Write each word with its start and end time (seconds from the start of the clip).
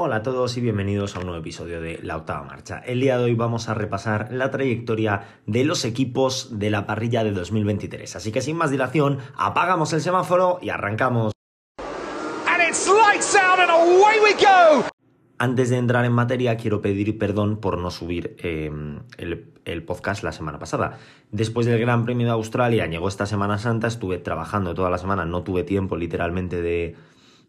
Hola 0.00 0.16
a 0.16 0.22
todos 0.22 0.56
y 0.56 0.60
bienvenidos 0.60 1.16
a 1.16 1.18
un 1.18 1.26
nuevo 1.26 1.40
episodio 1.40 1.80
de 1.80 1.98
La 2.04 2.16
Octava 2.16 2.44
Marcha. 2.44 2.78
El 2.78 3.00
día 3.00 3.18
de 3.18 3.24
hoy 3.24 3.34
vamos 3.34 3.68
a 3.68 3.74
repasar 3.74 4.28
la 4.30 4.48
trayectoria 4.48 5.22
de 5.46 5.64
los 5.64 5.84
equipos 5.84 6.56
de 6.56 6.70
la 6.70 6.86
parrilla 6.86 7.24
de 7.24 7.32
2023. 7.32 8.14
Así 8.14 8.30
que 8.30 8.40
sin 8.40 8.56
más 8.56 8.70
dilación, 8.70 9.18
apagamos 9.36 9.92
el 9.92 10.00
semáforo 10.00 10.60
y 10.62 10.68
arrancamos. 10.68 11.32
Antes 15.36 15.68
de 15.68 15.78
entrar 15.78 16.04
en 16.04 16.12
materia, 16.12 16.56
quiero 16.56 16.80
pedir 16.80 17.18
perdón 17.18 17.56
por 17.56 17.76
no 17.76 17.90
subir 17.90 18.36
eh, 18.38 18.70
el, 19.16 19.52
el, 19.64 19.82
podcast 19.82 20.22
la 20.22 20.30
semana 20.30 20.60
pasada. 20.60 20.96
Después 21.32 21.66
del 21.66 21.80
Gran 21.80 22.04
Premio 22.04 22.28
de 22.28 22.32
Australia, 22.34 22.86
llegó 22.86 23.08
esta 23.08 23.26
Semana 23.26 23.58
Santa, 23.58 23.88
estuve 23.88 24.18
trabajando 24.18 24.74
toda 24.74 24.90
la 24.90 24.98
semana, 24.98 25.24
no 25.24 25.42
tuve 25.42 25.64
tiempo 25.64 25.96
literalmente 25.96 26.62
de, 26.62 26.94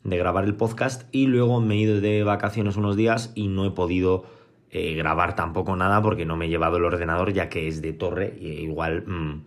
de 0.03 0.17
grabar 0.17 0.45
el 0.45 0.55
podcast 0.55 1.03
y 1.11 1.27
luego 1.27 1.61
me 1.61 1.75
he 1.75 1.77
ido 1.79 2.01
de 2.01 2.23
vacaciones 2.23 2.77
unos 2.77 2.95
días 2.95 3.31
y 3.35 3.47
no 3.47 3.65
he 3.65 3.71
podido 3.71 4.25
eh, 4.71 4.93
grabar 4.93 5.35
tampoco 5.35 5.75
nada 5.75 6.01
porque 6.01 6.25
no 6.25 6.37
me 6.37 6.45
he 6.45 6.49
llevado 6.49 6.77
el 6.77 6.85
ordenador 6.85 7.33
ya 7.33 7.49
que 7.49 7.67
es 7.67 7.81
de 7.81 7.93
torre 7.93 8.37
y 8.39 8.47
igual 8.47 9.03
mmm, 9.05 9.43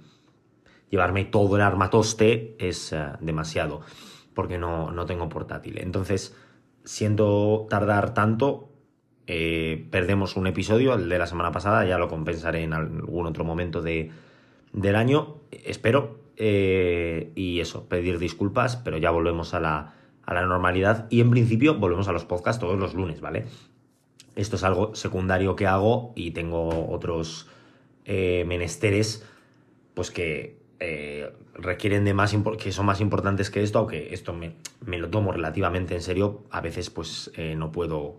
llevarme 0.90 1.24
todo 1.24 1.56
el 1.56 1.62
armatoste 1.62 2.56
es 2.58 2.92
uh, 2.92 3.16
demasiado 3.24 3.80
porque 4.34 4.58
no, 4.58 4.90
no 4.92 5.06
tengo 5.06 5.28
portátil. 5.28 5.78
Entonces 5.78 6.36
siento 6.84 7.66
tardar 7.68 8.14
tanto, 8.14 8.70
eh, 9.26 9.86
perdemos 9.90 10.36
un 10.36 10.46
episodio, 10.46 10.94
el 10.94 11.08
de 11.08 11.18
la 11.18 11.26
semana 11.26 11.52
pasada, 11.52 11.84
ya 11.86 11.98
lo 11.98 12.08
compensaré 12.08 12.62
en 12.62 12.72
algún 12.72 13.26
otro 13.26 13.44
momento 13.44 13.82
de, 13.82 14.10
del 14.72 14.96
año, 14.96 15.36
espero. 15.50 16.20
Eh, 16.36 17.30
y 17.34 17.60
eso, 17.60 17.88
pedir 17.88 18.18
disculpas, 18.18 18.76
pero 18.76 18.96
ya 18.96 19.10
volvemos 19.10 19.52
a 19.54 19.60
la, 19.60 19.94
a 20.24 20.34
la 20.34 20.46
normalidad 20.46 21.06
y 21.10 21.20
en 21.20 21.30
principio 21.30 21.74
volvemos 21.74 22.08
a 22.08 22.12
los 22.12 22.24
podcasts 22.24 22.60
todos 22.60 22.78
los 22.78 22.94
lunes, 22.94 23.20
¿vale? 23.20 23.46
Esto 24.34 24.56
es 24.56 24.64
algo 24.64 24.94
secundario 24.94 25.56
que 25.56 25.66
hago 25.66 26.12
y 26.14 26.30
tengo 26.30 26.90
otros 26.90 27.48
eh, 28.04 28.44
menesteres, 28.46 29.24
pues 29.94 30.10
que 30.10 30.62
eh, 30.84 31.32
requieren 31.54 32.04
de 32.04 32.12
más 32.12 32.34
que 32.58 32.72
son 32.72 32.86
más 32.86 33.00
importantes 33.00 33.50
que 33.50 33.62
esto, 33.62 33.78
aunque 33.78 34.12
esto 34.14 34.32
me, 34.34 34.98
lo 34.98 35.10
tomo 35.10 35.30
relativamente 35.30 35.94
en 35.94 36.02
serio, 36.02 36.42
a 36.50 36.60
veces 36.60 36.90
pues 36.90 37.30
eh, 37.36 37.54
no 37.56 37.70
puedo 37.70 38.18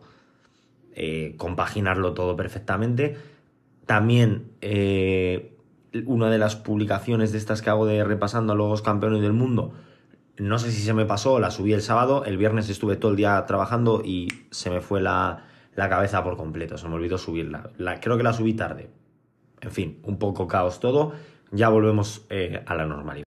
eh, 0.95 1.33
compaginarlo 1.35 2.13
todo 2.13 2.37
perfectamente. 2.37 3.17
También 3.85 4.53
una 6.05 6.29
de 6.29 6.37
las 6.37 6.55
publicaciones 6.55 7.33
de 7.33 7.37
estas 7.37 7.61
que 7.61 7.69
hago 7.69 7.85
de 7.85 8.01
repasando 8.05 8.53
a 8.53 8.55
los 8.55 8.81
campeones 8.81 9.21
del 9.21 9.33
mundo, 9.33 9.73
no 10.37 10.59
sé 10.59 10.71
si 10.71 10.81
se 10.81 10.93
me 10.93 11.05
pasó, 11.05 11.39
la 11.39 11.51
subí 11.51 11.73
el 11.73 11.81
sábado, 11.81 12.25
el 12.25 12.37
viernes 12.37 12.69
estuve 12.69 12.95
todo 12.95 13.11
el 13.11 13.17
día 13.17 13.45
trabajando 13.45 14.01
y 14.03 14.27
se 14.51 14.69
me 14.69 14.81
fue 14.81 15.01
la, 15.01 15.45
la 15.75 15.89
cabeza 15.89 16.23
por 16.23 16.37
completo, 16.37 16.77
se 16.77 16.87
me 16.87 16.95
olvidó 16.95 17.17
subirla. 17.17 17.69
La, 17.77 17.99
creo 17.99 18.17
que 18.17 18.23
la 18.23 18.33
subí 18.33 18.53
tarde. 18.53 18.89
En 19.61 19.71
fin, 19.71 19.99
un 20.03 20.19
poco 20.19 20.47
caos 20.47 20.79
todo 20.79 21.13
ya 21.53 21.69
volvemos 21.69 22.25
eh, 22.29 22.63
a 22.65 22.75
la 22.75 22.85
normalidad. 22.85 23.23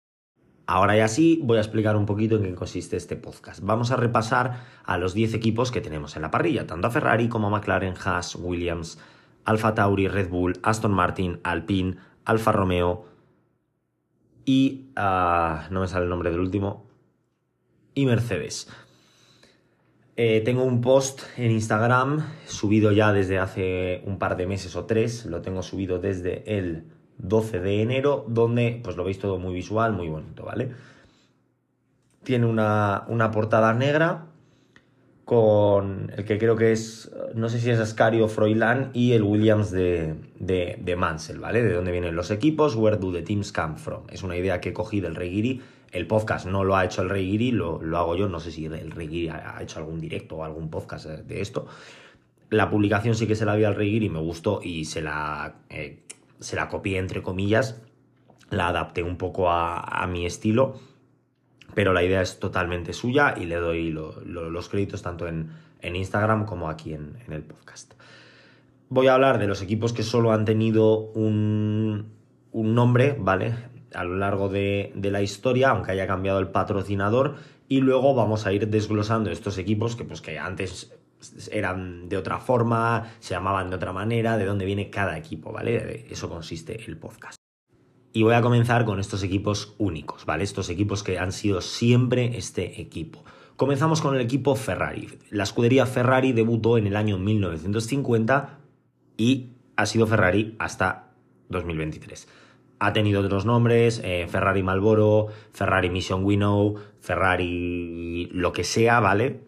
Ahora 0.68 0.98
ya 0.98 1.08
sí, 1.08 1.40
voy 1.44 1.58
a 1.58 1.62
explicar 1.62 1.96
un 1.96 2.08
poquito 2.08 2.38
en 2.38 2.44
qué 2.44 2.56
consiste 2.56 2.98
este 2.98 3.16
podcast. 3.16 3.62
Vamos 3.64 3.92
a 3.92 3.98
repasar 3.98 4.64
a 4.84 4.98
los 4.98 5.14
10 5.14 5.36
equipos 5.36 5.72
que 5.72 5.80
tenemos 5.80 6.16
en 6.16 6.24
la 6.24 6.32
parrilla, 6.32 6.66
tanto 6.66 6.88
a 6.88 6.92
Ferrari 6.92 7.30
como 7.30 7.48
a 7.48 7.50
McLaren, 7.52 7.94
Haas, 8.04 8.36
Williams, 8.36 8.98
Alfa 9.46 9.76
Tauri, 9.76 10.08
Red 10.08 10.30
Bull, 10.30 10.58
Aston 10.64 10.92
Martin, 10.92 11.40
Alpine, 11.44 11.98
Alfa 12.26 12.52
Romeo 12.52 13.06
y... 14.44 14.90
Uh, 14.98 15.72
no 15.72 15.82
me 15.82 15.88
sale 15.88 16.06
el 16.06 16.10
nombre 16.10 16.32
del 16.32 16.40
último. 16.40 16.85
Y 17.96 18.06
Mercedes. 18.06 18.68
Eh, 20.18 20.42
tengo 20.46 20.64
un 20.64 20.82
post 20.82 21.24
en 21.38 21.52
Instagram 21.52 22.26
subido 22.46 22.92
ya 22.92 23.12
desde 23.12 23.40
hace 23.40 24.02
un 24.06 24.20
par 24.20 24.38
de 24.38 24.46
meses 24.46 24.76
o 24.76 24.86
tres. 24.86 25.26
Lo 25.26 25.42
tengo 25.42 25.64
subido 25.64 26.00
desde 26.00 26.58
el 26.58 26.84
12 27.18 27.60
de 27.60 27.82
enero, 27.82 28.26
donde 28.28 28.80
pues 28.84 28.96
lo 28.96 29.04
veis 29.04 29.20
todo 29.20 29.40
muy 29.40 29.54
visual, 29.54 29.94
muy 29.94 30.10
bonito, 30.10 30.46
¿vale? 30.46 30.72
Tiene 32.24 32.46
una, 32.46 33.06
una 33.08 33.32
portada 33.32 33.74
negra 33.74 34.28
con 35.26 36.12
el 36.16 36.24
que 36.24 36.38
creo 36.38 36.56
que 36.56 36.72
es, 36.72 37.12
no 37.34 37.50
sé 37.50 37.60
si 37.60 37.72
es 37.72 37.80
Ascari 37.80 38.22
o 38.22 38.28
Froilán 38.28 38.92
y 38.94 39.14
el 39.14 39.24
Williams 39.24 39.72
de, 39.72 40.16
de, 40.40 40.96
Mansell, 40.96 41.40
¿vale? 41.40 41.64
De 41.64 41.74
dónde 41.74 41.92
vienen 41.92 42.16
los 42.16 42.30
equipos, 42.30 42.76
where 42.76 42.98
do 42.98 43.12
the 43.12 43.24
teams 43.24 43.52
come 43.52 43.76
from. 43.76 44.04
Es 44.12 44.22
una 44.22 44.38
idea 44.38 44.62
que 44.62 44.72
cogido 44.72 45.08
del 45.08 45.16
Rey 45.16 45.32
Guiri. 45.32 45.62
El 45.96 46.08
podcast 46.08 46.46
no 46.46 46.64
lo 46.64 46.76
ha 46.76 46.84
hecho 46.84 47.02
el 47.02 47.10
Rey 47.10 47.26
Guiri, 47.26 47.52
lo, 47.52 47.82
lo 47.82 47.98
hago 47.98 48.16
yo. 48.16 48.28
No 48.28 48.40
sé 48.40 48.52
si 48.52 48.66
el 48.66 48.92
Rey 48.92 49.08
Guiri 49.08 49.30
ha 49.30 49.58
hecho 49.62 49.80
algún 49.80 50.02
directo 50.02 50.36
o 50.36 50.44
algún 50.44 50.70
podcast 50.70 51.06
de 51.06 51.42
esto. 51.42 51.68
La 52.50 52.70
publicación 52.70 53.16
sí 53.16 53.28
que 53.28 53.36
se 53.36 53.46
la 53.46 53.56
vi 53.56 53.64
al 53.64 53.76
Rey 53.76 53.92
Guiri, 53.92 54.10
me 54.10 54.20
gustó 54.20 54.60
y 54.62 54.86
se 54.86 55.02
la 55.02 55.56
eh, 55.70 56.04
se 56.40 56.56
la 56.56 56.68
copié 56.68 56.98
entre 56.98 57.22
comillas, 57.22 57.82
la 58.50 58.68
adapté 58.68 59.04
un 59.04 59.18
poco 59.18 59.50
a, 59.50 59.80
a 59.80 60.08
mi 60.08 60.26
estilo, 60.26 60.80
pero 61.74 61.94
la 61.94 62.04
idea 62.04 62.22
es 62.22 62.40
totalmente 62.40 62.94
suya 62.94 63.34
y 63.38 63.46
le 63.46 63.56
doy 63.56 63.90
lo, 63.90 64.20
lo, 64.26 64.50
los 64.50 64.70
créditos 64.70 65.02
tanto 65.02 65.28
en, 65.28 65.50
en, 65.82 65.96
Instagram 65.96 66.46
como 66.46 66.70
aquí 66.70 66.94
en, 66.94 67.18
en, 67.26 67.34
el 67.34 67.44
podcast. 67.44 67.94
Voy 68.90 69.08
a 69.08 69.16
hablar 69.16 69.40
de 69.40 69.48
los 69.48 69.62
equipos 69.62 69.94
que 69.94 70.04
solo 70.04 70.32
han 70.32 70.46
tenido 70.46 71.00
un, 71.00 72.12
un 72.52 72.76
nombre, 72.76 73.16
¿vale? 73.20 73.56
A 73.96 74.04
lo 74.04 74.18
largo 74.18 74.50
de, 74.50 74.92
de 74.96 75.12
la 75.12 75.22
historia, 75.22 75.70
aunque 75.70 75.92
haya 75.92 76.08
cambiado 76.08 76.40
el 76.40 76.50
patrocinador, 76.50 77.36
y 77.68 77.82
luego 77.82 78.14
vamos 78.14 78.46
a 78.46 78.54
ir 78.54 78.68
desglosando 78.68 79.32
estos 79.32 79.58
equipos 79.58 79.96
que, 79.96 80.04
pues, 80.04 80.22
que 80.22 80.38
antes 80.38 80.92
eran 81.52 82.10
de 82.10 82.18
otra 82.18 82.40
forma, 82.40 83.14
se 83.20 83.34
llamaban 83.34 83.70
de 83.70 83.76
otra 83.76 83.94
manera, 83.94 84.38
de 84.38 84.46
dónde 84.46 84.66
viene 84.66 84.90
cada 84.90 85.18
equipo, 85.18 85.52
¿vale? 85.52 85.80
De 85.80 86.08
eso 86.10 86.30
consiste 86.30 86.84
el 86.86 86.98
podcast. 86.98 87.38
Y 88.14 88.24
voy 88.24 88.34
a 88.34 88.42
comenzar 88.42 88.86
con 88.86 89.00
estos 89.00 89.24
equipos 89.24 89.76
únicos, 89.78 90.26
¿vale? 90.26 90.44
Estos 90.44 90.70
equipos 90.70 91.04
que 91.04 91.20
han 91.20 91.32
sido 91.32 91.62
siempre 91.62 92.38
este 92.38 92.80
equipo. 92.80 93.26
Comenzamos 93.58 94.02
con 94.02 94.16
el 94.16 94.22
equipo 94.22 94.56
Ferrari. 94.56 95.20
La 95.32 95.44
escudería 95.44 95.86
Ferrari 95.86 96.32
debutó 96.32 96.78
en 96.78 96.88
el 96.88 96.96
año 96.96 97.18
1950 97.18 98.60
y 99.18 99.54
ha 99.76 99.86
sido 99.86 100.08
Ferrari 100.08 100.56
hasta 100.60 101.12
2023. 101.50 102.28
Ha 102.80 102.94
tenido 102.94 103.22
otros 103.22 103.46
nombres, 103.46 104.02
eh, 104.04 104.28
Ferrari 104.30 104.64
Malboro, 104.64 105.28
Ferrari 105.52 105.90
Mission 105.90 106.24
Winnow, 106.24 106.76
Ferrari 107.00 108.30
lo 108.32 108.52
que 108.52 108.64
sea, 108.64 109.00
¿vale? 109.00 109.42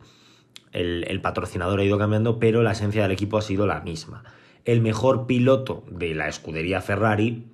el, 0.78 1.22
patrocinador 1.22 1.80
ha 1.80 1.84
ido 1.84 1.98
cambiando, 1.98 2.40
pero 2.40 2.62
la 2.62 2.72
esencia 2.72 3.04
del 3.04 3.12
equipo 3.12 3.38
ha 3.38 3.42
sido 3.42 3.66
la 3.66 3.82
misma. 3.82 4.24
El 4.66 4.82
mejor 4.82 5.28
piloto 5.28 5.84
de 5.90 6.14
la 6.14 6.28
escudería 6.28 6.82
Ferrari, 6.82 7.48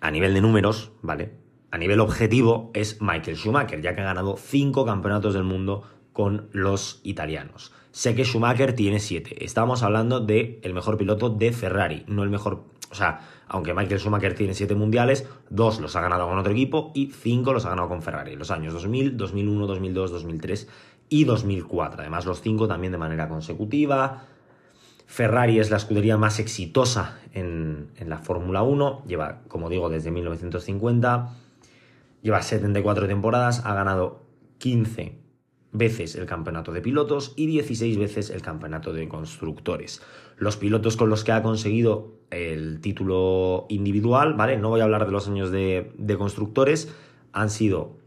a 0.00 0.10
nivel 0.10 0.34
de 0.34 0.40
números, 0.40 0.92
¿vale? 1.02 1.32
A 1.70 1.78
nivel 1.78 2.00
objetivo, 2.00 2.70
es 2.72 3.00
Michael 3.00 3.36
Schumacher, 3.36 3.82
ya 3.82 3.94
que 3.94 4.00
ha 4.00 4.04
ganado 4.04 4.36
cinco 4.36 4.86
campeonatos 4.86 5.34
del 5.34 5.44
mundo 5.44 5.82
con 6.12 6.48
los 6.52 7.00
italianos. 7.02 7.72
Sé 7.90 8.14
que 8.14 8.24
Schumacher 8.24 8.74
tiene 8.74 9.00
siete. 9.00 9.44
Estamos 9.44 9.82
hablando 9.82 10.20
del 10.20 10.60
el 10.62 10.72
mejor 10.72 10.96
piloto 10.96 11.30
de 11.30 11.52
Ferrari, 11.52 12.04
no 12.06 12.22
el 12.22 12.30
mejor. 12.30 12.64
O 12.90 12.94
sea, 12.94 13.20
aunque 13.48 13.74
Michael 13.74 14.00
Schumacher 14.00 14.34
tiene 14.34 14.54
siete 14.54 14.74
mundiales, 14.74 15.26
dos 15.50 15.80
los 15.80 15.96
ha 15.96 16.00
ganado 16.00 16.28
con 16.28 16.38
otro 16.38 16.52
equipo 16.52 16.92
y 16.94 17.10
cinco 17.10 17.52
los 17.52 17.64
ha 17.66 17.70
ganado 17.70 17.88
con 17.88 18.02
Ferrari. 18.02 18.36
Los 18.36 18.50
años 18.50 18.74
2000, 18.74 19.16
2001, 19.16 19.66
2002, 19.66 20.10
2003 20.10 20.68
y 21.08 21.24
2004. 21.24 22.00
Además, 22.00 22.26
los 22.26 22.40
cinco 22.40 22.68
también 22.68 22.92
de 22.92 22.98
manera 22.98 23.28
consecutiva. 23.28 24.24
Ferrari 25.06 25.58
es 25.58 25.70
la 25.70 25.78
escudería 25.78 26.18
más 26.18 26.38
exitosa 26.38 27.18
en, 27.32 27.88
en 27.96 28.10
la 28.10 28.18
Fórmula 28.18 28.62
1. 28.62 29.04
Lleva, 29.06 29.40
como 29.48 29.70
digo, 29.70 29.88
desde 29.88 30.10
1950. 30.10 31.30
Lleva 32.22 32.42
74 32.42 33.06
temporadas. 33.06 33.64
Ha 33.64 33.74
ganado 33.74 34.22
15 34.58 35.27
veces 35.72 36.14
el 36.14 36.26
campeonato 36.26 36.72
de 36.72 36.80
pilotos 36.80 37.32
y 37.36 37.46
16 37.46 37.98
veces 37.98 38.30
el 38.30 38.40
campeonato 38.42 38.92
de 38.92 39.08
constructores. 39.08 40.00
Los 40.36 40.56
pilotos 40.56 40.96
con 40.96 41.10
los 41.10 41.24
que 41.24 41.32
ha 41.32 41.42
conseguido 41.42 42.12
el 42.30 42.80
título 42.80 43.66
individual, 43.68 44.34
¿vale? 44.34 44.56
No 44.56 44.68
voy 44.70 44.80
a 44.80 44.84
hablar 44.84 45.04
de 45.06 45.12
los 45.12 45.28
años 45.28 45.50
de, 45.50 45.92
constructores, 46.16 46.94
han 47.32 47.50
sido 47.50 47.98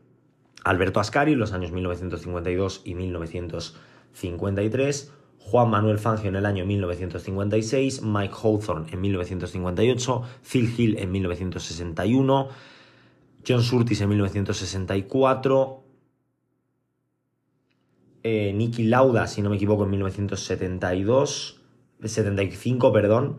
Alberto 0.64 1.00
Ascari, 1.00 1.36
los 1.36 1.54
años 1.54 1.72
1952 1.72 2.82
y 2.86 2.96
1953, 2.96 5.14
Juan 5.40 5.70
Manuel 5.70 6.00
Fangio 6.00 6.30
en 6.30 6.36
el 6.36 6.46
año 6.46 6.66
1956, 6.66 8.02
Mike 8.04 8.34
Hawthorne 8.42 8.92
en 8.92 9.02
1958, 9.02 10.22
Phil 10.44 10.74
Hill 10.78 10.98
en 11.00 11.12
1961, 11.12 12.50
John 13.48 13.64
Surtis 13.64 14.02
en 14.02 14.10
1964, 14.10 15.81
eh, 18.24 18.54
Nicky 18.54 18.84
Lauda, 18.84 19.28
si 19.28 19.42
no 19.42 19.50
me 19.50 19.56
equivoco, 19.56 19.84
en 19.84 19.92
1972, 19.92 21.60
75, 22.04 22.94
perdón, 22.94 23.38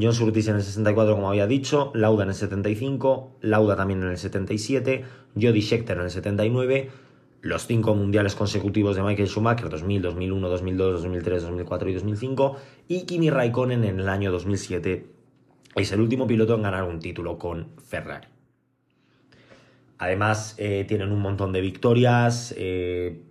John 0.00 0.12
Surtis 0.12 0.48
en 0.48 0.56
el 0.56 0.62
64, 0.62 1.14
como 1.14 1.28
había 1.28 1.46
dicho, 1.46 1.90
Lauda 1.94 2.24
en 2.24 2.30
el 2.30 2.34
75, 2.34 3.38
Lauda 3.40 3.76
también 3.76 4.02
en 4.02 4.10
el 4.10 4.18
77, 4.18 5.04
Jody 5.34 5.62
Scheckter 5.62 5.96
en 5.96 6.04
el 6.04 6.10
79, 6.10 6.90
los 7.40 7.66
cinco 7.66 7.94
mundiales 7.94 8.34
consecutivos 8.34 8.96
de 8.96 9.02
Michael 9.02 9.28
Schumacher, 9.28 9.68
2000, 9.68 10.02
2001, 10.02 10.48
2002, 10.48 10.92
2003, 11.02 11.42
2004 11.42 11.88
y 11.88 11.94
2005, 11.94 12.56
y 12.88 13.02
Kimi 13.06 13.30
Raikkonen 13.30 13.84
en 13.84 14.00
el 14.00 14.08
año 14.08 14.30
2007 14.32 15.06
es 15.76 15.92
el 15.92 16.00
último 16.00 16.26
piloto 16.26 16.54
en 16.54 16.62
ganar 16.62 16.84
un 16.84 17.00
título 17.00 17.38
con 17.38 17.68
Ferrari. 17.78 18.28
Además, 19.98 20.54
eh, 20.58 20.84
tienen 20.86 21.12
un 21.12 21.20
montón 21.20 21.52
de 21.52 21.60
victorias. 21.60 22.54
Eh, 22.56 23.22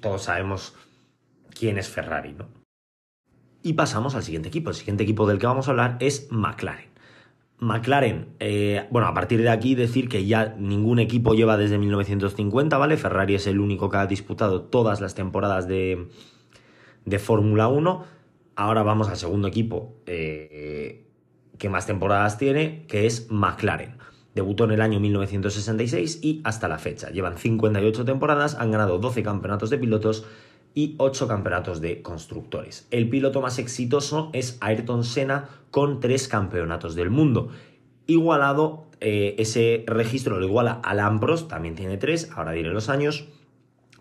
todos 0.00 0.22
sabemos 0.22 0.74
quién 1.58 1.78
es 1.78 1.88
Ferrari, 1.88 2.32
¿no? 2.32 2.48
Y 3.62 3.74
pasamos 3.74 4.14
al 4.14 4.22
siguiente 4.22 4.48
equipo. 4.48 4.70
El 4.70 4.76
siguiente 4.76 5.04
equipo 5.04 5.26
del 5.26 5.38
que 5.38 5.46
vamos 5.46 5.68
a 5.68 5.70
hablar 5.70 5.96
es 6.00 6.28
McLaren. 6.30 6.90
McLaren, 7.58 8.34
eh, 8.40 8.88
bueno, 8.90 9.06
a 9.06 9.14
partir 9.14 9.40
de 9.40 9.50
aquí 9.50 9.76
decir 9.76 10.08
que 10.08 10.26
ya 10.26 10.56
ningún 10.58 10.98
equipo 10.98 11.34
lleva 11.34 11.56
desde 11.56 11.78
1950, 11.78 12.76
¿vale? 12.76 12.96
Ferrari 12.96 13.36
es 13.36 13.46
el 13.46 13.60
único 13.60 13.88
que 13.88 13.98
ha 13.98 14.06
disputado 14.06 14.62
todas 14.62 15.00
las 15.00 15.14
temporadas 15.14 15.68
de, 15.68 16.08
de 17.04 17.18
Fórmula 17.20 17.68
1. 17.68 18.04
Ahora 18.56 18.82
vamos 18.82 19.08
al 19.08 19.16
segundo 19.16 19.46
equipo 19.46 19.94
que 20.04 21.68
más 21.70 21.86
temporadas 21.86 22.38
tiene, 22.38 22.84
que 22.88 23.06
es 23.06 23.30
McLaren. 23.30 23.96
Debutó 24.34 24.64
en 24.64 24.72
el 24.72 24.80
año 24.80 24.98
1966 25.00 26.20
y 26.22 26.40
hasta 26.44 26.68
la 26.68 26.78
fecha. 26.78 27.10
Llevan 27.10 27.36
58 27.36 28.04
temporadas, 28.04 28.54
han 28.54 28.70
ganado 28.70 28.98
12 28.98 29.22
campeonatos 29.22 29.70
de 29.70 29.78
pilotos 29.78 30.24
y 30.74 30.94
8 30.98 31.28
campeonatos 31.28 31.80
de 31.80 32.00
constructores. 32.02 32.86
El 32.90 33.08
piloto 33.08 33.40
más 33.42 33.58
exitoso 33.58 34.30
es 34.32 34.56
Ayrton 34.60 35.04
Senna 35.04 35.48
con 35.70 36.00
3 36.00 36.28
campeonatos 36.28 36.94
del 36.94 37.10
mundo. 37.10 37.50
Igualado, 38.06 38.86
eh, 39.00 39.34
ese 39.38 39.84
registro 39.86 40.38
lo 40.38 40.46
iguala 40.46 40.80
Alain 40.82 41.20
Prost, 41.20 41.48
también 41.48 41.74
tiene 41.74 41.98
3, 41.98 42.30
ahora 42.34 42.52
diré 42.52 42.70
los 42.70 42.88
años, 42.88 43.28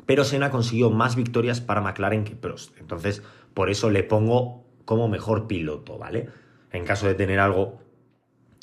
pero 0.05 0.23
Senna 0.23 0.49
consiguió 0.49 0.89
más 0.89 1.15
victorias 1.15 1.61
para 1.61 1.81
McLaren 1.81 2.23
que 2.23 2.35
Prost. 2.35 2.77
Entonces, 2.79 3.21
por 3.53 3.69
eso 3.69 3.89
le 3.89 4.03
pongo 4.03 4.63
como 4.85 5.07
mejor 5.07 5.47
piloto, 5.47 5.97
¿vale? 5.97 6.29
En 6.71 6.85
caso 6.85 7.07
de 7.07 7.13
tener 7.13 7.39
algo 7.39 7.79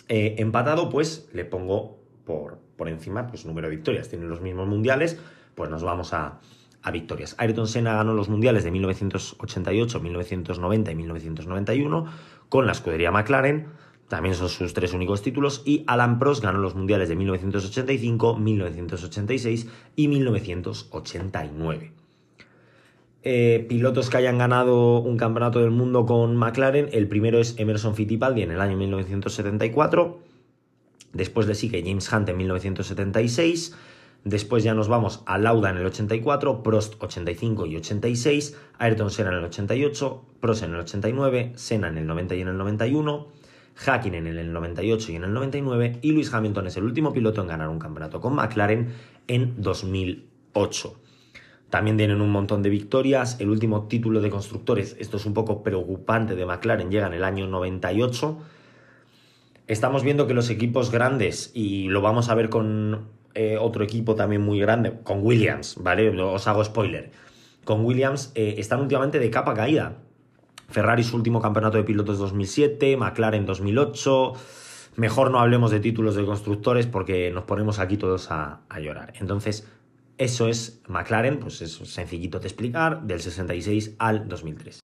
eh, 0.08 0.36
empatado, 0.38 0.88
pues 0.88 1.28
le 1.32 1.44
pongo 1.44 1.98
por, 2.24 2.58
por 2.76 2.88
encima, 2.88 3.26
pues 3.26 3.46
número 3.46 3.68
de 3.68 3.76
victorias. 3.76 4.08
Tienen 4.08 4.28
los 4.28 4.40
mismos 4.40 4.66
mundiales, 4.66 5.18
pues 5.54 5.70
nos 5.70 5.82
vamos 5.82 6.12
a, 6.12 6.40
a 6.82 6.90
victorias. 6.90 7.34
Ayrton 7.38 7.68
Senna 7.68 7.94
ganó 7.94 8.14
los 8.14 8.28
mundiales 8.28 8.64
de 8.64 8.70
1988, 8.70 10.00
1990 10.00 10.90
y 10.90 10.94
1991 10.94 12.06
con 12.48 12.66
la 12.66 12.72
escudería 12.72 13.10
McLaren. 13.10 13.68
También 14.08 14.34
son 14.34 14.48
sus 14.48 14.72
tres 14.72 14.94
únicos 14.94 15.22
títulos. 15.22 15.62
Y 15.66 15.84
Alan 15.86 16.18
Prost 16.18 16.42
ganó 16.42 16.58
los 16.58 16.74
mundiales 16.74 17.08
de 17.08 17.16
1985, 17.16 18.36
1986 18.36 19.68
y 19.96 20.08
1989. 20.08 21.97
Eh, 23.24 23.66
pilotos 23.68 24.10
que 24.10 24.16
hayan 24.16 24.38
ganado 24.38 25.00
un 25.00 25.16
campeonato 25.16 25.60
del 25.60 25.70
mundo 25.70 26.06
con 26.06 26.36
McLaren. 26.36 26.88
El 26.92 27.08
primero 27.08 27.38
es 27.40 27.58
Emerson 27.58 27.94
Fittipaldi 27.94 28.42
en 28.42 28.52
el 28.52 28.60
año 28.60 28.76
1974. 28.76 30.20
Después 31.12 31.46
le 31.46 31.54
sigue 31.54 31.82
James 31.84 32.12
Hunt 32.12 32.28
en 32.28 32.36
1976. 32.36 33.74
Después 34.24 34.62
ya 34.62 34.74
nos 34.74 34.88
vamos 34.88 35.22
a 35.26 35.38
Lauda 35.38 35.70
en 35.70 35.78
el 35.78 35.86
84, 35.86 36.62
Prost 36.62 37.02
85 37.02 37.66
y 37.66 37.76
86, 37.76 38.56
Ayrton 38.78 39.10
Senna 39.10 39.30
en 39.30 39.36
el 39.36 39.44
88, 39.44 40.24
Prost 40.40 40.64
en 40.64 40.74
el 40.74 40.80
89, 40.80 41.52
Senna 41.54 41.88
en 41.88 41.98
el 41.98 42.06
90 42.06 42.34
y 42.34 42.40
en 42.40 42.48
el 42.48 42.58
91, 42.58 43.28
Hakkinen 43.76 44.26
en 44.26 44.38
el 44.38 44.52
98 44.52 45.12
y 45.12 45.16
en 45.16 45.24
el 45.24 45.32
99 45.32 46.00
y 46.02 46.12
Lewis 46.12 46.34
Hamilton 46.34 46.66
es 46.66 46.76
el 46.76 46.84
último 46.84 47.12
piloto 47.12 47.40
en 47.40 47.46
ganar 47.46 47.68
un 47.68 47.78
campeonato 47.78 48.20
con 48.20 48.34
McLaren 48.34 48.92
en 49.28 49.54
2008. 49.62 51.07
También 51.70 51.96
tienen 51.98 52.20
un 52.20 52.30
montón 52.30 52.62
de 52.62 52.70
victorias. 52.70 53.36
El 53.40 53.50
último 53.50 53.88
título 53.88 54.20
de 54.20 54.30
constructores, 54.30 54.96
esto 54.98 55.18
es 55.18 55.26
un 55.26 55.34
poco 55.34 55.62
preocupante 55.62 56.34
de 56.34 56.46
McLaren, 56.46 56.90
llega 56.90 57.06
en 57.06 57.14
el 57.14 57.24
año 57.24 57.46
98. 57.46 58.38
Estamos 59.66 60.02
viendo 60.02 60.26
que 60.26 60.32
los 60.32 60.48
equipos 60.48 60.90
grandes, 60.90 61.50
y 61.54 61.88
lo 61.88 62.00
vamos 62.00 62.30
a 62.30 62.34
ver 62.34 62.48
con 62.48 63.08
eh, 63.34 63.58
otro 63.60 63.84
equipo 63.84 64.14
también 64.14 64.40
muy 64.40 64.58
grande, 64.58 64.94
con 65.04 65.22
Williams, 65.22 65.76
¿vale? 65.82 66.08
Os 66.08 66.48
hago 66.48 66.64
spoiler. 66.64 67.10
Con 67.64 67.84
Williams 67.84 68.32
eh, 68.34 68.54
están 68.56 68.80
últimamente 68.80 69.18
de 69.18 69.30
capa 69.30 69.52
caída. 69.52 69.98
Ferrari 70.70 71.04
su 71.04 71.16
último 71.16 71.40
campeonato 71.40 71.76
de 71.76 71.84
pilotos 71.84 72.18
2007, 72.18 72.96
McLaren 72.96 73.44
2008. 73.44 74.32
Mejor 74.96 75.30
no 75.30 75.38
hablemos 75.38 75.70
de 75.70 75.80
títulos 75.80 76.14
de 76.14 76.24
constructores 76.24 76.86
porque 76.86 77.30
nos 77.30 77.44
ponemos 77.44 77.78
aquí 77.78 77.98
todos 77.98 78.30
a, 78.30 78.60
a 78.68 78.80
llorar. 78.80 79.12
Entonces, 79.20 79.68
eso 80.18 80.48
es 80.48 80.82
McLaren, 80.88 81.38
pues 81.38 81.62
es 81.62 81.72
sencillito 81.72 82.40
de 82.40 82.48
explicar, 82.48 83.02
del 83.04 83.20
66 83.20 83.94
al 83.98 84.28
2003. 84.28 84.80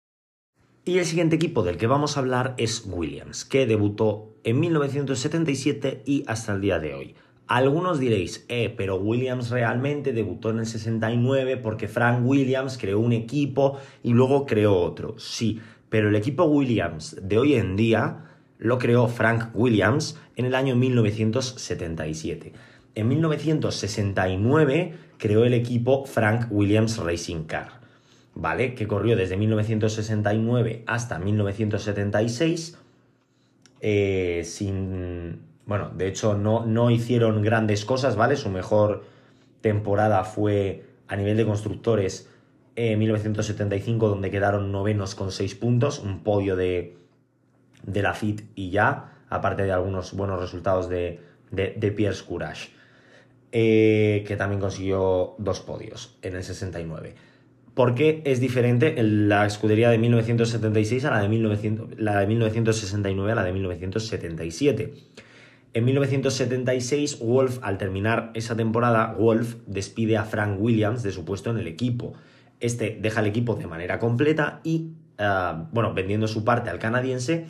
Y 0.85 0.97
el 0.97 1.05
siguiente 1.05 1.35
equipo 1.35 1.61
del 1.63 1.77
que 1.77 1.87
vamos 1.87 2.17
a 2.17 2.21
hablar 2.21 2.55
es 2.57 2.83
Williams, 2.87 3.45
que 3.45 3.67
debutó 3.67 4.35
en 4.43 4.59
1977 4.59 6.01
y 6.05 6.23
hasta 6.27 6.53
el 6.53 6.61
día 6.61 6.79
de 6.79 6.95
hoy. 6.95 7.15
Algunos 7.45 7.99
diréis, 7.99 8.45
eh, 8.47 8.73
pero 8.75 8.97
Williams 8.97 9.49
realmente 9.49 10.13
debutó 10.13 10.49
en 10.49 10.59
el 10.59 10.65
69 10.65 11.57
porque 11.57 11.87
Frank 11.87 12.25
Williams 12.25 12.77
creó 12.77 12.99
un 12.99 13.13
equipo 13.13 13.77
y 14.03 14.13
luego 14.13 14.45
creó 14.45 14.77
otro. 14.77 15.15
Sí, 15.17 15.59
pero 15.89 16.09
el 16.09 16.15
equipo 16.15 16.45
Williams 16.45 17.17
de 17.21 17.37
hoy 17.37 17.55
en 17.55 17.75
día 17.75 18.25
lo 18.57 18.77
creó 18.77 19.07
Frank 19.07 19.49
Williams 19.53 20.17
en 20.35 20.45
el 20.45 20.55
año 20.55 20.75
1977. 20.75 22.53
En 22.95 23.07
1969 23.07 24.93
creó 25.17 25.45
el 25.45 25.53
equipo 25.53 26.05
Frank 26.05 26.47
Williams 26.49 26.97
Racing 26.97 27.43
Car, 27.43 27.79
¿vale? 28.35 28.75
Que 28.75 28.87
corrió 28.87 29.15
desde 29.15 29.37
1969 29.37 30.83
hasta 30.87 31.19
1976 31.19 32.77
eh, 33.81 34.41
sin... 34.45 35.47
Bueno, 35.65 35.91
de 35.95 36.07
hecho 36.07 36.35
no, 36.35 36.65
no 36.65 36.89
hicieron 36.89 37.41
grandes 37.43 37.85
cosas, 37.85 38.15
¿vale? 38.15 38.35
Su 38.35 38.49
mejor 38.49 39.03
temporada 39.61 40.23
fue 40.23 40.85
a 41.07 41.15
nivel 41.15 41.37
de 41.37 41.45
constructores 41.45 42.29
en 42.75 42.97
1975, 42.97 44.09
donde 44.09 44.31
quedaron 44.31 44.71
novenos 44.71 45.13
con 45.13 45.31
6 45.31 45.55
puntos, 45.55 45.99
un 45.99 46.23
podio 46.23 46.55
de, 46.55 46.97
de 47.83 48.01
la 48.01 48.13
FIT 48.13 48.51
y 48.55 48.71
ya, 48.71 49.13
aparte 49.29 49.63
de 49.63 49.71
algunos 49.71 50.13
buenos 50.13 50.39
resultados 50.39 50.89
de, 50.89 51.19
de, 51.51 51.75
de 51.77 52.13
Courage. 52.27 52.69
Eh, 53.51 54.23
que 54.27 54.35
también 54.35 54.61
consiguió 54.61 55.33
dos 55.39 55.59
podios 55.61 56.15
en 56.21 56.35
el 56.35 56.43
69. 56.43 57.15
¿Por 57.73 57.95
qué 57.95 58.21
es 58.25 58.39
diferente 58.39 59.01
la 59.01 59.47
escudería 59.47 59.89
de 59.89 59.97
1976 59.97 61.05
a 61.05 61.11
la 61.11 61.21
de, 61.21 61.29
1900, 61.29 61.97
la 61.97 62.19
de 62.19 62.27
1969 62.27 63.31
a 63.31 63.35
la 63.35 63.43
de 63.43 63.53
1977? 63.53 64.93
En 65.73 65.85
1976, 65.85 67.19
Wolf, 67.19 67.57
al 67.63 67.79
terminar 67.79 68.29
esa 68.35 68.55
temporada, 68.55 69.15
Wolf 69.17 69.55
despide 69.65 70.17
a 70.17 70.25
Frank 70.25 70.59
Williams 70.59 71.01
de 71.01 71.11
su 71.11 71.25
puesto 71.25 71.49
en 71.49 71.57
el 71.57 71.65
equipo. 71.65 72.13
Este 72.59 72.99
deja 73.01 73.21
el 73.21 73.27
equipo 73.27 73.55
de 73.55 73.65
manera 73.65 73.97
completa 73.97 74.61
y, 74.63 74.91
ah, 75.17 75.67
bueno, 75.71 75.95
vendiendo 75.95 76.27
su 76.27 76.43
parte 76.43 76.69
al 76.69 76.77
canadiense, 76.77 77.47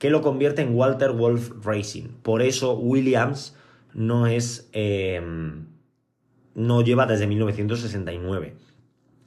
que 0.00 0.10
lo 0.10 0.22
convierte 0.22 0.62
en 0.62 0.74
Walter 0.74 1.12
Wolf 1.12 1.52
Racing. 1.62 2.08
Por 2.22 2.40
eso 2.42 2.76
Williams 2.76 3.54
no 3.92 4.26
es. 4.26 4.68
Em, 4.72 5.66
no 6.54 6.82
lleva 6.82 7.06
desde 7.06 7.26
1969. 7.26 8.54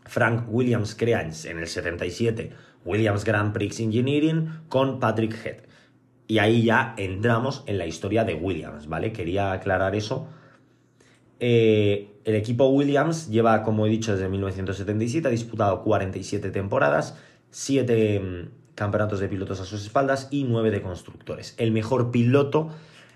Frank 0.05 0.45
Williams 0.49 0.95
crea 0.95 1.21
en 1.21 1.59
el 1.59 1.67
77 1.67 2.51
Williams 2.83 3.23
Grand 3.23 3.53
Prix 3.53 3.79
Engineering 3.79 4.49
con 4.67 4.99
Patrick 4.99 5.33
Head. 5.45 5.57
Y 6.27 6.39
ahí 6.39 6.63
ya 6.63 6.95
entramos 6.97 7.63
en 7.67 7.77
la 7.77 7.85
historia 7.85 8.23
de 8.25 8.33
Williams, 8.33 8.87
¿vale? 8.87 9.13
Quería 9.13 9.51
aclarar 9.51 9.95
eso. 9.95 10.27
Eh, 11.39 12.15
el 12.25 12.35
equipo 12.35 12.67
Williams 12.69 13.29
lleva, 13.29 13.61
como 13.61 13.85
he 13.85 13.89
dicho, 13.89 14.13
desde 14.13 14.27
1977, 14.27 15.27
ha 15.27 15.31
disputado 15.31 15.83
47 15.83 16.49
temporadas, 16.49 17.17
7 17.51 18.15
em, 18.15 18.49
campeonatos 18.75 19.19
de 19.19 19.27
pilotos 19.27 19.59
a 19.59 19.65
sus 19.65 19.83
espaldas 19.83 20.27
y 20.31 20.43
9 20.43 20.71
de 20.71 20.81
constructores. 20.81 21.55
El 21.57 21.71
mejor 21.71 22.11
piloto 22.11 22.69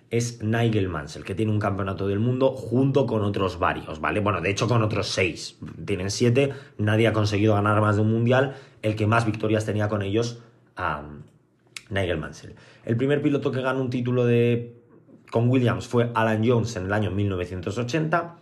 es 0.09 0.41
Nigel 0.41 0.87
Mansell, 0.87 1.23
que 1.23 1.35
tiene 1.35 1.51
un 1.51 1.59
campeonato 1.59 2.07
del 2.07 2.19
mundo 2.19 2.51
junto 2.51 3.05
con 3.05 3.23
otros 3.23 3.59
varios, 3.59 3.99
¿vale? 3.99 4.21
Bueno, 4.21 4.39
de 4.41 4.49
hecho 4.49 4.67
con 4.67 4.81
otros 4.81 5.07
seis. 5.07 5.57
Tienen 5.85 6.11
siete, 6.11 6.53
nadie 6.77 7.07
ha 7.07 7.13
conseguido 7.13 7.55
ganar 7.55 7.81
más 7.81 7.97
de 7.97 8.03
un 8.03 8.11
mundial. 8.11 8.55
El 8.81 8.95
que 8.95 9.05
más 9.05 9.25
victorias 9.25 9.65
tenía 9.65 9.89
con 9.89 10.01
ellos, 10.01 10.39
Nigel 11.89 12.17
Mansell. 12.17 12.55
El 12.85 12.95
primer 12.95 13.21
piloto 13.21 13.51
que 13.51 13.61
ganó 13.61 13.81
un 13.81 13.89
título 13.89 14.25
de, 14.25 14.75
con 15.29 15.49
Williams 15.49 15.87
fue 15.87 16.11
Alan 16.13 16.47
Jones 16.47 16.75
en 16.77 16.85
el 16.85 16.93
año 16.93 17.11
1980. 17.11 18.37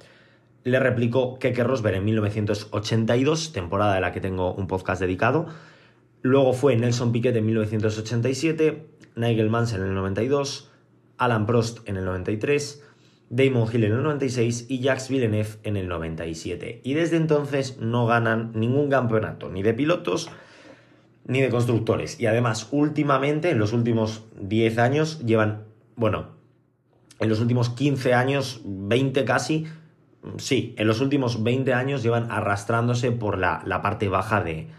Le 0.65 0.79
replicó 0.79 1.39
Keke 1.39 1.63
Rosberg 1.63 1.97
en 1.97 2.05
1982, 2.05 3.53
temporada 3.53 3.95
de 3.95 4.01
la 4.01 4.11
que 4.11 4.21
tengo 4.21 4.53
un 4.53 4.67
podcast 4.67 5.01
dedicado. 5.01 5.47
Luego 6.25 6.53
fue 6.53 6.75
Nelson 6.75 7.11
Piquet 7.11 7.35
en 7.35 7.45
1987, 7.45 8.87
Nigel 9.15 9.51
Mansell 9.51 9.81
en 9.81 9.89
el 9.89 9.93
92, 9.93 10.71
Alan 11.19 11.45
Prost 11.45 11.87
en 11.87 11.97
el 11.97 12.05
93, 12.05 12.83
Damon 13.29 13.69
Hill 13.71 13.83
en 13.83 13.91
el 13.91 14.01
96 14.01 14.65
y 14.67 14.79
Jacques 14.79 15.07
Villeneuve 15.09 15.49
en 15.61 15.77
el 15.77 15.87
97. 15.87 16.81
Y 16.83 16.95
desde 16.95 17.17
entonces 17.17 17.77
no 17.79 18.07
ganan 18.07 18.53
ningún 18.55 18.89
campeonato, 18.89 19.49
ni 19.49 19.61
de 19.61 19.75
pilotos 19.75 20.31
ni 21.27 21.41
de 21.41 21.49
constructores. 21.49 22.19
Y 22.19 22.25
además, 22.25 22.69
últimamente, 22.71 23.51
en 23.51 23.59
los 23.59 23.71
últimos 23.71 24.23
10 24.41 24.79
años, 24.79 25.19
llevan, 25.19 25.65
bueno, 25.95 26.29
en 27.19 27.29
los 27.29 27.39
últimos 27.39 27.69
15 27.69 28.15
años, 28.15 28.61
20 28.65 29.25
casi, 29.25 29.67
sí, 30.37 30.73
en 30.79 30.87
los 30.87 31.01
últimos 31.01 31.43
20 31.43 31.71
años 31.75 32.01
llevan 32.01 32.31
arrastrándose 32.31 33.11
por 33.11 33.37
la, 33.37 33.61
parte 33.83 34.07
baja 34.09 34.41
de, 34.43 34.69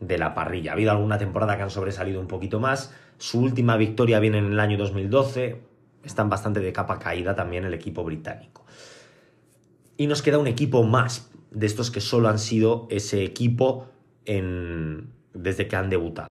de 0.00 0.18
la 0.18 0.34
parrilla. 0.34 0.72
Ha 0.72 0.74
habido 0.74 0.90
alguna 0.90 1.18
temporada 1.18 1.56
que 1.56 1.62
han 1.62 1.70
sobresalido 1.70 2.20
un 2.20 2.28
poquito 2.28 2.60
más. 2.60 2.94
Su 3.18 3.40
última 3.40 3.76
victoria 3.76 4.20
viene 4.20 4.38
en 4.38 4.52
el 4.52 4.60
año 4.60 4.76
2012. 4.76 5.60
Están 6.04 6.28
bastante 6.28 6.60
de 6.60 6.72
capa 6.72 6.98
caída 6.98 7.34
también 7.34 7.64
el 7.64 7.74
equipo 7.74 8.04
británico. 8.04 8.64
Y 9.96 10.06
nos 10.06 10.22
queda 10.22 10.38
un 10.38 10.46
equipo 10.46 10.82
más 10.82 11.30
de 11.50 11.66
estos 11.66 11.90
que 11.90 12.00
solo 12.00 12.28
han 12.28 12.38
sido 12.38 12.86
ese 12.90 13.22
equipo 13.24 13.86
en, 14.24 15.12
desde 15.32 15.68
que 15.68 15.76
han 15.76 15.88
debutado. 15.88 16.28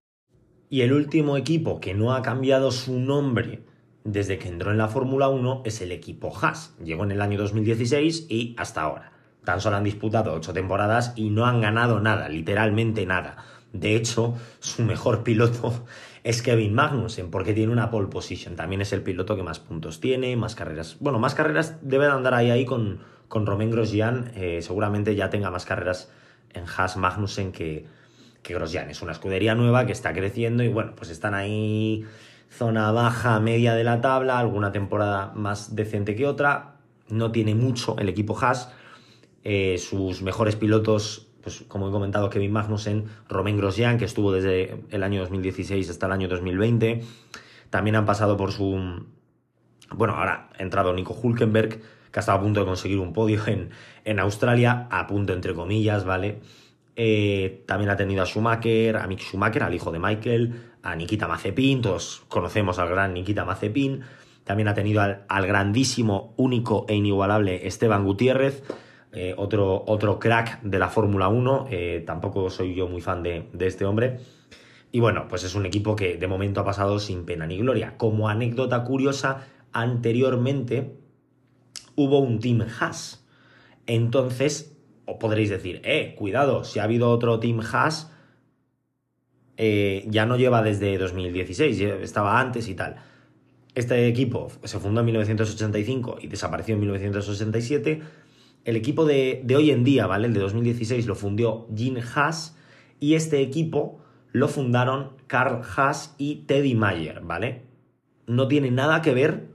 Y 0.70 0.82
el 0.82 0.94
último 0.94 1.38
equipo 1.38 1.80
que 1.80 1.94
no 1.94 2.14
ha 2.14 2.22
cambiado 2.22 2.72
su 2.72 3.00
nombre 3.00 3.64
desde 4.04 4.38
que 4.38 4.50
entró 4.50 4.72
en 4.72 4.78
la 4.78 4.90
Fórmula 4.90 5.30
1 5.30 5.62
es 5.66 5.82
el 5.82 5.92
equipo 5.92 6.34
Haas. 6.36 6.76
Llegó 6.84 7.04
en 7.04 7.12
el 7.12 7.22
año 7.22 7.38
2016 7.38 8.28
y 8.30 8.56
hasta 8.58 8.82
ahora. 8.82 9.14
Tan 9.46 9.62
solo 9.62 9.78
han 9.78 9.84
disputado 9.84 10.34
ocho 10.34 10.54
temporadas 10.54 11.14
y 11.16 11.30
no 11.30 11.46
han 11.46 11.62
ganado 11.62 12.00
nada, 12.00 12.30
literalmente 12.30 13.06
nada. 13.06 13.38
De 13.74 13.96
hecho, 13.96 14.36
su 14.60 14.84
mejor 14.84 15.24
piloto 15.24 15.86
es 16.24 16.42
Kevin 16.42 16.74
Magnussen, 16.74 17.30
porque 17.30 17.54
tiene 17.54 17.74
una 17.74 17.90
pole 17.90 18.08
position. 18.08 18.56
También 18.56 18.82
es 18.82 18.94
el 18.94 19.02
piloto 19.02 19.36
que 19.36 19.44
más 19.44 19.60
puntos 19.60 20.00
tiene, 20.00 20.36
más 20.38 20.56
carreras. 20.56 20.98
Bueno, 21.00 21.20
más 21.20 21.36
carreras 21.36 21.78
debe 21.82 22.06
de 22.06 22.12
andar 22.12 22.36
ahí, 22.36 22.52
ahí 22.52 22.66
con, 22.66 23.00
con 23.28 23.46
Romain 23.46 23.72
Grosjean. 23.72 24.32
Eh, 24.36 24.62
seguramente 24.62 25.16
ya 25.16 25.30
tenga 25.30 25.50
más 25.52 25.66
carreras 25.66 26.12
en 26.54 26.66
Haas 26.66 26.98
Magnussen 26.98 27.52
que, 27.52 27.88
que 28.44 28.54
Grosjean. 28.54 28.92
Es 28.92 29.02
una 29.02 29.12
escudería 29.12 29.56
nueva 29.56 29.88
que 29.88 29.92
está 29.92 30.14
creciendo 30.14 30.64
y 30.64 30.68
bueno, 30.68 30.94
pues 30.96 31.10
están 31.10 31.34
ahí 31.34 32.06
zona 32.50 32.92
baja, 32.92 33.40
media 33.40 33.74
de 33.74 33.84
la 33.84 34.02
tabla, 34.02 34.38
alguna 34.38 34.72
temporada 34.72 35.32
más 35.36 35.76
decente 35.76 36.16
que 36.16 36.28
otra. 36.28 36.76
No 37.10 37.32
tiene 37.32 37.56
mucho 37.56 37.98
el 37.98 38.08
equipo 38.08 38.38
Haas. 38.40 38.72
Eh, 39.44 39.78
sus 39.78 40.22
mejores 40.22 40.56
pilotos, 40.56 41.28
pues 41.44 41.64
como 41.68 41.90
he 41.90 41.92
comentado, 41.92 42.30
Kevin 42.30 42.52
Magnussen, 42.52 43.06
Romain 43.30 43.58
Grosjean, 43.58 43.98
que 43.98 44.06
estuvo 44.06 44.32
desde 44.32 44.82
el 44.90 45.04
año 45.04 45.22
2016 45.22 45.90
hasta 45.90 46.06
el 46.06 46.14
año 46.14 46.28
2020. 46.28 47.02
También 47.70 47.96
han 47.96 48.06
pasado 48.06 48.38
por 48.38 48.52
su... 48.52 49.06
Bueno, 49.92 50.16
ahora 50.16 50.50
ha 50.58 50.64
entrado 50.64 50.94
Nico 50.94 51.14
Hulkenberg, 51.14 51.80
que 52.12 52.20
ha 52.20 52.22
estado 52.22 52.40
a 52.40 52.42
punto 52.42 52.62
de 52.62 52.66
conseguir 52.66 53.00
un 53.00 53.14
podio 53.14 53.46
en, 53.48 53.70
en 54.06 54.20
Australia, 54.20 54.88
a 54.90 55.06
punto 55.06 55.34
entre 55.34 55.54
comillas, 55.54 56.06
¿vale? 56.06 56.40
Eh, 56.96 57.64
también 57.66 57.90
ha 57.90 57.98
tenido 57.98 58.22
a 58.22 58.26
Schumacher, 58.26 58.98
a 58.98 59.08
Mick 59.08 59.22
Schumacher, 59.22 59.64
al 59.64 59.74
hijo 59.74 59.92
de 59.92 60.00
Michael, 60.00 60.54
a 60.84 60.96
Nikita 60.96 61.28
Mazepin, 61.28 61.82
todos 61.82 62.24
conocemos 62.28 62.78
al 62.80 62.90
gran 62.90 63.14
Nikita 63.14 63.46
Mazepin. 63.46 64.02
También 64.44 64.68
ha 64.68 64.74
tenido 64.74 65.02
al, 65.02 65.48
grandísimo, 65.48 66.34
único 66.36 66.86
e 66.90 66.96
inigualable 66.96 67.66
Esteban 67.66 68.04
Gutiérrez, 68.04 68.64
eh, 69.14 69.34
otro, 69.38 69.84
otro 69.88 70.20
crack 70.20 70.62
de 70.62 70.80
la 70.80 70.90
Fórmula 70.90 71.28
1. 71.28 71.68
Eh, 71.70 72.04
tampoco 72.06 72.50
soy 72.50 72.76
yo 72.76 72.88
muy 72.88 73.02
fan 73.02 73.24
de, 73.24 73.50
este 73.60 73.86
hombre. 73.86 74.20
Y 74.92 75.00
bueno, 75.00 75.28
pues 75.28 75.44
es 75.44 75.56
un 75.56 75.66
equipo 75.66 75.96
que 75.96 76.18
de 76.18 76.28
momento 76.28 76.62
ha 76.62 76.66
pasado 76.66 77.00
sin 77.00 77.26
pena 77.26 77.48
ni 77.48 77.58
gloria. 77.58 77.96
Como 77.98 78.30
anécdota 78.30 78.84
curiosa, 78.84 79.48
anteriormente 79.72 80.96
hubo 81.96 82.20
un 82.20 82.40
Team 82.40 82.66
Haas. 82.80 83.26
Entonces 83.86 84.74
o 85.06 85.20
podréis 85.20 85.50
decir, 85.50 85.82
eh, 85.84 86.16
cuidado, 86.18 86.64
si 86.64 86.80
ha 86.80 86.84
habido 86.84 87.10
otro 87.10 87.40
Team 87.40 87.60
Haas, 87.60 88.12
eh, 89.58 90.06
ya 90.08 90.26
no 90.26 90.38
lleva 90.38 90.64
desde 90.64 90.98
2016, 90.98 91.82
estaba 91.82 92.40
antes 92.40 92.68
y 92.70 92.76
tal. 92.76 92.96
Este 93.76 94.08
equipo 94.08 94.50
se 94.64 94.80
fundó 94.80 95.02
en 95.02 95.08
1985 95.08 96.18
y 96.22 96.28
desapareció 96.28 96.76
en 96.76 96.82
1967. 96.82 98.02
El 98.66 98.78
equipo 98.78 99.06
de, 99.06 99.44
hoy 99.56 99.72
en 99.72 99.84
día, 99.84 100.08
¿vale? 100.08 100.28
El 100.28 100.34
de 100.34 100.40
2016 100.40 101.06
lo 101.06 101.16
fundió 101.16 101.68
Gene 101.76 102.02
Haas 102.02 102.58
y 103.00 103.16
este 103.16 103.42
equipo 103.42 104.00
lo 104.32 104.48
fundaron 104.48 105.12
Carl 105.28 105.62
Haas 105.76 106.16
y 106.18 106.46
Teddy 106.48 106.74
Mayer, 106.74 107.22
¿vale? 107.22 107.64
No 108.26 108.48
tiene 108.48 108.72
nada 108.72 109.02
que 109.02 109.14
ver 109.14 109.48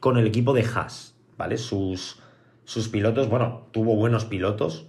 con 0.00 0.18
el 0.18 0.26
equipo 0.26 0.52
de 0.52 0.64
Haas, 0.64 1.16
¿vale? 1.38 1.56
Sus, 1.56 2.20
sus 2.64 2.88
pilotos, 2.88 3.30
bueno, 3.30 3.68
tuvo 3.72 3.96
buenos 3.96 4.26
pilotos, 4.26 4.86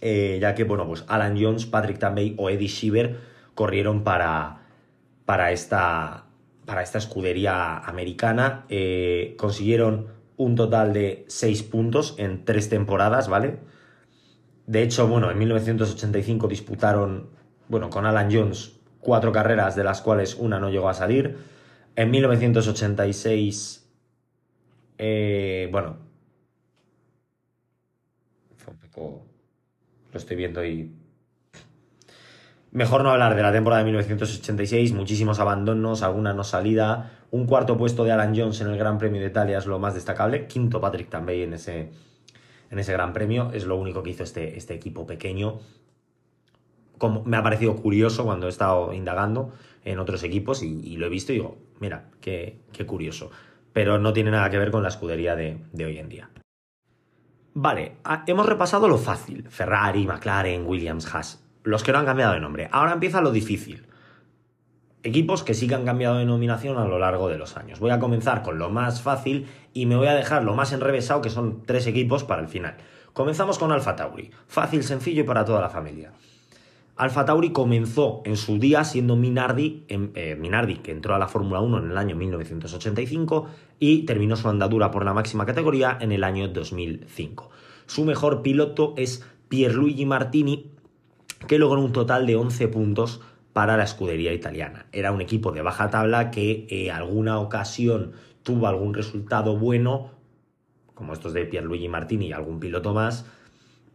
eh, 0.00 0.38
ya 0.40 0.54
que, 0.54 0.62
bueno, 0.62 0.86
pues 0.86 1.04
Alan 1.08 1.36
Jones, 1.40 1.66
Patrick 1.66 1.98
Tambay 1.98 2.34
o 2.38 2.50
Eddie 2.50 2.68
Shiver 2.68 3.18
corrieron 3.54 4.04
para, 4.04 4.62
para, 5.24 5.50
esta, 5.50 6.26
para 6.66 6.82
esta 6.82 6.98
escudería 6.98 7.78
americana. 7.78 8.64
Eh, 8.68 9.34
consiguieron 9.36 10.17
un 10.38 10.54
total 10.54 10.94
de 10.94 11.26
6 11.28 11.62
puntos 11.64 12.14
en 12.16 12.44
3 12.46 12.70
temporadas, 12.70 13.28
¿vale? 13.28 13.58
De 14.66 14.82
hecho, 14.82 15.06
bueno, 15.06 15.30
en 15.30 15.38
1985 15.38 16.48
disputaron, 16.48 17.30
bueno, 17.68 17.90
con 17.90 18.06
Alan 18.06 18.30
Jones, 18.32 18.78
cuatro 19.00 19.32
carreras, 19.32 19.76
de 19.76 19.84
las 19.84 20.00
cuales 20.00 20.34
una 20.34 20.58
no 20.58 20.70
llegó 20.70 20.88
a 20.88 20.94
salir. 20.94 21.36
En 21.96 22.10
1986, 22.10 23.90
eh, 24.98 25.68
bueno, 25.72 25.96
fue 28.56 28.74
lo 30.12 30.18
estoy 30.18 30.36
viendo 30.36 30.64
y... 30.64 30.97
Mejor 32.70 33.02
no 33.02 33.10
hablar 33.10 33.34
de 33.34 33.42
la 33.42 33.50
temporada 33.50 33.80
de 33.80 33.86
1986, 33.86 34.92
muchísimos 34.92 35.40
abandonos, 35.40 36.02
alguna 36.02 36.34
no 36.34 36.44
salida, 36.44 37.18
un 37.30 37.46
cuarto 37.46 37.78
puesto 37.78 38.04
de 38.04 38.12
Alan 38.12 38.34
Jones 38.36 38.60
en 38.60 38.68
el 38.68 38.76
Gran 38.76 38.98
Premio 38.98 39.22
de 39.22 39.28
Italia 39.28 39.58
es 39.58 39.66
lo 39.66 39.78
más 39.78 39.94
destacable, 39.94 40.46
quinto 40.46 40.80
Patrick 40.80 41.08
Tambay 41.08 41.42
en 41.42 41.54
ese, 41.54 41.90
en 42.70 42.78
ese 42.78 42.92
Gran 42.92 43.14
Premio, 43.14 43.52
es 43.52 43.64
lo 43.64 43.76
único 43.76 44.02
que 44.02 44.10
hizo 44.10 44.22
este, 44.22 44.58
este 44.58 44.74
equipo 44.74 45.06
pequeño. 45.06 45.60
Como 46.98 47.24
me 47.24 47.38
ha 47.38 47.42
parecido 47.42 47.74
curioso 47.76 48.24
cuando 48.24 48.46
he 48.46 48.50
estado 48.50 48.92
indagando 48.92 49.52
en 49.84 49.98
otros 49.98 50.22
equipos 50.22 50.62
y, 50.62 50.96
lo 50.96 51.06
he 51.06 51.08
visto 51.08 51.32
y 51.32 51.36
digo, 51.36 51.56
mira, 51.80 52.10
qué, 52.20 52.60
qué, 52.72 52.84
curioso. 52.84 53.30
Pero 53.72 53.98
no 53.98 54.12
tiene 54.12 54.30
nada 54.30 54.50
que 54.50 54.58
ver 54.58 54.70
con 54.70 54.82
la 54.82 54.88
escudería 54.88 55.36
de, 55.36 55.58
de 55.72 55.84
hoy 55.86 55.98
en 55.98 56.08
día. 56.08 56.30
Vale, 57.54 57.96
hemos 58.26 58.46
repasado 58.46 58.88
lo 58.88 58.98
fácil. 58.98 59.48
Ferrari, 59.48 60.06
McLaren, 60.06 60.66
Williams, 60.66 61.14
Haas. 61.14 61.47
Los 61.68 61.82
que 61.82 61.92
no 61.92 61.98
han 61.98 62.06
cambiado 62.06 62.32
de 62.32 62.40
nombre. 62.40 62.70
Ahora 62.72 62.94
empieza 62.94 63.20
lo 63.20 63.30
difícil. 63.30 63.84
Equipos 65.02 65.42
que 65.42 65.52
sí 65.52 65.68
que 65.68 65.74
han 65.74 65.84
cambiado 65.84 66.16
de 66.16 66.24
nominación 66.24 66.78
a 66.78 66.86
lo 66.86 66.98
largo 66.98 67.28
de 67.28 67.36
los 67.36 67.58
años. 67.58 67.78
Voy 67.78 67.90
a 67.90 67.98
comenzar 67.98 68.40
con 68.40 68.58
lo 68.58 68.70
más 68.70 69.02
fácil 69.02 69.48
y 69.74 69.84
me 69.84 69.94
voy 69.94 70.06
a 70.06 70.14
dejar 70.14 70.44
lo 70.44 70.54
más 70.54 70.72
enrevesado, 70.72 71.20
que 71.20 71.28
son 71.28 71.64
tres 71.66 71.86
equipos, 71.86 72.24
para 72.24 72.40
el 72.40 72.48
final. 72.48 72.78
Comenzamos 73.12 73.58
con 73.58 73.70
Alfa 73.70 73.96
Tauri. 73.96 74.30
Fácil, 74.46 74.82
sencillo 74.82 75.20
y 75.20 75.26
para 75.26 75.44
toda 75.44 75.60
la 75.60 75.68
familia. 75.68 76.12
Alfa 76.96 77.26
Tauri 77.26 77.50
comenzó 77.50 78.22
en 78.24 78.38
su 78.38 78.58
día 78.58 78.82
siendo 78.84 79.16
Minardi, 79.16 79.84
eh, 79.88 80.38
Minardi, 80.40 80.76
que 80.76 80.92
entró 80.92 81.14
a 81.14 81.18
la 81.18 81.28
Fórmula 81.28 81.60
1 81.60 81.80
en 81.80 81.90
el 81.90 81.98
año 81.98 82.16
1985 82.16 83.46
y 83.78 84.06
terminó 84.06 84.36
su 84.36 84.48
andadura 84.48 84.90
por 84.90 85.04
la 85.04 85.12
máxima 85.12 85.44
categoría 85.44 85.98
en 86.00 86.12
el 86.12 86.24
año 86.24 86.48
2005. 86.48 87.50
Su 87.84 88.06
mejor 88.06 88.40
piloto 88.40 88.94
es 88.96 89.22
Pierluigi 89.50 90.06
Martini, 90.06 90.77
que 91.46 91.58
logró 91.58 91.80
un 91.80 91.92
total 91.92 92.26
de 92.26 92.36
11 92.36 92.68
puntos 92.68 93.20
para 93.52 93.76
la 93.76 93.84
escudería 93.84 94.32
italiana. 94.32 94.86
Era 94.92 95.12
un 95.12 95.20
equipo 95.20 95.52
de 95.52 95.62
baja 95.62 95.90
tabla 95.90 96.30
que 96.30 96.66
en 96.70 96.86
eh, 96.86 96.90
alguna 96.90 97.38
ocasión 97.38 98.12
tuvo 98.42 98.66
algún 98.66 98.94
resultado 98.94 99.56
bueno, 99.56 100.12
como 100.94 101.12
estos 101.12 101.32
de 101.32 101.44
Pierluigi 101.44 101.88
Martini 101.88 102.28
y 102.28 102.32
algún 102.32 102.60
piloto 102.60 102.94
más, 102.94 103.26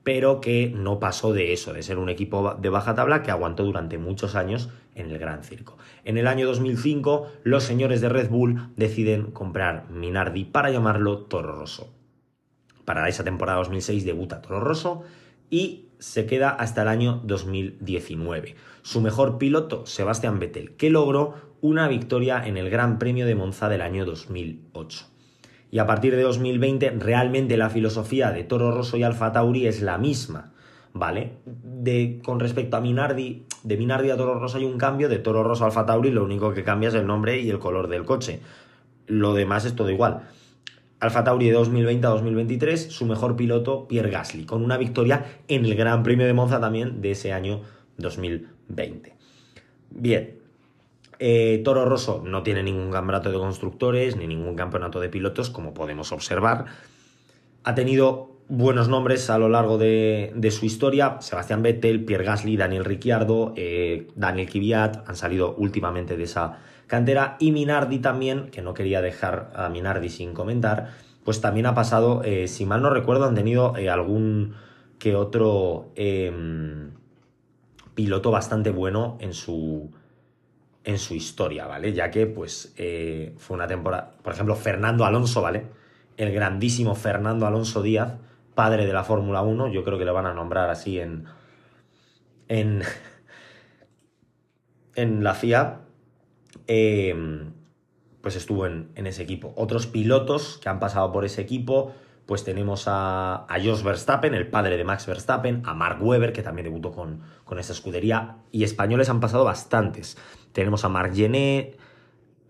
pero 0.03 0.41
que 0.41 0.71
no 0.75 1.00
pasó 1.00 1.33
de 1.33 1.53
eso, 1.53 1.73
de 1.73 1.81
ser 1.81 1.97
un 1.97 2.09
equipo 2.09 2.55
de 2.55 2.69
baja 2.69 2.93
tabla 2.93 3.23
que 3.23 3.31
aguantó 3.31 3.63
durante 3.63 3.97
muchos 3.97 4.35
años 4.35 4.69
en 4.95 5.12
el 5.12 5.17
Gran 5.17 5.43
Circo. 5.43 5.77
En 6.03 6.17
el 6.17 6.27
año 6.27 6.45
2005, 6.45 7.27
los 7.43 7.63
señores 7.63 8.01
de 8.01 8.09
Red 8.09 8.29
Bull 8.29 8.69
deciden 8.75 9.31
comprar 9.31 9.89
Minardi 9.89 10.43
para 10.43 10.71
llamarlo 10.71 11.19
Toro 11.19 11.55
Rosso. 11.55 11.89
Para 12.83 13.07
esa 13.07 13.23
temporada 13.23 13.59
2006 13.59 14.03
debuta 14.03 14.41
Toro 14.41 14.59
Rosso 14.59 15.03
y 15.50 15.85
se 16.03 16.25
queda 16.25 16.50
hasta 16.50 16.81
el 16.81 16.89
año 16.89 17.22
2019. 17.24 18.55
Su 18.81 19.00
mejor 19.00 19.38
piloto, 19.38 19.86
Sebastián 19.86 20.38
Vettel, 20.38 20.75
que 20.75 20.89
logró 20.89 21.36
una 21.62 21.88
victoria 21.88 22.45
en 22.45 22.57
el 22.57 22.69
Gran 22.69 23.00
Premio 23.00 23.25
de 23.25 23.36
Monza 23.36 23.69
del 23.69 23.81
año 23.81 24.03
2008 24.03 25.05
y 25.72 25.79
a 25.79 25.88
partir 25.88 26.13
de 26.13 26.22
2020 26.22 26.89
realmente 27.00 27.55
la 27.55 27.69
filosofía 27.69 28.31
de 28.31 28.43
Toro 28.43 28.72
Rosso 28.72 28.98
y 28.98 29.03
Alfa 29.03 29.31
Tauri 29.31 29.65
es 29.65 29.81
la 29.81 29.98
misma, 29.98 30.51
¿vale? 30.91 31.38
De, 31.45 32.19
con 32.22 32.41
respecto 32.41 32.75
a 32.75 32.81
Minardi, 32.81 33.45
de 33.63 33.77
Minardi 33.77 34.10
a 34.12 34.17
Toro 34.17 34.38
Rosso 34.38 34.57
hay 34.57 34.65
un 34.65 34.77
cambio, 34.77 35.07
de 35.07 35.19
Toro 35.19 35.41
Rosso 35.41 35.63
a 35.63 35.67
Alfa 35.67 35.86
Tauri 35.86 36.12
lo 36.12 36.25
único 36.25 36.53
que 36.53 36.65
cambia 36.65 36.89
es 36.89 36.95
el 36.95 37.07
nombre 37.07 37.39
y 37.39 37.50
el 37.50 37.60
color 37.60 37.88
del 37.88 38.03
coche. 38.03 38.41
Lo 39.07 39.33
demás 39.33 39.63
es 39.63 39.74
todo 39.74 39.89
igual. 39.89 40.24
Alfa 41.03 41.25
Tauri 41.25 41.48
de 41.48 41.51
2020 41.51 42.07
a 42.07 42.12
2023, 42.12 42.88
su 42.89 43.05
mejor 43.05 43.36
piloto, 43.36 43.89
Pierre 43.89 44.10
Gasly, 44.10 44.45
con 44.45 44.63
una 44.63 44.77
victoria 44.77 45.25
en 45.50 45.65
el 45.65 45.75
Gran 45.75 46.01
Premio 46.01 46.25
de 46.25 46.31
Monza 46.31 46.62
también 46.62 47.01
de 47.01 47.12
ese 47.12 47.33
año 47.33 47.60
2020. 47.98 49.13
Bien, 49.89 50.36
eh, 51.19 51.62
Toro 51.65 51.83
Rosso 51.83 52.24
no 52.25 52.41
tiene 52.41 52.63
ningún 52.63 52.89
campeonato 52.89 53.29
de 53.29 53.38
constructores 53.38 54.15
ni 54.15 54.27
ningún 54.27 54.55
campeonato 54.55 55.01
de 55.01 55.10
pilotos, 55.10 55.50
como 55.50 55.74
podemos 55.74 56.13
observar. 56.13 56.67
Ha 57.65 57.75
tenido 57.75 58.38
buenos 58.48 58.88
nombres 58.88 59.29
a 59.29 59.38
lo 59.38 59.50
largo 59.50 59.77
de, 59.77 60.33
su 60.51 60.65
historia. 60.65 61.17
Sebastián 61.19 61.63
Vettel, 61.63 62.05
Pierre 62.05 62.24
Gasly, 62.24 62.55
Daniel 62.55 62.86
Ricciardo, 62.86 63.53
eh, 63.57 64.07
Daniel 64.15 64.50
Kvyat 64.50 65.10
han 65.10 65.17
salido 65.17 65.53
últimamente 65.57 66.15
de 66.15 66.24
esa 66.24 66.60
cantera. 66.87 67.37
Y 67.39 67.51
Minardi 67.51 67.99
también, 67.99 68.49
que 68.49 68.61
no 68.61 68.73
quería 68.73 69.01
dejar 69.01 69.51
a 69.55 69.69
Minardi 69.69 70.09
sin 70.09 70.33
comentar, 70.33 70.91
pues 71.23 71.41
también 71.41 71.65
ha 71.65 71.75
pasado, 71.75 72.21
eh, 72.23 72.47
si 72.47 72.65
mal 72.65 72.81
no 72.81 72.89
recuerdo, 72.89 73.25
han 73.25 73.35
tenido 73.35 73.75
eh, 73.77 73.89
algún 73.89 74.55
que 74.99 75.15
otro 75.15 75.91
em, 75.95 76.91
piloto 77.95 78.31
bastante 78.31 78.69
bueno 78.71 79.17
en 79.19 79.33
su, 79.33 79.91
en 80.83 80.97
su 80.97 81.13
historia, 81.13 81.67
¿vale? 81.67 81.93
Ya 81.93 82.09
que, 82.11 82.25
pues, 82.25 82.73
fue 83.37 83.55
una 83.55 83.67
temporada, 83.67 84.11
por 84.21 84.33
ejemplo, 84.33 84.55
Fernando 84.55 85.05
Alonso, 85.05 85.41
¿vale? 85.41 85.67
El 86.17 86.31
grandísimo 86.31 86.95
Fernando 86.95 87.45
Alonso 87.45 87.81
Díaz, 87.81 88.13
padre 88.55 88.85
de 88.85 88.93
la 88.93 89.03
Fórmula 89.03 89.41
1, 89.41 89.69
yo 89.69 89.83
creo 89.83 89.97
que 89.97 90.05
le 90.05 90.11
van 90.11 90.25
a 90.25 90.33
nombrar 90.33 90.69
así 90.69 90.99
en, 90.99 91.25
en, 92.47 92.83
en 94.95 95.23
la 95.23 95.33
FIA, 95.33 95.81
em, 96.67 97.53
pues 98.22 98.36
estuvo 98.36 98.65
en, 98.65 98.91
ese 98.95 99.24
equipo. 99.24 99.53
Otros 99.55 99.88
pilotos 99.88 100.60
que 100.62 100.69
han 100.69 100.79
pasado 100.79 101.12
por 101.12 101.25
ese 101.25 101.41
equipo, 101.41 101.93
pues 102.25 102.43
tenemos 102.43 102.88
a, 102.88 103.45
a 103.48 103.63
Jos 103.63 103.83
Verstappen, 103.83 104.33
el 104.33 104.48
padre 104.48 104.77
de 104.77 104.83
Max 104.83 105.05
Verstappen, 105.05 105.62
a 105.65 105.74
Mark 105.74 106.01
Webber, 106.01 106.31
que 106.31 106.41
también 106.41 106.65
debutó 106.65 106.91
con, 106.91 107.22
con 107.43 107.60
escudería, 107.60 108.38
y 108.51 108.63
españoles 108.63 109.10
han 109.10 109.19
pasado 109.19 109.43
bastantes. 109.43 110.17
Tenemos 110.53 110.86
a 110.86 110.89
Marc 110.89 111.13
Gené, 111.13 111.75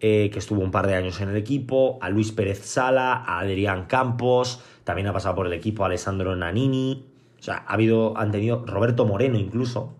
eh, 0.05 0.29
que 0.31 0.39
estuvo 0.39 0.61
un 0.61 0.71
par 0.71 0.85
de 0.85 0.95
años 0.95 1.21
en 1.21 1.29
el 1.29 1.37
equipo, 1.37 1.97
a 2.01 2.09
Luis 2.09 2.33
Pérez 2.33 2.65
Sala, 2.65 3.13
a 3.13 3.39
Adrián 3.39 3.85
Campos, 3.85 4.61
también 4.83 5.07
ha 5.07 5.13
pasado 5.13 5.35
por 5.35 5.47
el 5.47 5.53
equipo 5.53 5.85
Alessandro 5.85 6.35
Nanini, 6.35 7.07
o 7.39 7.41
sea, 7.41 7.63
ha 7.65 7.73
habido, 7.73 8.17
han 8.17 8.31
tenido 8.31 8.65
Roberto 8.65 9.05
Moreno 9.05 9.37
incluso, 9.37 9.95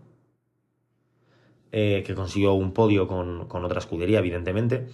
eh, 1.75 2.03
que 2.05 2.13
consiguió 2.13 2.53
un 2.53 2.71
podio 2.71 3.07
con, 3.07 3.47
otra 3.51 3.79
escudería, 3.79 4.19
evidentemente. 4.19 4.85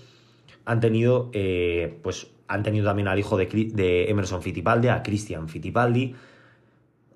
Han 0.63 0.79
tenido, 0.79 1.29
eh, 1.33 1.99
pues, 2.01 2.31
han 2.47 2.63
tenido 2.63 2.85
también 2.85 3.09
al 3.09 3.19
hijo 3.19 3.35
de, 3.35 3.47
de 3.73 4.09
Emerson 4.09 4.41
Fittipaldi, 4.41 4.87
a 4.87 5.03
Christian 5.03 5.49
Fittipaldi. 5.49 6.15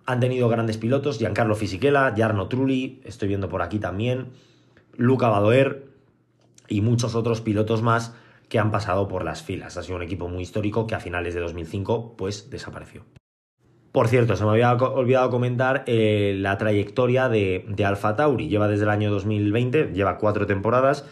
Han 0.06 0.20
tenido 0.20 0.50
grandes 0.50 0.78
pilotos, 0.78 1.18
Giancarlo 1.18 1.56
Fisichella, 1.56 2.14
Jarno 2.14 2.50
Trulli, 2.50 3.00
estoy 3.06 3.30
viendo 3.30 3.48
por 3.48 3.62
aquí 3.62 3.80
también, 3.80 4.34
Luca 4.98 5.30
Badoer, 5.30 5.86
y 6.68 6.82
muchos 6.82 7.16
otros 7.16 7.40
pilotos 7.40 7.82
más 7.82 8.14
que 8.50 8.60
han 8.60 8.70
pasado 8.70 9.08
por 9.08 9.24
las 9.24 9.44
filas. 9.44 9.78
Ha 9.78 9.84
sido 9.84 9.96
un 9.96 10.04
equipo 10.04 10.28
muy 10.28 10.44
histórico 10.44 10.88
que 10.88 10.96
a 10.96 11.00
finales 11.00 11.34
de 11.36 11.40
2005 11.40 12.18
pues 12.18 12.50
desapareció. 12.50 13.06
Por 13.94 14.10
cierto, 14.10 14.36
se 14.36 14.44
me 14.44 14.50
había 14.50 14.74
olvidado 14.74 15.30
comentar 15.30 15.86
eh, 15.88 16.36
la 16.38 16.58
trayectoria 16.58 17.30
de, 17.30 17.64
Alfa 17.86 18.18
Tauri. 18.18 18.50
Lleva 18.50 18.68
desde 18.68 18.84
el 18.84 18.90
año 18.90 19.10
2020, 19.10 19.94
lleva 19.94 20.18
cuatro 20.18 20.46
temporadas, 20.46 21.08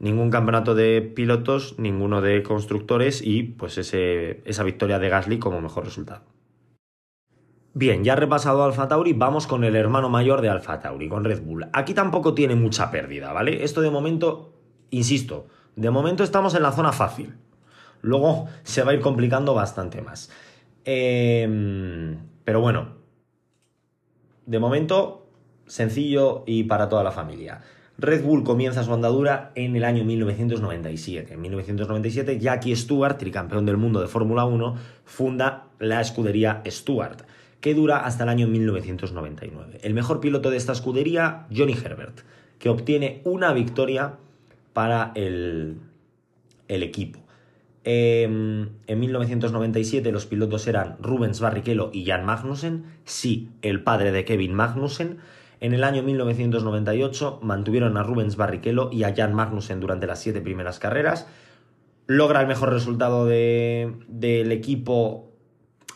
ningún 0.00 0.30
campeonato 0.30 0.74
de 0.74 1.00
pilotos, 1.02 1.78
ninguno 1.78 2.20
de 2.20 2.42
constructores 2.42 3.22
y 3.24 3.44
pues 3.44 3.78
ese, 3.78 4.42
esa 4.46 4.64
victoria 4.64 4.98
de 4.98 5.08
Gasly 5.08 5.38
como 5.38 5.60
mejor 5.60 5.84
resultado. 5.84 6.22
Bien, 7.74 8.02
ya 8.02 8.16
repasado 8.16 8.64
Alfa 8.64 8.88
Tauri, 8.88 9.12
vamos 9.12 9.46
con 9.46 9.62
el 9.62 9.76
hermano 9.76 10.08
mayor 10.08 10.40
de 10.40 10.48
Alfa 10.48 10.80
Tauri, 10.80 11.08
con 11.08 11.24
Red 11.24 11.42
Bull. 11.42 11.68
Aquí 11.72 11.94
tampoco 11.94 12.34
tiene 12.34 12.56
mucha 12.56 12.90
pérdida, 12.90 13.32
¿vale? 13.32 13.62
Esto 13.62 13.80
de 13.80 13.90
momento 13.90 14.52
Insisto, 14.92 15.46
de 15.74 15.90
momento 15.90 16.22
estamos 16.22 16.54
en 16.54 16.62
la 16.62 16.70
zona 16.70 16.92
fácil. 16.92 17.34
Luego 18.02 18.46
se 18.62 18.82
va 18.84 18.92
a 18.92 18.94
ir 18.94 19.00
complicando 19.00 19.54
bastante 19.54 20.02
más. 20.02 20.30
Em, 20.84 22.18
pero 22.44 22.60
bueno, 22.60 22.96
de 24.46 24.58
momento 24.58 25.26
sencillo 25.66 26.44
y 26.46 26.64
para 26.64 26.88
toda 26.88 27.04
la 27.04 27.12
familia. 27.12 27.62
Red 27.98 28.24
Bull 28.24 28.42
comienza 28.42 28.82
su 28.82 28.92
andadura 28.92 29.52
en 29.54 29.76
el 29.76 29.84
año 29.84 30.04
1997. 30.04 31.34
En 31.34 31.40
1997, 31.40 32.38
Jackie 32.40 32.74
Stewart, 32.74 33.18
tricampeón 33.18 33.64
del 33.64 33.76
mundo 33.76 34.00
de 34.00 34.08
Fórmula 34.08 34.44
1, 34.44 34.76
funda 35.04 35.66
la 35.78 36.00
escudería 36.00 36.62
Stewart, 36.66 37.22
que 37.60 37.74
dura 37.74 38.04
hasta 38.04 38.24
el 38.24 38.30
año 38.30 38.48
1999. 38.48 39.78
El 39.82 39.94
mejor 39.94 40.20
piloto 40.20 40.50
de 40.50 40.56
esta 40.56 40.72
escudería, 40.72 41.46
Johnny 41.54 41.74
Herbert, 41.74 42.20
que 42.58 42.68
obtiene 42.68 43.20
una 43.24 43.52
victoria 43.52 44.14
para 44.72 45.12
el, 45.14 45.78
equipo. 46.68 47.20
Em, 47.84 48.68
en 48.86 49.00
1997 49.00 50.12
los 50.12 50.26
pilotos 50.26 50.66
eran 50.68 50.96
Rubens 51.00 51.40
Barrichello 51.40 51.90
y 51.92 52.04
Jan 52.04 52.24
Magnussen, 52.24 52.84
sí, 53.04 53.50
el 53.62 53.82
padre 53.82 54.12
de 54.12 54.24
Kevin 54.24 54.54
Magnussen. 54.54 55.18
En 55.60 55.74
el 55.74 55.84
año 55.84 56.02
1998 56.02 57.40
mantuvieron 57.42 57.96
a 57.96 58.02
Rubens 58.02 58.36
Barrichello 58.36 58.90
y 58.92 59.04
a 59.04 59.14
Jan 59.14 59.34
Magnussen 59.34 59.80
durante 59.80 60.06
las 60.06 60.20
siete 60.20 60.40
primeras 60.40 60.78
carreras. 60.78 61.26
Logra 62.06 62.40
el 62.40 62.46
mejor 62.46 62.72
resultado 62.72 63.26
del 63.26 64.52
equipo 64.52 65.31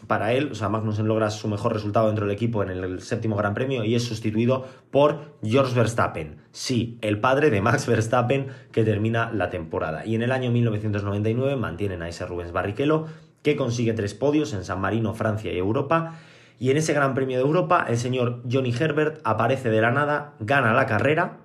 para 0.06 0.32
él, 0.32 0.50
o 0.52 0.54
sea, 0.54 0.68
Magnussen 0.68 1.08
logra 1.08 1.30
su 1.30 1.48
mejor 1.48 1.72
resultado 1.72 2.06
dentro 2.06 2.26
del 2.26 2.34
equipo 2.34 2.62
en 2.62 2.70
el 2.70 3.00
séptimo 3.00 3.36
Gran 3.36 3.54
Premio 3.54 3.84
y 3.84 3.94
es 3.94 4.04
sustituido 4.04 4.66
por 4.90 5.36
George 5.42 5.74
Verstappen. 5.74 6.36
Sí, 6.52 6.98
el 7.00 7.20
padre 7.20 7.50
de 7.50 7.60
Max 7.60 7.86
Verstappen 7.88 8.48
que 8.72 8.84
termina 8.84 9.30
la 9.32 9.50
temporada. 9.50 10.04
Y 10.04 10.14
en 10.14 10.22
el 10.22 10.32
año 10.32 10.50
1999 10.50 11.56
mantienen 11.56 12.02
a 12.02 12.08
ese 12.08 12.26
Rubens 12.26 12.52
Barrichello 12.52 13.06
que 13.42 13.56
consigue 13.56 13.92
tres 13.92 14.14
podios 14.14 14.52
en 14.52 14.64
San 14.64 14.80
Marino, 14.80 15.14
Francia 15.14 15.52
y 15.52 15.58
Europa. 15.58 16.18
Y 16.58 16.70
en 16.70 16.76
ese 16.76 16.94
Gran 16.94 17.14
Premio 17.14 17.38
de 17.38 17.44
Europa, 17.44 17.86
el 17.88 17.96
señor 17.96 18.42
Johnny 18.50 18.74
Herbert 18.78 19.20
aparece 19.24 19.70
de 19.70 19.80
la 19.80 19.90
nada, 19.90 20.34
gana 20.40 20.72
la 20.72 20.86
carrera 20.86 21.38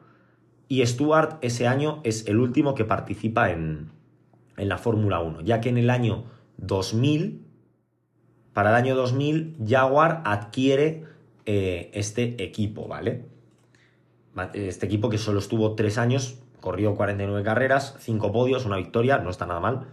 y 0.72 0.86
Stuart 0.86 1.38
ese 1.42 1.68
año 1.68 2.00
es 2.04 2.28
el 2.28 2.40
último 2.40 2.76
que 2.76 2.86
participa 2.86 3.52
en, 3.52 3.92
en 4.56 4.70
la 4.70 4.78
Fórmula 4.78 5.20
1, 5.20 5.42
ya 5.42 5.60
que 5.60 5.68
en 5.68 5.78
el 5.78 5.90
año 5.90 6.24
2000 6.58 7.51
para 8.54 8.70
el 8.70 8.76
año 8.76 8.96
2000 8.96 9.58
Jaguar 9.68 10.22
adquiere 10.26 11.06
eh, 11.46 11.90
este 11.94 12.44
equipo, 12.44 12.88
¿vale? 12.88 13.26
Este 14.54 14.86
equipo 14.86 15.10
que 15.10 15.18
solo 15.18 15.40
estuvo 15.40 15.76
tres 15.76 15.98
años, 15.98 16.40
corrió 16.60 16.96
49 16.96 17.44
carreras, 17.44 17.96
5 18.00 18.32
podios, 18.32 18.66
una 18.66 18.78
victoria, 18.78 19.18
no 19.18 19.30
está 19.30 19.46
nada 19.46 19.60
mal. 19.60 19.88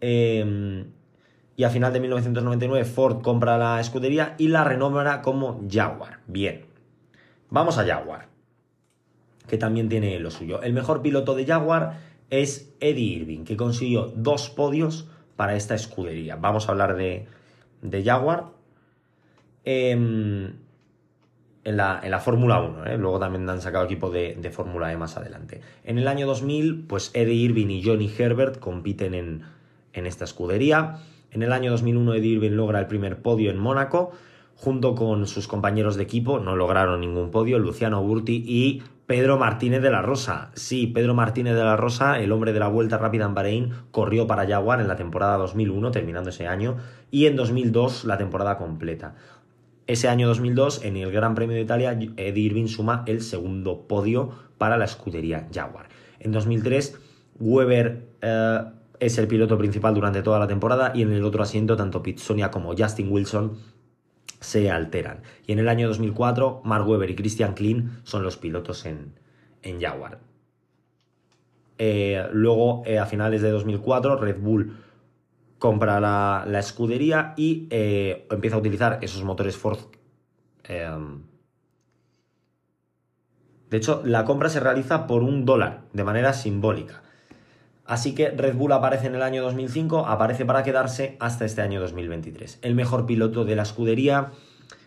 Em, 0.00 0.86
y 1.56 1.64
a 1.64 1.70
final 1.70 1.92
de 1.92 2.00
1999 2.00 2.84
Ford 2.84 3.22
compra 3.22 3.56
la 3.56 3.80
escudería 3.80 4.34
y 4.38 4.48
la 4.48 4.64
renombra 4.64 5.22
como 5.22 5.60
Jaguar. 5.70 6.20
Bien, 6.26 6.66
vamos 7.50 7.78
a 7.78 7.86
Jaguar, 7.86 8.28
que 9.46 9.58
también 9.58 9.88
tiene 9.88 10.18
lo 10.18 10.30
suyo. 10.30 10.62
El 10.62 10.72
mejor 10.72 11.02
piloto 11.02 11.34
de 11.34 11.46
Jaguar 11.46 12.00
es 12.30 12.74
Eddie 12.80 13.16
Irving, 13.16 13.44
que 13.44 13.56
consiguió 13.56 14.12
dos 14.14 14.50
podios 14.50 15.06
para 15.36 15.54
esta 15.54 15.74
escudería. 15.74 16.36
Vamos 16.36 16.68
a 16.68 16.72
hablar 16.72 16.96
de, 16.96 17.26
de 17.82 18.02
Jaguar 18.02 18.46
em, 19.64 20.54
en 21.64 21.76
la, 21.76 22.00
en 22.02 22.10
la 22.10 22.20
Fórmula 22.20 22.60
1. 22.60 22.86
¿eh? 22.86 22.96
Luego 22.96 23.18
también 23.18 23.48
han 23.50 23.60
sacado 23.60 23.84
equipo 23.84 24.10
de, 24.10 24.50
Fórmula 24.50 24.92
E 24.92 24.96
más 24.96 25.16
adelante. 25.16 25.60
En 25.84 25.98
el 25.98 26.08
año 26.08 26.26
2000, 26.26 26.86
pues 26.86 27.10
Eddie 27.14 27.34
Irving 27.34 27.68
y 27.68 27.84
Johnny 27.84 28.10
Herbert 28.16 28.58
compiten 28.58 29.14
en, 29.14 29.42
en 29.92 30.06
esta 30.06 30.24
escudería. 30.24 30.98
En 31.30 31.42
el 31.42 31.52
año 31.52 31.70
2001, 31.70 32.14
Eddie 32.14 32.32
Irving 32.32 32.52
logra 32.52 32.78
el 32.78 32.86
primer 32.86 33.20
podio 33.20 33.50
en 33.50 33.58
Mónaco. 33.58 34.12
Junto 34.54 34.94
con 34.94 35.26
sus 35.26 35.48
compañeros 35.48 35.96
de 35.96 36.04
equipo, 36.04 36.38
no 36.38 36.54
lograron 36.54 37.00
ningún 37.00 37.32
podio, 37.32 37.58
Luciano 37.58 38.00
Burti 38.00 38.44
y 38.46 38.82
Pedro 39.06 39.36
Martínez 39.36 39.82
de 39.82 39.90
la 39.90 40.02
Rosa. 40.02 40.50
Sí, 40.54 40.86
Pedro 40.86 41.14
Martínez 41.14 41.54
de 41.54 41.64
la 41.64 41.76
Rosa, 41.76 42.20
el 42.20 42.30
hombre 42.30 42.52
de 42.52 42.60
la 42.60 42.68
Vuelta 42.68 42.96
Rápida 42.96 43.24
en 43.24 43.34
Bahrein, 43.34 43.72
corrió 43.90 44.26
para 44.26 44.46
Jaguar 44.46 44.80
en 44.80 44.88
la 44.88 44.96
temporada 44.96 45.36
2001, 45.36 45.90
terminando 45.90 46.30
ese 46.30 46.46
año, 46.46 46.76
y 47.12 47.26
en 47.26 47.36
2002 47.36 48.04
la 48.04 48.18
temporada 48.18 48.58
completa. 48.58 49.14
Ese 49.86 50.08
año 50.08 50.26
2002, 50.26 50.84
en 50.84 50.96
el 50.96 51.12
Gran 51.12 51.34
Premio 51.36 51.54
de 51.54 51.62
Italia, 51.62 51.92
Eddie 51.92 52.44
Irving 52.44 52.66
suma 52.66 53.04
el 53.06 53.20
segundo 53.20 53.86
podio 53.86 54.30
para 54.58 54.76
la 54.78 54.86
escudería 54.86 55.46
Jaguar. 55.52 55.88
En 56.18 56.32
2003, 56.32 56.98
Weber 57.38 58.08
eh, 58.22 58.60
es 58.98 59.18
el 59.18 59.28
piloto 59.28 59.58
principal 59.58 59.94
durante 59.94 60.22
toda 60.22 60.38
la 60.38 60.46
temporada 60.46 60.92
y 60.94 61.02
en 61.02 61.12
el 61.12 61.24
otro 61.24 61.42
asiento 61.42 61.76
tanto 61.76 62.02
Pete 62.02 62.22
Sonia 62.22 62.50
como 62.50 62.74
Justin 62.76 63.12
Wilson 63.12 63.58
se 64.40 64.70
alteran. 64.70 65.22
Y 65.46 65.52
en 65.52 65.58
el 65.58 65.68
año 65.68 65.88
2004, 65.88 66.62
Mark 66.64 66.88
Webber 66.88 67.10
y 67.10 67.14
Christian 67.14 67.52
Klein 67.52 67.98
son 68.04 68.22
los 68.22 68.38
pilotos 68.38 68.86
en, 68.86 69.12
en 69.62 69.80
Jaguar. 69.80 70.20
Eh, 71.76 72.26
luego, 72.32 72.84
eh, 72.86 72.98
a 72.98 73.04
finales 73.04 73.42
de 73.42 73.50
2004, 73.50 74.16
Red 74.16 74.38
Bull 74.40 74.76
compra 75.62 76.00
la, 76.00 76.58
escudería 76.58 77.34
y 77.36 77.68
eh, 77.70 78.26
empieza 78.32 78.56
a 78.56 78.58
utilizar 78.58 78.98
esos 79.00 79.22
motores 79.22 79.56
Ford. 79.56 79.78
Em, 80.64 81.22
de 83.70 83.76
hecho, 83.76 84.02
la 84.04 84.24
compra 84.24 84.48
se 84.48 84.58
realiza 84.58 85.06
por 85.06 85.22
un 85.22 85.44
dólar, 85.44 85.82
de 85.92 86.02
manera 86.02 86.32
simbólica. 86.32 87.04
Así 87.86 88.12
que 88.12 88.30
Red 88.30 88.56
Bull 88.56 88.72
aparece 88.72 89.06
en 89.06 89.14
el 89.14 89.22
año 89.22 89.40
2005, 89.44 90.04
aparece 90.06 90.44
para 90.44 90.64
quedarse 90.64 91.16
hasta 91.20 91.44
este 91.44 91.62
año 91.62 91.80
2023. 91.80 92.58
El 92.62 92.74
mejor 92.74 93.06
piloto 93.06 93.44
de 93.44 93.54
la 93.54 93.62
escudería, 93.62 94.32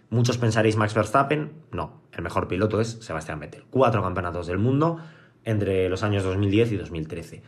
muchos 0.10 0.38
pensaréis 0.38 0.76
Max 0.76 0.94
Verstappen, 0.94 1.54
no, 1.72 2.02
el 2.12 2.22
mejor 2.22 2.50
piloto 2.50 2.82
es 2.82 2.98
Sebastián 3.00 3.40
Vettel. 3.40 3.64
Cuatro 3.70 4.04
campeonatos 4.04 4.46
del 4.48 4.58
mundo 4.58 5.00
entre 5.46 5.88
los 5.88 6.04
años 6.04 6.26
2010 6.26 6.74
y 6.74 6.76
2013. 6.76 7.44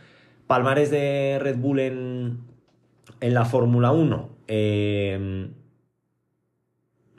Palmares 0.48 0.90
de 0.92 1.40
Red 1.42 1.58
Bull 1.58 1.80
en, 1.80 2.57
en 3.20 3.34
la 3.34 3.46
Fórmula 3.46 3.92
1. 3.92 4.30
Em, 4.48 5.54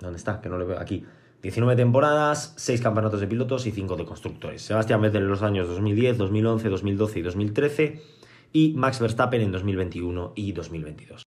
¿Dónde 0.00 0.16
está? 0.16 0.40
Que 0.40 0.48
no 0.48 0.58
lo 0.58 0.66
veo 0.66 0.78
aquí. 0.78 1.04
19 1.42 1.76
temporadas, 1.76 2.54
6 2.56 2.80
campeonatos 2.80 3.20
de 3.20 3.26
pilotos 3.26 3.66
y 3.66 3.70
5 3.70 3.96
de 3.96 4.04
constructores. 4.04 4.62
Sebastián 4.62 5.00
Vettel 5.00 5.22
en 5.22 5.28
los 5.28 5.42
años 5.42 5.68
2010, 5.68 6.18
2011, 6.18 6.68
2012 6.68 7.18
y 7.18 7.22
2013 7.22 8.02
y 8.52 8.74
Max 8.74 9.00
Verstappen 9.00 9.40
en 9.40 9.52
2021 9.52 10.32
y 10.34 10.52
2022. 10.52 11.22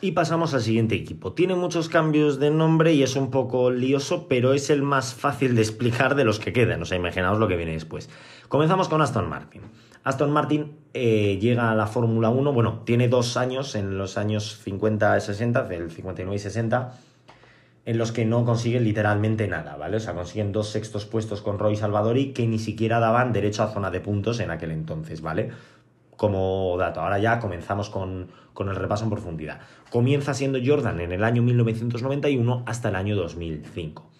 Y 0.00 0.12
pasamos 0.12 0.54
al 0.54 0.62
siguiente 0.62 0.94
equipo. 0.94 1.32
Tiene 1.32 1.56
muchos 1.56 1.88
cambios 1.88 2.38
de 2.38 2.50
nombre 2.50 2.92
y 2.94 3.02
es 3.02 3.16
un 3.16 3.30
poco 3.30 3.70
lioso, 3.70 4.28
pero 4.28 4.52
es 4.54 4.70
el 4.70 4.82
más 4.82 5.12
fácil 5.14 5.56
de 5.56 5.62
explicar 5.62 6.14
de 6.14 6.24
los 6.24 6.38
que 6.38 6.52
quedan. 6.52 6.80
O 6.82 6.84
sea, 6.84 6.96
imaginaos 6.96 7.38
lo 7.38 7.48
que 7.48 7.56
viene 7.56 7.72
después. 7.72 8.08
Comenzamos 8.48 8.88
con 8.88 9.02
Aston 9.02 9.28
Martin. 9.28 9.62
Aston 10.08 10.30
Martin 10.30 10.78
eh, 10.94 11.38
llega 11.40 11.70
a 11.70 11.74
la 11.74 11.86
Fórmula 11.86 12.30
1, 12.30 12.52
bueno, 12.52 12.82
tiene 12.84 13.08
dos 13.08 13.36
años, 13.36 13.74
en 13.74 13.98
los 13.98 14.16
años 14.16 14.58
50 14.62 15.16
y 15.16 15.20
60, 15.20 15.64
del 15.64 15.90
59 15.90 16.36
y 16.36 16.38
60, 16.38 16.92
en 17.84 17.98
los 17.98 18.12
que 18.12 18.24
no 18.24 18.44
consiguen 18.44 18.84
literalmente 18.84 19.48
nada, 19.48 19.76
¿vale? 19.76 19.98
O 19.98 20.00
sea, 20.00 20.14
consiguen 20.14 20.52
dos 20.52 20.68
sextos 20.68 21.04
puestos 21.04 21.42
con 21.42 21.58
Roy 21.58 21.76
Salvadori 21.76 22.32
que 22.32 22.46
ni 22.46 22.58
siquiera 22.58 23.00
daban 23.00 23.32
derecho 23.32 23.62
a 23.62 23.68
zona 23.68 23.90
de 23.90 24.00
puntos 24.00 24.40
en 24.40 24.50
aquel 24.50 24.70
entonces, 24.70 25.20
¿vale? 25.20 25.50
como 26.18 26.76
dato. 26.76 27.00
Ahora 27.00 27.18
ya 27.18 27.38
comenzamos 27.38 27.88
con, 27.88 28.28
el 28.58 28.76
repaso 28.76 29.04
en 29.04 29.10
profundidad. 29.10 29.60
Comienza 29.88 30.34
siendo 30.34 30.58
Jordan 30.62 31.00
en 31.00 31.12
el 31.12 31.22
año 31.22 31.42
1991 31.42 32.64
hasta 32.66 32.88
el 32.90 32.96
año 32.96 33.14
2005. 33.14 34.10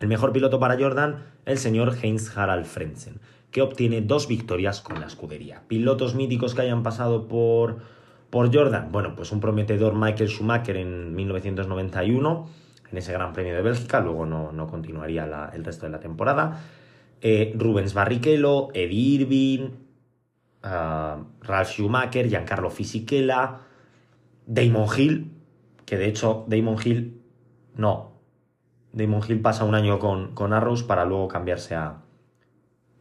El 0.00 0.08
mejor 0.08 0.32
piloto 0.32 0.58
para 0.58 0.76
Jordan, 0.76 1.22
el 1.46 1.56
señor 1.56 1.96
Heinz 2.02 2.36
Harald 2.36 2.66
Frentzen, 2.66 3.20
que 3.50 3.62
obtiene 3.62 4.00
dos 4.00 4.28
victorias 4.28 4.80
con 4.80 5.00
la 5.00 5.06
escudería. 5.06 5.62
Pilotos 5.66 6.14
míticos 6.14 6.54
que 6.54 6.62
hayan 6.62 6.82
pasado 6.82 7.26
por, 7.26 7.78
por 8.30 8.54
Jordan, 8.54 8.90
bueno, 8.92 9.14
pues 9.16 9.32
un 9.32 9.40
prometedor 9.40 9.94
Michael 9.94 10.28
Schumacher 10.28 10.76
en 10.76 11.14
1991, 11.14 12.48
en 12.90 12.98
ese 12.98 13.12
Gran 13.12 13.32
Premio 13.32 13.54
de 13.54 13.62
Bélgica, 13.62 14.00
luego 14.00 14.26
no, 14.26 14.66
continuaría 14.68 15.50
el 15.52 15.64
resto 15.64 15.86
de 15.86 15.92
la 15.92 16.00
temporada. 16.00 16.62
Eh, 17.20 17.52
Rubens 17.56 17.92
Barrichello, 17.94 18.68
Eddie 18.72 19.20
Irving, 19.20 19.70
Ralph 20.62 21.68
Schumacher, 21.68 22.28
Giancarlo 22.28 22.70
Fisichella, 22.70 23.60
Damon 24.46 24.86
Hill, 24.96 25.32
que 25.84 25.96
de 25.96 26.06
hecho 26.08 26.44
Damon 26.48 26.76
Hill 26.84 27.20
no. 27.76 28.10
Damon 28.92 29.22
Hill 29.26 29.40
pasa 29.40 29.64
un 29.64 29.74
año 29.74 29.98
con, 29.98 30.34
con 30.34 30.52
Arrows 30.52 30.82
para 30.82 31.04
luego 31.04 31.28
cambiarse 31.28 31.76
a, 31.76 32.02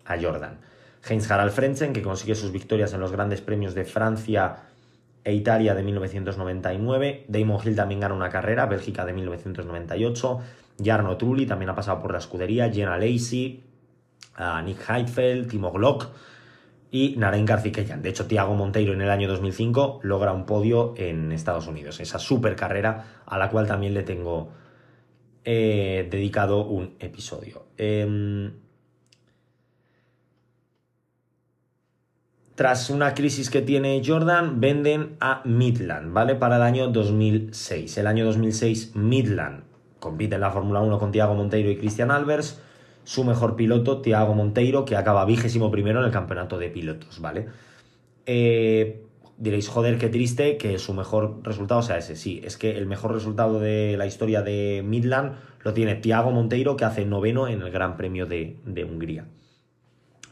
a 0.09 0.19
Jordan. 0.21 0.59
Heinz 1.07 1.31
Harald 1.31 1.51
Frentzen, 1.51 1.93
que 1.93 2.01
consigue 2.01 2.35
sus 2.35 2.51
victorias 2.51 2.93
en 2.93 2.99
los 2.99 3.11
grandes 3.11 3.39
premios 3.39 3.73
de 3.73 3.85
Francia 3.85 4.57
e 5.23 5.33
Italia 5.33 5.73
de 5.73 5.83
1999. 5.83 7.25
Damon 7.29 7.59
Hill 7.63 7.75
también 7.75 8.01
gana 8.01 8.13
una 8.13 8.29
carrera, 8.29 8.65
Bélgica 8.65 9.05
de 9.05 9.13
1998. 9.13 10.39
Jarno 10.83 11.17
Trulli 11.17 11.45
también 11.45 11.69
ha 11.69 11.75
pasado 11.75 12.01
por 12.01 12.11
la 12.11 12.17
escudería. 12.17 12.69
Jenna 12.69 12.97
Lacey, 12.97 13.63
Nick 14.65 14.89
Heidfeld, 14.89 15.49
Timo 15.49 15.71
Glock 15.71 16.07
y 16.91 17.15
Narain 17.17 17.45
Garcikeyan. 17.45 18.01
De 18.01 18.09
hecho, 18.09 18.25
Tiago 18.25 18.55
Monteiro 18.55 18.93
en 18.93 19.01
el 19.01 19.09
año 19.09 19.27
2005 19.27 20.01
logra 20.03 20.33
un 20.33 20.45
podio 20.45 20.93
en 20.97 21.31
Estados 21.31 21.67
Unidos. 21.67 21.99
Esa 21.99 22.19
super 22.19 22.55
carrera 22.55 23.21
a 23.25 23.37
la 23.37 23.49
cual 23.49 23.67
también 23.67 23.93
le 23.93 24.03
tengo 24.03 24.51
eh, 25.43 26.07
dedicado 26.09 26.65
un 26.65 26.95
episodio. 26.99 27.67
Em, 27.77 28.51
tras 32.59 32.89
una 32.89 33.13
crisis 33.13 33.49
que 33.49 33.61
tiene 33.61 34.01
Jordan, 34.05 34.59
venden 34.59 35.15
a 35.21 35.41
Midland, 35.45 36.11
¿vale? 36.11 36.35
Para 36.35 36.57
el 36.57 36.61
año 36.61 36.89
2006. 36.89 37.97
El 37.97 38.05
año 38.05 38.25
2006, 38.25 38.97
Midland 38.97 39.63
compite 40.01 40.35
en 40.35 40.41
la 40.41 40.51
Fórmula 40.51 40.81
1 40.81 40.99
con 40.99 41.13
Tiago 41.13 41.35
Monteiro 41.35 41.71
y 41.71 41.77
Christian 41.77 42.11
Albers 42.11 42.59
su 43.05 43.23
mejor 43.23 43.55
piloto, 43.55 44.01
Tiago 44.01 44.33
Monteiro, 44.33 44.83
que 44.83 44.97
acaba 44.97 45.23
vigésimo 45.23 45.71
primero 45.71 46.01
en 46.01 46.07
el 46.07 46.11
campeonato 46.11 46.57
de 46.57 46.67
pilotos, 46.67 47.21
¿vale? 47.21 47.47
Eh, 48.25 49.05
diréis, 49.37 49.69
joder, 49.69 49.97
qué 49.97 50.09
triste 50.09 50.57
que 50.57 50.79
su 50.79 50.93
mejor 50.93 51.39
resultado 51.43 51.81
sea 51.81 51.97
ese. 51.97 52.17
Sí, 52.17 52.41
es 52.43 52.57
que 52.57 52.77
el 52.77 52.87
mejor 52.87 53.13
resultado 53.13 53.61
de 53.61 53.95
la 53.95 54.05
historia 54.05 54.41
de 54.41 54.83
Midland 54.85 55.35
lo 55.63 55.73
tiene 55.73 55.95
Tiago 55.95 56.31
Monteiro, 56.31 56.75
que 56.75 56.83
hace 56.83 57.05
noveno 57.05 57.47
en 57.47 57.61
el 57.61 57.71
Gran 57.71 57.95
Premio 57.95 58.25
de, 58.25 58.57
Hungría. 58.83 59.27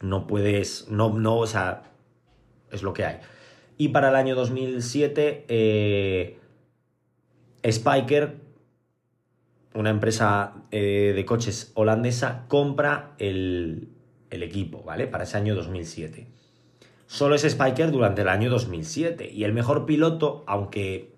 No 0.02 0.28
puedes, 0.28 0.90
no, 0.90 1.18
no, 1.18 1.38
o 1.38 1.48
sea, 1.48 1.84
es 2.72 2.84
lo 2.84 2.94
que 2.94 3.06
hay. 3.06 3.18
Y 3.78 3.90
para 3.90 4.10
el 4.10 4.16
año 4.16 4.36
2007, 4.36 5.46
eh, 5.48 6.40
Spiker 7.70 8.48
una 9.78 9.92
empresa 9.92 10.54
eh, 10.72 11.14
de 11.16 11.26
coches 11.26 11.72
holandesa 11.76 12.46
compra 12.48 13.14
el, 13.20 13.90
equipo, 14.32 14.84
¿vale? 14.84 15.06
Para 15.08 15.24
ese 15.24 15.38
año 15.38 15.54
2007. 15.54 16.28
Solo 17.06 17.36
es 17.36 17.44
Spiker 17.44 17.92
durante 17.92 18.24
el 18.24 18.30
año 18.30 18.50
2007. 18.50 19.30
Y 19.32 19.44
el 19.44 19.54
mejor 19.54 19.86
piloto, 19.86 20.44
aunque 20.48 21.16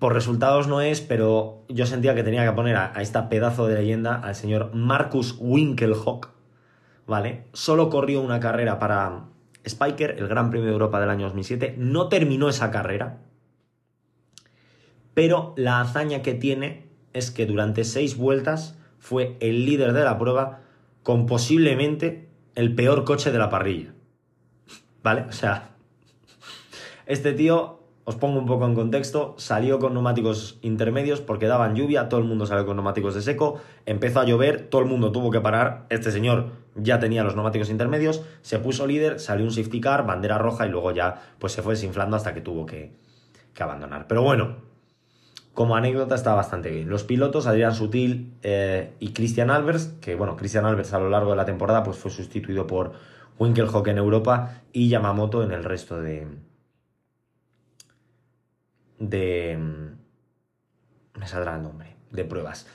por 0.00 0.12
resultados 0.12 0.66
no 0.66 0.80
es, 0.80 1.00
pero 1.00 1.64
yo 1.68 1.86
sentía 1.86 2.14
que 2.16 2.24
tenía 2.24 2.44
que 2.44 2.52
poner 2.52 2.76
a, 2.76 2.92
a 2.96 3.00
esta 3.00 3.28
pedazo 3.28 3.68
de 3.68 3.76
leyenda 3.76 4.16
al 4.16 4.34
señor 4.34 4.74
Marcus 4.74 5.36
Winkelhock, 5.38 6.30
¿vale? 7.10 7.42
Solo 7.52 7.90
corrió 7.90 8.20
una 8.20 8.38
carrera 8.38 8.78
para 8.78 9.24
Spiker, 9.68 10.14
el 10.16 10.28
Gran 10.28 10.48
Premio 10.48 10.68
de 10.68 10.72
Europa 10.74 11.00
del 11.00 11.10
año 11.10 11.24
2007. 11.24 11.74
No 11.76 12.08
terminó 12.08 12.48
esa 12.48 12.70
carrera, 12.70 13.18
pero 15.12 15.52
la 15.56 15.80
hazaña 15.80 16.22
que 16.22 16.34
tiene 16.34 16.86
es 17.12 17.32
que 17.32 17.46
durante 17.46 17.82
seis 17.82 18.16
vueltas 18.16 18.78
fue 19.00 19.36
el 19.40 19.66
líder 19.66 19.92
de 19.92 20.04
la 20.04 20.18
prueba 20.18 20.60
con 21.02 21.26
posiblemente 21.26 22.28
el 22.54 22.76
peor 22.76 23.02
coche 23.02 23.32
de 23.32 23.38
la 23.38 23.50
parrilla. 23.50 23.92
¿Vale? 25.02 25.22
O 25.22 25.32
sea, 25.32 25.70
este 27.06 27.32
tío, 27.32 27.79
os 28.10 28.16
pongo 28.16 28.40
un 28.40 28.46
poco 28.46 28.66
en 28.66 28.74
contexto, 28.74 29.36
salió 29.38 29.78
con 29.78 29.94
neumáticos 29.94 30.58
intermedios 30.62 31.20
porque 31.20 31.46
daban 31.46 31.76
lluvia, 31.76 32.08
todo 32.08 32.18
el 32.18 32.26
mundo 32.26 32.44
salió 32.44 32.66
con 32.66 32.74
neumáticos 32.74 33.14
de 33.14 33.22
seco, 33.22 33.60
empezó 33.86 34.18
a 34.18 34.24
llover, 34.24 34.68
todo 34.68 34.80
el 34.80 34.88
mundo 34.88 35.12
tuvo 35.12 35.30
que 35.30 35.40
parar, 35.40 35.86
este 35.90 36.10
señor 36.10 36.50
ya 36.74 36.98
tenía 36.98 37.22
los 37.22 37.36
neumáticos 37.36 37.70
intermedios, 37.70 38.24
se 38.42 38.58
puso 38.58 38.88
líder, 38.88 39.20
salió 39.20 39.44
un 39.44 39.52
safety 39.52 39.80
car, 39.80 40.06
bandera 40.06 40.38
roja 40.38 40.66
y 40.66 40.70
luego 40.70 40.90
ya 40.90 41.22
pues 41.38 41.52
se 41.52 41.62
fue 41.62 41.74
desinflando 41.74 42.16
hasta 42.16 42.34
que 42.34 42.40
tuvo 42.40 42.66
que, 42.66 42.96
que 43.54 43.62
abandonar. 43.62 44.08
Pero 44.08 44.22
bueno, 44.24 44.56
como 45.54 45.76
anécdota 45.76 46.16
está 46.16 46.34
bastante 46.34 46.70
bien. 46.70 46.88
Los 46.88 47.04
pilotos, 47.04 47.46
Adrián 47.46 47.76
Sutil 47.76 48.34
eh, 48.42 48.94
y 48.98 49.12
Christian 49.12 49.50
Albers, 49.50 49.94
que 50.00 50.16
bueno, 50.16 50.36
Christian 50.36 50.64
Albers 50.64 50.92
a 50.94 50.98
lo 50.98 51.10
largo 51.10 51.30
de 51.30 51.36
la 51.36 51.44
temporada 51.44 51.84
pues 51.84 51.96
fue 51.96 52.10
sustituido 52.10 52.66
por 52.66 52.92
Winkelhock 53.38 53.86
en 53.86 53.98
Europa 53.98 54.62
y 54.72 54.88
Yamamoto 54.88 55.44
en 55.44 55.52
el 55.52 55.62
resto 55.62 56.00
de... 56.00 56.49
de... 59.00 59.58
me 61.18 61.26
saldrá 61.26 61.56
el 61.56 61.62
nombre, 61.62 61.96
de 62.12 62.24
pruebas. 62.24 62.68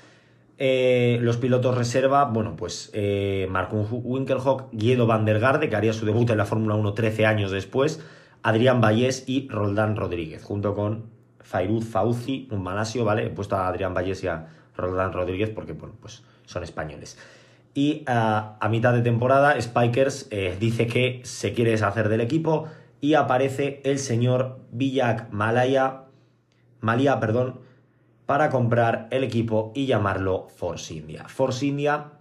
Eh, 0.57 1.17
los 1.21 1.37
pilotos 1.37 1.77
reserva, 1.77 2.25
bueno, 2.25 2.55
pues 2.57 2.89
eh, 2.93 3.47
Marco 3.49 3.77
Winkelhock, 3.77 4.69
Guido 4.73 5.05
van 5.05 5.25
der 5.25 5.39
Garde, 5.39 5.69
que 5.69 5.75
haría 5.75 5.93
su 5.93 6.05
debut 6.05 6.29
en 6.29 6.37
la 6.37 6.45
Fórmula 6.45 6.75
1 6.75 6.93
13 6.93 7.25
años 7.25 7.51
después, 7.51 8.01
Adrián 8.41 8.81
Vallés 8.81 9.23
y 9.27 9.47
Roldán 9.49 9.95
Rodríguez, 9.95 10.43
junto 10.43 10.75
con 10.75 11.09
Fairuz 11.41 11.85
Fauci, 11.85 12.47
un 12.51 12.63
malasio, 12.63 13.05
¿vale? 13.05 13.25
He 13.25 13.29
puesto 13.29 13.55
a 13.55 13.67
Adrián 13.67 13.93
Valles 13.93 14.23
y 14.23 14.27
a 14.27 14.47
Roldán 14.75 15.13
Rodríguez 15.13 15.49
porque, 15.49 15.73
bueno, 15.73 15.95
pues 15.99 16.23
son 16.45 16.63
españoles. 16.63 17.17
Y 17.73 18.03
ah, 18.07 18.57
a 18.61 18.69
mitad 18.69 18.93
de 18.93 19.01
temporada, 19.01 19.59
Spikers 19.61 20.27
eh, 20.31 20.55
dice 20.59 20.87
que 20.87 21.21
se 21.23 21.53
quiere 21.53 21.71
deshacer 21.71 22.07
del 22.07 22.21
equipo 22.21 22.67
y 23.01 23.15
aparece 23.15 23.81
el 23.83 23.99
señor 23.99 24.59
Villac 24.71 25.29
Malaya, 25.31 26.04
Malia, 26.85 27.19
perdón, 27.19 27.59
para 28.27 28.51
comprar 28.51 29.07
el 29.09 29.23
equipo 29.23 29.71
y 29.73 29.87
llamarlo 29.87 30.47
Force 30.55 30.93
India. 30.93 31.27
Force 31.27 31.65
India 31.65 32.11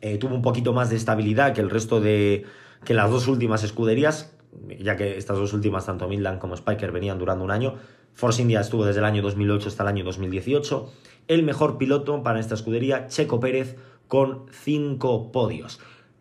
eh, 0.00 0.18
tuvo 0.18 0.34
un 0.34 0.42
poquito 0.42 0.72
más 0.72 0.90
de 0.90 0.96
estabilidad 0.96 1.54
que 1.54 1.60
el 1.60 1.70
resto 1.70 2.00
de 2.00 2.44
que 2.84 2.92
las 2.92 3.08
dos 3.08 3.28
últimas 3.28 3.62
escuderías, 3.62 4.36
ya 4.80 4.96
que 4.96 5.16
estas 5.16 5.38
dos 5.38 5.52
últimas, 5.52 5.86
tanto 5.86 6.08
Midland 6.08 6.40
como 6.40 6.56
Spiker, 6.56 6.90
venían 6.90 7.20
durando 7.20 7.44
un 7.44 7.52
año. 7.52 7.76
Force 8.12 8.42
India 8.42 8.60
estuvo 8.60 8.84
desde 8.84 8.98
el 8.98 9.06
año 9.06 9.22
2008 9.22 9.68
hasta 9.68 9.84
el 9.84 9.88
año 9.90 10.04
2018. 10.04 10.92
El 11.28 11.44
mejor 11.44 11.78
piloto 11.78 12.20
para 12.24 12.40
esta 12.40 12.54
escudería, 12.54 13.06
Checo 13.06 13.38
Pérez, 13.38 13.76
con 14.08 14.46
cinco 14.50 15.30
podios. 15.30 15.78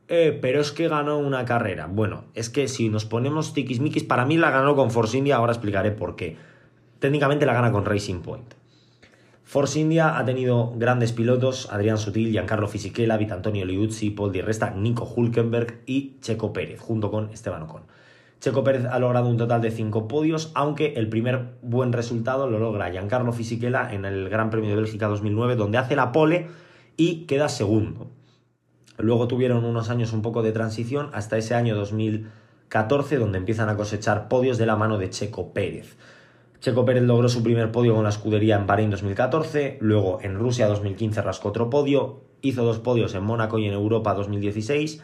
Eh, 0.09 0.37
pero 0.39 0.61
es 0.61 0.71
que 0.71 0.87
ganó 0.87 1.17
una 1.17 1.43
carrera. 1.43 1.87
Bueno, 1.87 2.25
es 2.35 2.51
que 2.51 2.67
si 2.67 2.89
nos 2.89 3.05
ponemos 3.05 3.53
tiquismiquis, 3.53 4.03
para 4.03 4.25
mí 4.25 4.37
la 4.37 4.51
ganó 4.51 4.75
con 4.75 4.91
Force 4.91 5.17
India, 5.17 5.37
ahora 5.37 5.53
explicaré 5.53 5.91
por 5.91 6.15
qué. 6.15 6.37
Técnicamente 7.03 7.45
la 7.45 7.53
gana 7.53 7.73
con 7.73 7.83
Racing 7.83 8.21
Point. 8.21 8.53
Force 9.43 9.77
India 9.77 10.17
ha 10.17 10.23
tenido 10.23 10.71
grandes 10.77 11.11
pilotos, 11.11 11.67
Adrián 11.69 11.97
Sutil, 11.97 12.31
Giancarlo 12.31 12.69
Fisichella, 12.69 13.17
Vitantonio 13.17 13.65
Liuzzi, 13.65 14.09
Paul 14.09 14.31
Di 14.31 14.39
Resta, 14.39 14.69
Nico 14.69 15.03
Hulkenberg 15.03 15.81
y 15.85 16.15
Checo 16.21 16.53
Pérez, 16.53 16.79
junto 16.79 17.11
con 17.11 17.29
Esteban 17.31 17.63
Ocon. 17.63 17.81
Checo 18.39 18.63
Pérez 18.63 18.85
ha 18.85 18.99
logrado 18.99 19.27
un 19.27 19.35
total 19.35 19.59
de 19.59 19.71
5 19.71 20.07
podios, 20.07 20.53
aunque 20.55 20.93
el 20.93 21.09
primer 21.09 21.57
buen 21.61 21.91
resultado 21.91 22.49
lo 22.49 22.57
logra 22.57 22.89
Giancarlo 22.89 23.33
Fisichella 23.33 23.93
en 23.93 24.05
el 24.05 24.29
Gran 24.29 24.49
Premio 24.49 24.69
de 24.69 24.77
Bélgica 24.77 25.09
2009, 25.09 25.57
donde 25.57 25.79
hace 25.79 25.97
la 25.97 26.13
pole 26.13 26.47
y 26.95 27.25
queda 27.25 27.49
segundo. 27.49 28.11
Luego 28.97 29.27
tuvieron 29.27 29.65
unos 29.65 29.89
años 29.89 30.13
un 30.13 30.21
poco 30.21 30.41
de 30.41 30.53
transición 30.53 31.09
hasta 31.11 31.35
ese 31.35 31.53
año 31.53 31.75
2014 31.75 33.17
donde 33.17 33.39
empiezan 33.39 33.67
a 33.67 33.75
cosechar 33.75 34.29
podios 34.29 34.57
de 34.57 34.67
la 34.67 34.77
mano 34.77 34.97
de 34.97 35.09
Checo 35.09 35.51
Pérez. 35.51 35.97
Checo 36.63 36.85
Pérez 36.85 37.03
logró 37.03 37.27
su 37.27 37.43
primer 37.43 37.73
podio 37.73 37.93
con 37.93 38.03
la 38.05 38.09
escudería 38.09 38.55
en 38.55 38.65
Bahrein 38.65 38.89
2014, 38.89 39.79
luego 39.81 40.19
en 40.21 40.35
Rusia 40.39 40.65
2015 40.67 41.21
rascó 41.21 41.49
otro 41.49 41.69
podio, 41.69 42.21
hizo 42.41 42.63
dos 42.63 42.79
podios 42.79 43.13
en 43.15 43.23
Mónaco 43.25 43.59
y 43.59 43.65
en 43.65 43.73
Europa 43.73 44.13
2016 44.13 45.03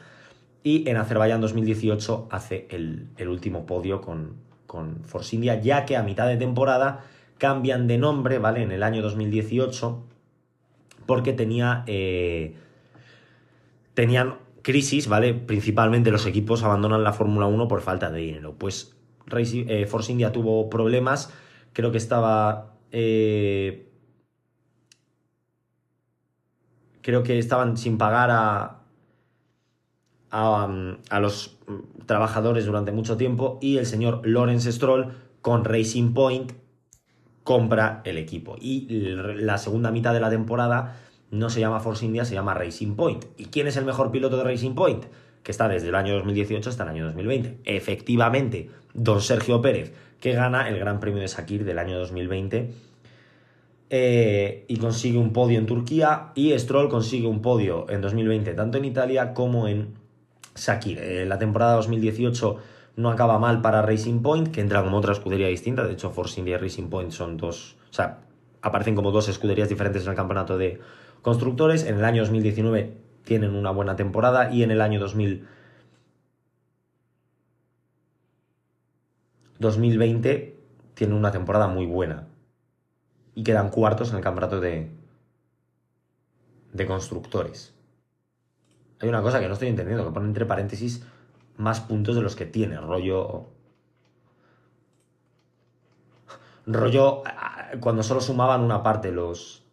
y 0.64 0.88
en 0.88 0.96
Azerbaiyán 0.96 1.42
2018 1.42 2.30
hace 2.32 2.66
el, 2.70 3.28
último 3.28 3.66
podio 3.66 4.00
con, 4.00 4.36
con 4.68 5.04
Force 5.04 5.36
India, 5.36 5.60
ya 5.60 5.84
que 5.84 5.98
a 5.98 6.04
mitad 6.04 6.30
de 6.30 6.38
temporada 6.38 7.04
cambian 7.38 7.88
de 7.88 7.98
nombre, 7.98 8.40
¿vale? 8.40 8.62
En 8.62 8.72
el 8.72 8.82
año 8.82 9.02
2018 9.02 10.02
porque 11.06 11.34
tenía... 11.34 11.84
Eh, 11.88 12.56
tenían 13.96 14.36
crisis, 14.62 15.10
¿vale? 15.10 15.34
Principalmente 15.34 16.10
los 16.10 16.26
equipos 16.26 16.64
abandonan 16.64 17.04
la 17.04 17.12
Fórmula 17.12 17.48
1 17.48 17.68
por 17.68 17.82
falta 17.82 18.10
de 18.10 18.22
dinero. 18.22 18.56
Pues 18.58 18.96
eh, 19.36 19.86
Force 19.88 20.14
India 20.14 20.32
tuvo 20.32 20.70
problemas, 20.70 21.34
creo 21.74 21.92
que 21.92 21.98
estaba... 21.98 22.76
Eh, 22.92 23.92
creo 27.02 27.24
que 27.24 27.40
estaban 27.40 27.78
sin 27.78 27.98
pagar 27.98 28.30
a, 28.32 28.80
a, 30.32 31.20
los 31.20 31.58
trabajadores 32.06 32.66
durante 32.66 32.92
mucho 32.92 33.18
tiempo 33.18 33.58
y 33.62 33.78
el 33.78 33.86
señor 33.86 34.22
Lawrence 34.26 34.72
Stroll 34.72 35.14
con 35.42 35.66
Racing 35.66 36.14
Point 36.14 36.52
compra 37.44 38.02
el 38.06 38.18
equipo. 38.18 38.56
Y 38.60 38.88
la 38.90 39.58
segunda 39.58 39.92
mitad 39.92 40.14
de 40.14 40.20
la 40.20 40.30
temporada 40.30 40.98
no 41.32 41.50
se 41.50 41.60
llama 41.60 41.80
Force 41.80 42.06
India, 42.06 42.26
se 42.26 42.34
llama 42.34 42.54
Racing 42.54 42.96
Point. 42.96 43.26
¿Y 43.38 43.46
quién 43.46 43.68
es 43.68 43.78
el 43.78 43.86
mejor 43.86 44.12
piloto 44.12 44.38
de 44.38 44.44
Racing 44.44 44.76
Point? 44.76 45.06
Que 45.44 45.52
está 45.52 45.68
desde 45.68 45.90
el 45.90 45.96
año 45.96 46.14
2018 46.16 46.70
hasta 46.70 46.84
el 46.84 46.90
año 46.90 47.06
2020. 47.06 47.62
Efectivamente, 47.64 48.70
don 48.94 49.22
Sergio 49.22 49.62
Pérez, 49.62 49.94
que 50.20 50.34
gana 50.34 50.70
el 50.70 50.80
Gran 50.80 51.00
Premio 51.00 51.22
de 51.22 51.28
Sakir 51.28 51.66
del 51.66 51.80
año 51.80 51.98
2020 52.00 52.72
eh, 53.90 54.66
y 54.68 54.78
consigue 54.78 55.18
un 55.18 55.34
podio 55.34 55.58
en 55.58 55.66
Turquía 55.66 56.32
y 56.36 56.58
Stroll 56.58 56.90
consigue 56.90 57.28
un 57.28 57.42
podio 57.42 57.90
en 57.90 58.02
2020 58.02 58.54
tanto 58.54 58.78
en 58.78 58.86
Italia 58.86 59.34
como 59.34 59.68
en 59.68 59.96
Sakir. 60.54 61.00
Eh, 61.00 61.26
la 61.26 61.40
temporada 61.40 61.76
2018 61.76 62.58
no 62.98 63.10
acaba 63.10 63.40
mal 63.40 63.62
para 63.62 63.82
Racing 63.82 64.22
Point, 64.22 64.50
que 64.50 64.62
entra 64.62 64.84
como 64.84 64.98
otra 64.98 65.14
escudería 65.14 65.48
distinta. 65.48 65.84
De 65.84 65.94
hecho, 65.94 66.12
Force 66.12 66.40
India 66.40 66.56
y 66.56 66.58
Racing 66.58 66.90
Point 66.90 67.12
son 67.12 67.38
dos, 67.38 67.78
o 67.90 67.94
sea, 67.94 68.20
aparecen 68.62 68.94
como 68.94 69.12
dos 69.12 69.30
escuderías 69.30 69.70
diferentes 69.70 70.04
en 70.04 70.10
el 70.10 70.16
campeonato 70.16 70.58
de 70.58 70.80
constructores. 71.22 71.86
En 71.86 71.98
el 71.98 72.04
año 72.04 72.22
2019 72.24 72.94
tienen 73.24 73.56
una 73.56 73.72
buena 73.72 73.96
temporada 73.96 74.52
y 74.52 74.64
en 74.64 74.72
el 74.72 74.82
año 74.82 75.00
2000, 75.00 75.48
2020 79.60 80.58
tienen 80.94 81.16
una 81.16 81.32
temporada 81.32 81.68
muy 81.68 81.86
buena. 81.86 82.28
Y 83.36 83.44
quedan 83.44 83.70
cuartos 83.70 84.10
en 84.12 84.18
el 84.18 84.24
campeonato 84.24 84.60
de, 84.60 84.92
de 86.74 86.86
constructores. 86.86 87.74
Hay 89.00 89.08
una 89.08 89.22
cosa 89.22 89.40
que 89.40 89.48
no 89.48 89.54
estoy 89.54 89.70
entendiendo, 89.70 90.06
que 90.06 90.12
pone 90.12 90.28
entre 90.28 90.46
paréntesis 90.46 91.06
más 91.58 91.80
puntos 91.80 92.16
de 92.16 92.22
los 92.22 92.36
que 92.36 92.46
tiene, 92.46 92.80
rollo... 92.80 93.48
Rollo 96.66 97.24
cuando 97.80 98.04
solo 98.04 98.22
sumaban 98.22 98.62
una 98.62 98.84
parte 98.84 99.12
los, 99.12 99.64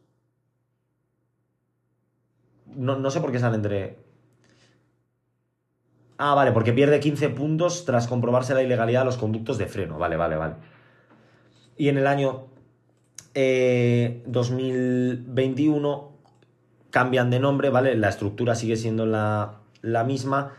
no, 2.77 3.11
sé 3.11 3.21
por 3.21 3.33
qué 3.33 3.39
sale 3.39 3.57
entre... 3.57 4.06
Ah, 6.19 6.35
vale, 6.35 6.53
porque 6.53 6.73
pierde 6.73 6.99
15 6.99 7.29
puntos 7.31 7.85
tras 7.85 8.07
comprobarse 8.07 8.55
la 8.55 8.63
ilegalidad 8.63 9.01
de 9.01 9.07
los 9.07 9.19
conductos 9.19 9.59
de 9.59 9.67
freno. 9.67 9.99
Vale, 9.99 10.17
vale, 10.17 10.37
vale. 10.37 10.55
Y 11.77 11.89
en 11.89 11.99
el 11.99 12.07
año 12.07 12.47
2021 13.35 15.99
eh, 15.99 16.03
cambian 16.91 17.29
de 17.29 17.39
nombre, 17.39 17.69
¿vale? 17.69 17.95
La 17.97 18.09
estructura 18.09 18.55
sigue 18.55 18.77
siendo 18.77 19.05
la, 19.05 19.61
misma. 20.07 20.55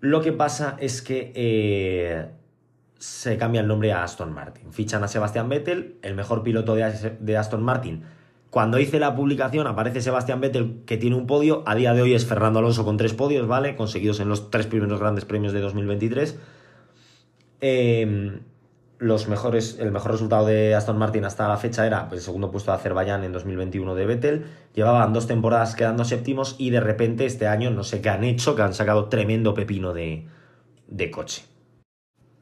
Lo 0.00 0.20
que 0.20 0.32
pasa 0.32 0.76
es 0.80 1.00
que 1.00 1.30
eh, 1.36 2.26
se 2.98 3.38
cambia 3.38 3.60
el 3.60 3.68
nombre 3.68 3.92
a 3.92 4.02
Aston 4.02 4.32
Martin. 4.32 4.72
Fichan 4.72 5.04
a 5.04 5.08
Sebastián 5.08 5.48
Vettel, 5.48 5.98
el 6.02 6.16
mejor 6.16 6.42
piloto 6.42 6.74
de 6.74 7.36
Aston 7.36 7.62
Martin 7.62 8.15
cuando 8.56 8.78
hice 8.78 8.98
la 8.98 9.14
publicación 9.14 9.66
aparece 9.66 10.00
Sebastián 10.00 10.40
Vettel 10.40 10.80
que 10.86 10.96
tiene 10.96 11.14
un 11.14 11.26
podio, 11.26 11.62
a 11.66 11.74
día 11.74 11.92
de 11.92 12.00
hoy 12.00 12.14
es 12.14 12.24
Fernando 12.24 12.60
Alonso 12.60 12.86
con 12.86 12.96
tres 12.96 13.12
podios, 13.12 13.46
¿vale? 13.46 13.76
Conseguidos 13.76 14.18
en 14.18 14.30
los 14.30 14.50
tres 14.50 14.66
primeros 14.66 14.98
grandes 14.98 15.26
premios 15.26 15.52
de 15.52 15.60
2023. 15.60 16.38
Em, 17.60 18.40
los 18.98 19.28
mejores, 19.28 19.76
el 19.78 19.92
mejor 19.92 20.12
resultado 20.12 20.46
de 20.46 20.74
Aston 20.74 20.96
Martin 20.96 21.26
hasta 21.26 21.46
la 21.46 21.58
fecha 21.58 21.86
era 21.86 22.08
el 22.10 22.18
segundo 22.18 22.50
puesto 22.50 22.70
de 22.70 22.78
Azerbaiyán 22.78 23.24
en 23.24 23.32
2021 23.32 23.94
de 23.94 24.06
Vettel. 24.06 24.46
Llevaban 24.72 25.12
dos 25.12 25.26
temporadas 25.26 25.76
quedando 25.76 26.06
séptimos 26.06 26.56
y 26.56 26.70
de 26.70 26.80
repente 26.80 27.26
este 27.26 27.48
año 27.48 27.70
no 27.70 27.84
sé 27.84 28.00
qué 28.00 28.08
han 28.08 28.24
hecho, 28.24 28.56
que 28.56 28.62
han 28.62 28.72
sacado 28.72 29.10
tremendo 29.10 29.52
pepino 29.52 29.92
de, 29.92 30.28
de 30.88 31.10
coche. 31.10 31.44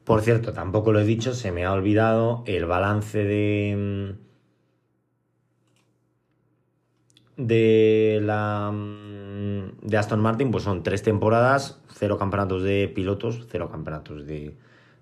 Por 0.05 0.21
cierto, 0.21 0.53
tampoco 0.53 0.93
lo 0.93 1.01
he 1.01 1.05
dicho, 1.05 1.33
se 1.33 1.51
me 1.51 1.65
ha 1.65 1.73
olvidado 1.73 2.45
el 2.47 2.63
balance 2.63 3.21
de 3.21 4.15
de 7.37 8.19
la 8.21 8.71
mm, 8.71 9.81
de 9.81 9.97
Aston 9.97 10.21
Martin 10.21 10.51
pues 10.51 10.63
son 10.63 10.83
tres 10.83 11.03
temporadas, 11.03 11.81
cero 11.93 12.17
campeonatos 12.17 12.63
de 12.63 12.87
pilotos, 12.87 13.47
cero 13.49 13.69
campeonatos 13.71 14.25
de, 14.25 14.55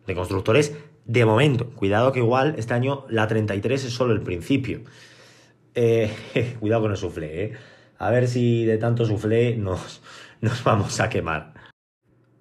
de 0.05 0.15
constructores. 0.15 0.75
De 1.05 1.25
momento, 1.25 1.69
cuidado 1.71 2.11
que 2.11 2.19
igual 2.19 2.55
este 2.57 2.73
año 2.73 3.05
la 3.09 3.27
33 3.27 3.85
es 3.85 3.93
solo 3.93 4.13
el 4.13 4.21
principio. 4.21 4.81
Eh, 5.75 6.11
cuidado 6.59 6.83
con 6.83 6.91
el 6.91 6.97
suflé, 6.97 7.45
¿eh? 7.45 7.53
A 7.97 8.09
ver 8.09 8.27
si 8.27 8.65
de 8.65 8.77
tanto 8.77 9.05
suflé 9.05 9.55
nos, 9.55 10.01
nos 10.41 10.63
vamos 10.63 10.99
a 10.99 11.09
quemar. 11.09 11.53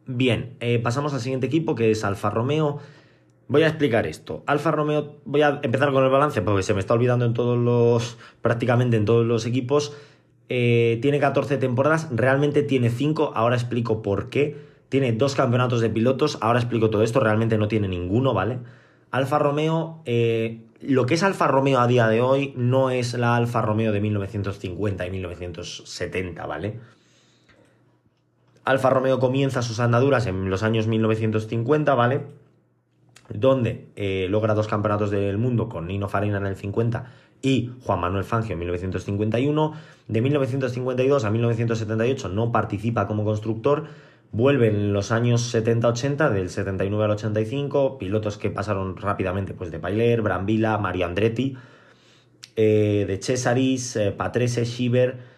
Bien, 0.07 0.57
eh, 0.61 0.79
pasamos 0.81 1.15
al 1.15 1.21
siguiente 1.21 1.47
equipo 1.47 1.75
que 1.75 1.91
es 1.91 2.05
Alfa 2.05 2.31
Romeo. 2.31 2.81
Voy 3.49 3.63
a 3.63 3.69
explicar 3.69 4.07
esto. 4.07 4.43
Alfa 4.47 4.71
Romeo, 4.71 5.17
voy 5.25 5.43
a 5.43 5.61
empezar 5.63 5.93
con 5.93 6.05
el 6.05 6.11
balance 6.11 6.41
porque 6.43 6.63
se 6.63 6.75
me 6.75 6.81
está 6.81 6.95
olvidando 6.95 7.25
en 7.25 7.35
todos 7.35 7.59
los, 7.59 8.19
prácticamente 8.43 8.97
en 8.97 9.05
todos 9.05 9.27
los 9.27 9.47
equipos. 9.47 9.97
Eh, 10.49 10.99
tiene 11.03 11.19
14 11.19 11.57
temporadas, 11.59 12.09
realmente 12.13 12.63
tiene 12.63 12.91
5, 12.91 13.33
ahora 13.35 13.57
explico 13.57 14.03
por 14.03 14.31
qué. 14.31 14.57
Tiene 14.89 15.13
dos 15.13 15.35
campeonatos 15.35 15.81
de 15.81 15.89
pilotos, 15.89 16.39
ahora 16.43 16.59
explico 16.59 16.91
todo 16.91 17.03
esto, 17.03 17.21
realmente 17.21 17.57
no 17.57 17.69
tiene 17.69 17.89
ninguno, 17.89 18.35
¿vale? 18.35 18.59
Alfa 19.11 19.39
Romeo, 19.39 20.03
eh, 20.05 20.61
lo 20.81 21.07
que 21.07 21.15
es 21.15 21.23
Alfa 21.23 21.47
Romeo 21.47 21.81
a 21.81 21.87
día 21.87 22.09
de 22.09 22.21
hoy 22.21 22.53
no 22.57 22.91
es 22.91 23.15
la 23.15 23.37
Alfa 23.37 23.63
Romeo 23.63 23.93
de 23.93 24.01
1950 24.01 25.07
y 25.07 25.11
1970, 25.11 26.47
¿vale? 26.47 26.81
Alfa 28.65 28.91
Romeo 28.91 29.19
comienza 29.19 29.63
sus 29.63 29.81
andaduras 29.81 30.27
en 30.27 30.51
los 30.51 30.63
años 30.63 30.87
1950, 30.87 31.95
¿vale? 31.95 32.23
Donde 33.35 33.89
eh, 33.97 34.27
logra 34.29 34.55
dos 34.55 34.69
campeonatos 34.69 35.11
del 35.11 35.39
mundo 35.39 35.69
con 35.69 35.87
Nino 35.87 36.09
Farina 36.09 36.39
en 36.39 36.47
el 36.47 36.57
50 36.57 37.07
y 37.43 37.73
Juan 37.83 38.01
Manuel 38.01 38.25
Fangio 38.25 38.55
en 38.55 38.61
1951. 38.61 39.75
De 40.09 40.21
1952 40.21 41.25
a 41.25 41.31
1978 41.31 42.29
no 42.29 42.53
participa 42.53 43.07
como 43.07 43.25
constructor. 43.25 43.85
Vuelve 44.31 44.69
en 44.69 44.93
los 44.93 45.13
años 45.13 45.55
70-80, 45.55 46.31
del 46.31 46.49
79 46.49 47.05
al 47.05 47.11
85, 47.11 47.99
pilotos 47.99 48.39
que 48.39 48.51
pasaron 48.51 48.97
rápidamente 48.97 49.53
pues, 49.53 49.71
de 49.71 49.79
Pailer, 49.79 50.23
Brambilla, 50.23 50.79
Mario 50.79 51.05
Andretti, 51.05 51.57
eh, 52.57 53.05
de 53.07 53.19
Cesaris, 53.23 53.97
eh, 53.97 54.13
Patrese, 54.13 54.65
Schieber 54.65 55.32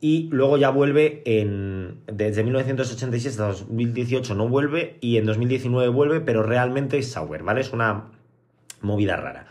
y 0.00 0.28
luego 0.30 0.56
ya 0.56 0.70
vuelve 0.70 1.22
en. 1.26 2.00
Desde 2.06 2.42
1986 2.42 3.38
hasta 3.38 3.48
2018 3.48 4.34
no 4.34 4.48
vuelve 4.48 4.96
y 5.00 5.18
en 5.18 5.26
2019 5.26 5.88
vuelve, 5.88 6.20
pero 6.20 6.42
realmente 6.42 6.98
es 6.98 7.12
Sauber, 7.12 7.42
¿vale? 7.42 7.60
Es 7.60 7.72
una 7.72 8.06
movida 8.80 9.16
rara. 9.16 9.46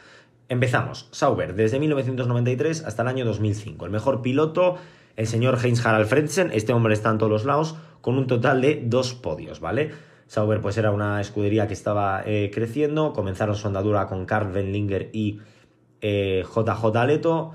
Empezamos. 0.47 1.07
Sauber, 1.11 1.53
desde 1.53 1.79
1993 1.79 2.83
hasta 2.83 3.03
el 3.03 3.07
año 3.07 3.25
2005. 3.25 3.85
El 3.85 3.91
mejor 3.91 4.23
piloto, 4.23 4.77
el 5.15 5.27
señor 5.27 5.59
Heinz 5.63 5.85
Harald 5.85 6.07
Frentzen. 6.07 6.49
Este 6.51 6.73
hombre 6.73 6.95
está 6.95 7.11
en 7.11 7.19
todos 7.19 7.31
los 7.31 7.45
lados, 7.45 7.75
con 8.01 8.17
un 8.17 8.25
total 8.25 8.61
de 8.61 8.81
dos 8.83 9.13
podios, 9.13 9.59
¿vale? 9.59 9.91
Sauber, 10.25 10.61
pues 10.61 10.77
era 10.77 10.91
una 10.91 11.21
escudería 11.21 11.67
que 11.67 11.73
estaba 11.73 12.23
eh, 12.25 12.49
creciendo. 12.51 13.13
Comenzaron 13.13 13.55
su 13.55 13.67
andadura 13.67 14.07
con 14.07 14.25
Karl 14.25 14.51
Venlinger 14.51 15.11
y 15.13 15.39
JJ 16.01 16.01
eh, 16.01 16.43
Aleto 16.95 17.51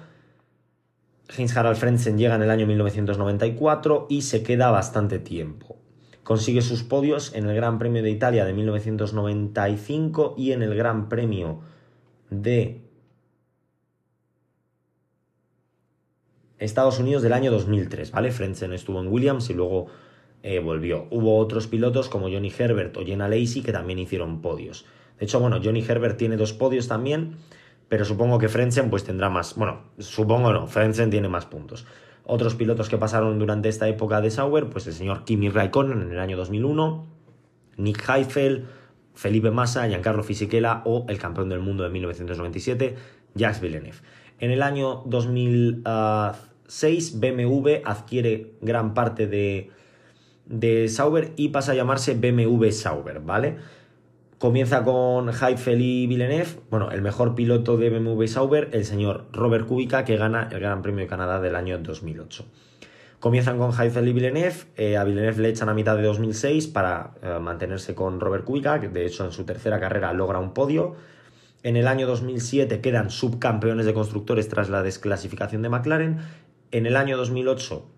Heinz 1.28 1.56
Harald 1.56 1.76
Frentzen 1.76 2.18
llega 2.18 2.34
en 2.34 2.42
el 2.42 2.50
año 2.50 2.66
1994 2.66 4.06
y 4.10 4.22
se 4.22 4.42
queda 4.42 4.70
bastante 4.70 5.18
tiempo. 5.18 5.78
Consigue 6.22 6.62
sus 6.62 6.82
podios 6.82 7.34
en 7.34 7.46
el 7.48 7.54
Gran 7.54 7.78
Premio 7.78 8.02
de 8.02 8.10
Italia 8.10 8.44
de 8.44 8.52
1995 8.52 10.34
y 10.38 10.52
en 10.52 10.62
el 10.62 10.74
Gran 10.74 11.08
Premio 11.08 11.60
de 12.30 12.82
Estados 16.58 16.98
Unidos 16.98 17.22
del 17.22 17.32
año 17.32 17.50
2003, 17.50 18.10
¿vale? 18.10 18.30
Frentzen 18.30 18.72
estuvo 18.72 19.00
en 19.00 19.08
Williams 19.08 19.50
y 19.50 19.54
luego 19.54 19.86
eh, 20.42 20.60
volvió. 20.60 21.06
Hubo 21.10 21.38
otros 21.38 21.66
pilotos 21.66 22.08
como 22.08 22.30
Johnny 22.30 22.52
Herbert 22.56 22.96
o 22.96 23.04
Jenna 23.04 23.28
Lacey 23.28 23.62
que 23.62 23.72
también 23.72 23.98
hicieron 23.98 24.40
podios. 24.40 24.86
De 25.18 25.26
hecho, 25.26 25.40
bueno, 25.40 25.60
Johnny 25.62 25.84
Herbert 25.86 26.16
tiene 26.16 26.36
dos 26.36 26.52
podios 26.52 26.88
también 26.88 27.36
pero 27.88 28.04
supongo 28.04 28.38
que 28.38 28.48
Frentzen 28.48 28.90
pues 28.90 29.04
tendrá 29.04 29.30
más, 29.30 29.54
bueno, 29.56 29.82
supongo 29.98 30.52
no, 30.52 30.66
Frentzen 30.66 31.10
tiene 31.10 31.28
más 31.28 31.46
puntos. 31.46 31.86
Otros 32.26 32.54
pilotos 32.54 32.88
que 32.88 32.96
pasaron 32.96 33.38
durante 33.38 33.68
esta 33.68 33.86
época 33.86 34.20
de 34.20 34.30
Sauber, 34.30 34.70
pues 34.70 34.86
el 34.86 34.94
señor 34.94 35.24
Kimi 35.24 35.50
Raikkonen 35.50 36.00
en 36.00 36.10
el 36.10 36.18
año 36.18 36.38
2001, 36.38 37.06
Nick 37.76 38.08
Heifel, 38.08 38.64
Felipe 39.14 39.50
Massa, 39.50 39.86
Giancarlo 39.86 40.22
Fisichella 40.22 40.80
o 40.84 41.04
el 41.08 41.18
campeón 41.18 41.50
del 41.50 41.60
mundo 41.60 41.84
de 41.84 41.90
1997, 41.90 42.96
Jacques 43.34 43.60
Villeneuve. 43.60 43.98
En 44.40 44.50
el 44.50 44.62
año 44.62 45.02
2006 45.06 47.20
BMW 47.20 47.82
adquiere 47.84 48.54
gran 48.60 48.94
parte 48.94 49.26
de, 49.26 49.70
de 50.46 50.88
Sauber 50.88 51.32
y 51.36 51.50
pasa 51.50 51.72
a 51.72 51.74
llamarse 51.74 52.14
BMW 52.14 52.70
Sauber, 52.70 53.20
¿vale? 53.20 53.56
Comienza 54.44 54.84
con 54.84 55.30
Heifel 55.30 55.80
y 55.80 56.06
Villeneuve, 56.06 56.60
bueno, 56.68 56.90
el 56.90 57.00
mejor 57.00 57.34
piloto 57.34 57.78
de 57.78 57.88
BMW 57.88 58.26
Sauber, 58.26 58.68
el 58.72 58.84
señor 58.84 59.24
Robert 59.32 59.66
Kubica, 59.66 60.04
que 60.04 60.18
gana 60.18 60.50
el 60.52 60.60
Gran 60.60 60.82
Premio 60.82 61.00
de 61.00 61.06
Canadá 61.06 61.40
del 61.40 61.56
año 61.56 61.78
2008. 61.78 62.44
Comienzan 63.20 63.56
con 63.56 63.72
Heifel 63.72 64.06
y 64.06 64.12
Villeneuve, 64.12 64.54
eh, 64.76 64.98
a 64.98 65.04
Villeneuve 65.04 65.40
le 65.40 65.48
echan 65.48 65.70
a 65.70 65.74
mitad 65.74 65.96
de 65.96 66.02
2006 66.02 66.66
para 66.66 67.14
eh, 67.22 67.38
mantenerse 67.40 67.94
con 67.94 68.20
Robert 68.20 68.44
Kubica, 68.44 68.82
que 68.82 68.90
de 68.90 69.06
hecho 69.06 69.24
en 69.24 69.32
su 69.32 69.44
tercera 69.46 69.80
carrera 69.80 70.12
logra 70.12 70.40
un 70.40 70.52
podio. 70.52 70.94
En 71.62 71.78
el 71.78 71.88
año 71.88 72.06
2007 72.06 72.82
quedan 72.82 73.08
subcampeones 73.08 73.86
de 73.86 73.94
constructores 73.94 74.50
tras 74.50 74.68
la 74.68 74.82
desclasificación 74.82 75.62
de 75.62 75.70
McLaren. 75.70 76.18
En 76.70 76.84
el 76.84 76.96
año 76.96 77.16
2008 77.16 77.94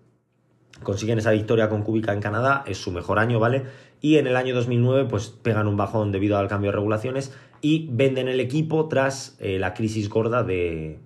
consiguen 0.81 1.17
esa 1.17 1.31
victoria 1.31 1.67
con 1.67 1.83
Kubica 1.83 2.13
en 2.13 2.21
Canadá, 2.21 2.63
es 2.67 2.77
su 2.77 2.91
mejor 2.91 3.19
año, 3.19 3.37
¿vale? 3.37 3.65
Y 4.01 4.17
en 4.17 4.27
el 4.27 4.35
año 4.35 4.53
2009 4.55 5.05
pues 5.09 5.29
pegan 5.29 5.67
un 5.67 5.77
bajón 5.77 6.11
debido 6.11 6.37
al 6.37 6.47
cambio 6.47 6.71
de 6.71 6.77
regulaciones 6.77 7.33
y 7.61 7.87
venden 7.91 8.27
el 8.27 8.39
equipo 8.39 8.87
tras 8.87 9.35
eh, 9.39 9.59
la 9.59 9.73
crisis 9.73 10.09
gorda 10.09 10.43
de, 10.43 10.99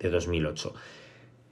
2008 0.00 0.74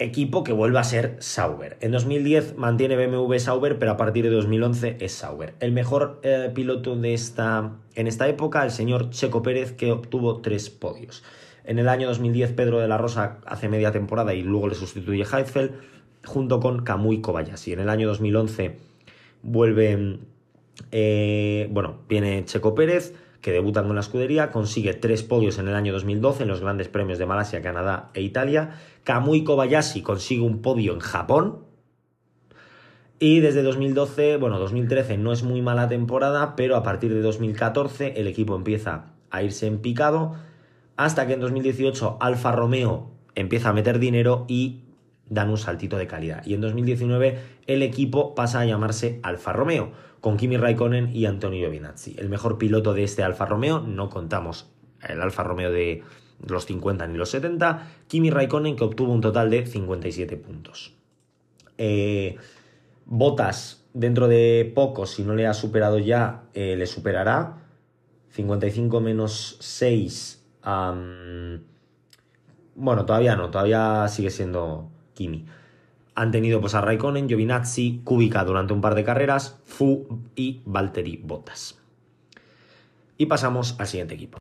equipo 0.03 0.43
que 0.43 0.53
vuelve 0.53 0.79
a 0.79 0.83
ser 0.83 1.17
Sauber. 1.21 1.77
En 1.83 1.93
2010 1.93 2.57
mantiene 2.57 2.97
BMW 2.97 3.37
Sauber, 3.37 3.79
pero 3.79 3.93
a 3.93 3.97
partir 3.99 4.25
de 4.25 4.31
2011 4.31 4.97
es 4.99 5.13
Sauber. 5.13 5.55
El 5.61 5.73
mejor 5.73 6.21
eh, 6.23 6.51
piloto 6.55 6.97
de 6.97 7.13
esta, 7.13 7.73
en 7.95 8.07
esta 8.07 8.27
época, 8.27 8.65
el 8.65 8.71
señor 8.71 9.11
Checo 9.11 9.43
Pérez, 9.43 9.73
que 9.73 9.93
obtuvo 9.93 10.41
tres 10.41 10.71
podios. 10.71 11.23
En 11.65 11.79
el 11.79 11.89
año 11.89 12.09
2010 12.09 12.53
Pedro 12.53 12.81
de 12.81 12.89
la 12.89 12.99
Rosa 12.99 13.39
hace 13.47 13.69
media 13.69 13.93
temporada 13.93 14.35
y 14.35 14.43
luego 14.43 14.69
le 14.69 14.75
sustituye 14.75 15.25
Heidfeld 15.25 15.73
junto 16.25 16.61
con 16.61 16.83
Kamui 16.83 17.21
Kobayashi. 17.21 17.73
En 17.73 17.81
el 17.81 17.89
año 17.89 18.09
2011 18.09 18.77
vuelve, 19.43 20.19
eh, 20.91 21.69
bueno, 21.71 22.01
viene 22.09 22.45
Checo 22.45 22.75
Pérez, 22.75 23.15
que 23.41 23.53
debuta 23.53 23.83
con 23.83 23.95
la 23.95 24.01
escudería, 24.01 24.51
consigue 24.51 24.95
tres 24.95 25.23
podios 25.23 25.59
en 25.59 25.69
el 25.69 25.75
año 25.75 25.93
2012 25.93 26.43
en 26.43 26.49
los 26.49 26.61
grandes 26.61 26.89
premios 26.89 27.19
de 27.19 27.27
Malasia, 27.27 27.63
Canadá 27.63 28.11
e 28.15 28.23
Italia. 28.23 28.75
Kamui 29.05 29.45
Kobayashi 29.45 30.03
consigue 30.03 30.43
un 30.43 30.61
podio 30.61 30.93
en 30.93 31.01
Japón. 31.01 31.65
Y 33.19 33.41
desde 33.41 33.63
2012, 33.63 34.37
bueno, 34.37 34.59
2013 34.59 35.19
no 35.19 35.33
es 35.33 35.43
muy 35.43 35.63
mala 35.63 35.89
temporada, 35.89 36.57
pero 36.57 36.77
a 36.77 36.83
partir 36.83 37.13
de 37.13 37.21
2014 37.21 38.15
el 38.17 38.27
equipo 38.27 38.57
empieza 38.57 39.13
a 39.31 39.43
irse 39.43 39.67
en 39.67 39.79
picado, 39.79 40.35
hasta 40.97 41.27
que 41.27 41.35
en 41.35 41.41
2018 41.41 42.19
Alfa 42.21 42.53
Romeo 42.53 43.11
empieza 43.35 43.71
a 43.71 43.73
meter 43.73 43.99
dinero 43.99 44.45
y 44.49 44.85
dan 45.29 45.51
un 45.51 45.59
saltito 45.59 45.97
de 45.97 46.07
calidad. 46.07 46.45
Y 46.45 46.55
en 46.55 46.61
2019 46.61 47.39
el 47.67 47.83
equipo 47.83 48.35
pasa 48.35 48.61
a 48.61 48.65
llamarse 48.67 49.21
Alfa 49.23 49.53
Romeo, 49.53 49.93
con 50.21 50.37
Kimi 50.37 50.57
Raikkonen 50.57 51.15
y 51.15 51.27
Antonio 51.27 51.61
Giovinazzi. 51.61 52.17
El 52.19 52.29
mejor 52.29 52.59
piloto 52.59 52.95
de 52.95 53.05
este 53.05 53.23
Alfa 53.23 53.47
Romeo, 53.47 53.81
no 53.81 54.11
contamos 54.11 54.71
el 55.09 55.21
Alfa 55.21 55.43
Romeo 55.43 55.71
de 55.71 56.03
los 56.47 56.67
50 56.67 57.07
ni 57.07 57.17
los 57.17 57.31
70, 57.31 57.89
Kimi 58.07 58.31
Raikkonen 58.31 58.77
que 58.77 58.85
obtuvo 58.85 59.13
un 59.13 59.21
total 59.21 59.51
de 59.51 59.67
57 59.67 60.37
puntos. 60.37 60.95
Eh, 61.79 62.37
Botas, 63.07 63.85
dentro 63.93 64.29
de 64.29 64.71
poco, 64.75 65.07
si 65.07 65.25
no 65.25 65.35
le 65.35 65.47
ha 65.47 65.55
superado 65.55 65.99
ya, 65.99 66.45
eh, 66.55 66.77
le 66.77 66.87
superará. 66.87 67.57
55 68.31 69.01
menos 69.01 69.57
6. 69.59 70.45
bueno, 72.75 73.05
todavía 73.05 73.35
no, 73.35 73.51
todavía 73.51 74.07
sigue 74.09 74.31
siendo 74.31 74.91
han 76.21 76.33
tenido 76.33 76.61
pues 76.61 76.75
a 76.75 76.83
Raikkonen, 76.83 77.29
Giovinazzi, 77.29 78.03
Kubica 78.05 78.45
durante 78.45 78.75
un 78.75 78.83
par 78.83 78.95
de 78.95 79.05
carreras, 79.05 79.59
Fu 79.65 80.21
y 80.37 80.61
Valtteri 80.67 81.17
Bottas. 81.17 81.81
Y 83.17 83.25
pasamos 83.25 83.75
al 83.79 83.87
siguiente 83.87 84.17
equipo. 84.17 84.37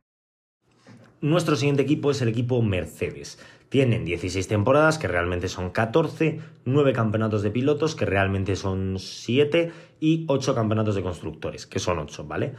Nuestro 1.22 1.56
siguiente 1.56 1.80
equipo 1.80 2.10
es 2.10 2.20
el 2.20 2.28
equipo 2.28 2.60
Mercedes. 2.60 3.38
Tienen 3.70 4.04
16 4.04 4.46
temporadas, 4.46 4.98
que 4.98 5.08
realmente 5.08 5.48
son 5.48 5.70
14, 5.70 6.40
9 6.66 6.92
campeonatos 6.92 7.42
de 7.42 7.50
pilotos, 7.50 7.94
que 7.94 8.04
realmente 8.04 8.56
son 8.56 8.98
7, 8.98 9.72
y 10.00 10.26
8 10.28 10.54
campeonatos 10.54 10.96
de 10.96 11.02
constructores, 11.02 11.66
que 11.66 11.78
son 11.78 11.98
8, 11.98 12.24
¿vale? 12.24 12.52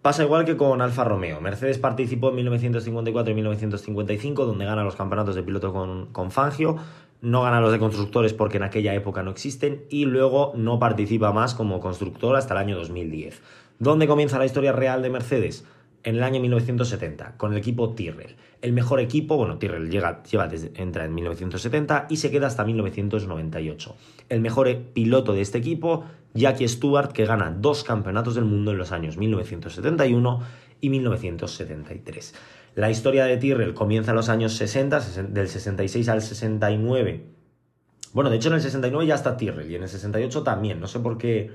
Pasa 0.00 0.22
igual 0.22 0.44
que 0.44 0.56
con 0.56 0.80
Alfa 0.82 1.02
Romeo. 1.02 1.40
Mercedes 1.40 1.78
participó 1.78 2.28
en 2.28 2.36
1954 2.36 3.32
y 3.32 3.34
1955, 3.34 4.44
donde 4.44 4.66
gana 4.66 4.84
los 4.84 4.94
campeonatos 4.94 5.34
de 5.34 5.42
piloto 5.42 5.72
con, 5.72 6.12
con 6.12 6.30
Fangio 6.30 6.76
no 7.24 7.42
gana 7.42 7.60
los 7.60 7.72
de 7.72 7.78
constructores 7.78 8.34
porque 8.34 8.58
en 8.58 8.62
aquella 8.62 8.94
época 8.94 9.22
no 9.22 9.30
existen 9.30 9.84
y 9.88 10.04
luego 10.04 10.52
no 10.54 10.78
participa 10.78 11.32
más 11.32 11.54
como 11.54 11.80
constructor 11.80 12.36
hasta 12.36 12.54
el 12.54 12.58
año 12.58 12.76
2010. 12.76 13.42
¿Dónde 13.78 14.06
comienza 14.06 14.38
la 14.38 14.44
historia 14.44 14.72
real 14.72 15.02
de 15.02 15.10
Mercedes? 15.10 15.64
En 16.04 16.16
el 16.16 16.22
año 16.22 16.38
1970, 16.40 17.38
con 17.38 17.52
el 17.52 17.58
equipo 17.58 17.94
Tyrrell. 17.94 18.36
El 18.60 18.74
mejor 18.74 19.00
equipo, 19.00 19.38
bueno, 19.38 19.56
Tyrrell 19.56 19.90
llega, 19.90 20.22
lleva 20.22 20.50
entra 20.74 21.06
en 21.06 21.14
1970 21.14 22.06
y 22.10 22.18
se 22.18 22.30
queda 22.30 22.46
hasta 22.46 22.62
1998. 22.62 23.96
El 24.28 24.42
mejor 24.42 24.76
piloto 24.92 25.32
de 25.32 25.40
este 25.40 25.56
equipo, 25.56 26.04
Jackie 26.34 26.68
Stewart, 26.68 27.12
que 27.12 27.24
gana 27.24 27.56
dos 27.58 27.84
campeonatos 27.84 28.34
del 28.34 28.44
mundo 28.44 28.70
en 28.72 28.78
los 28.78 28.92
años 28.92 29.16
1971 29.16 30.40
y 30.82 30.90
1973. 30.90 32.34
La 32.74 32.90
historia 32.90 33.24
de 33.24 33.36
Tyrrell 33.36 33.74
comienza 33.74 34.10
en 34.10 34.16
los 34.16 34.28
años 34.28 34.54
60, 34.54 35.00
del 35.28 35.48
66 35.48 36.08
al 36.08 36.22
69. 36.22 37.24
Bueno, 38.12 38.30
de 38.30 38.36
hecho 38.36 38.48
en 38.48 38.54
el 38.54 38.60
69 38.60 39.06
ya 39.06 39.14
está 39.14 39.36
Tyrrell 39.36 39.70
y 39.70 39.76
en 39.76 39.82
el 39.82 39.88
68 39.88 40.42
también. 40.42 40.80
No 40.80 40.86
sé 40.86 40.98
por 40.98 41.16
qué 41.18 41.52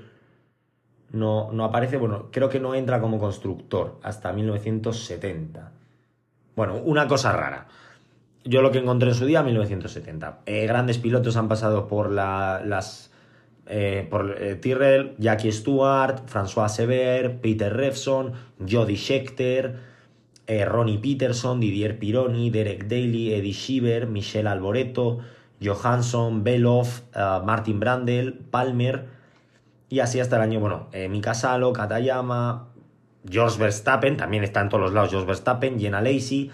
no, 1.12 1.50
no 1.52 1.64
aparece. 1.64 1.96
Bueno, 1.98 2.28
creo 2.30 2.48
que 2.48 2.60
no 2.60 2.74
entra 2.74 3.00
como 3.00 3.18
constructor 3.18 3.98
hasta 4.02 4.32
1970. 4.32 5.72
Bueno, 6.56 6.76
una 6.76 7.06
cosa 7.06 7.32
rara. 7.32 7.66
Yo 8.44 8.62
lo 8.62 8.70
que 8.70 8.78
encontré 8.78 9.10
en 9.10 9.14
su 9.14 9.26
día, 9.26 9.42
1970. 9.42 10.40
Eh, 10.46 10.66
grandes 10.66 10.98
pilotos 10.98 11.36
han 11.36 11.48
pasado 11.48 11.86
por 11.86 12.10
las... 12.10 13.10
Eh, 13.66 14.08
por 14.10 14.36
eh, 14.42 14.56
Tyrrell, 14.56 15.14
Jackie 15.18 15.52
Stewart, 15.52 16.26
François 16.26 16.68
Sever, 16.68 17.40
Peter 17.40 17.72
Revson, 17.72 18.32
Jody 18.68 18.96
Scheckter, 18.96 19.89
eh, 20.50 20.64
Ronnie 20.64 20.98
Peterson, 20.98 21.60
Didier 21.60 22.00
Pironi, 22.00 22.50
Derek 22.50 22.88
Daly, 22.88 23.34
Eddie 23.34 23.52
Shiver, 23.52 24.08
Michelle 24.08 24.48
Alboreto, 24.48 25.20
Johansson, 25.62 26.42
Beloff, 26.42 27.02
eh, 27.14 27.38
Martin 27.44 27.78
Brandel, 27.78 28.32
Palmer, 28.34 29.06
y 29.88 30.00
así 30.00 30.18
hasta 30.18 30.34
el 30.36 30.42
año, 30.42 30.58
bueno, 30.58 30.88
eh, 30.90 31.08
Mika 31.08 31.34
Salo, 31.34 31.72
Katayama, 31.72 32.66
George 33.30 33.60
Verstappen, 33.60 34.16
también 34.16 34.42
está 34.42 34.60
en 34.60 34.70
todos 34.70 34.82
los 34.82 34.92
lados 34.92 35.10
George 35.10 35.28
Verstappen, 35.28 35.78
Jenna 35.78 36.00
Lacey, 36.00 36.50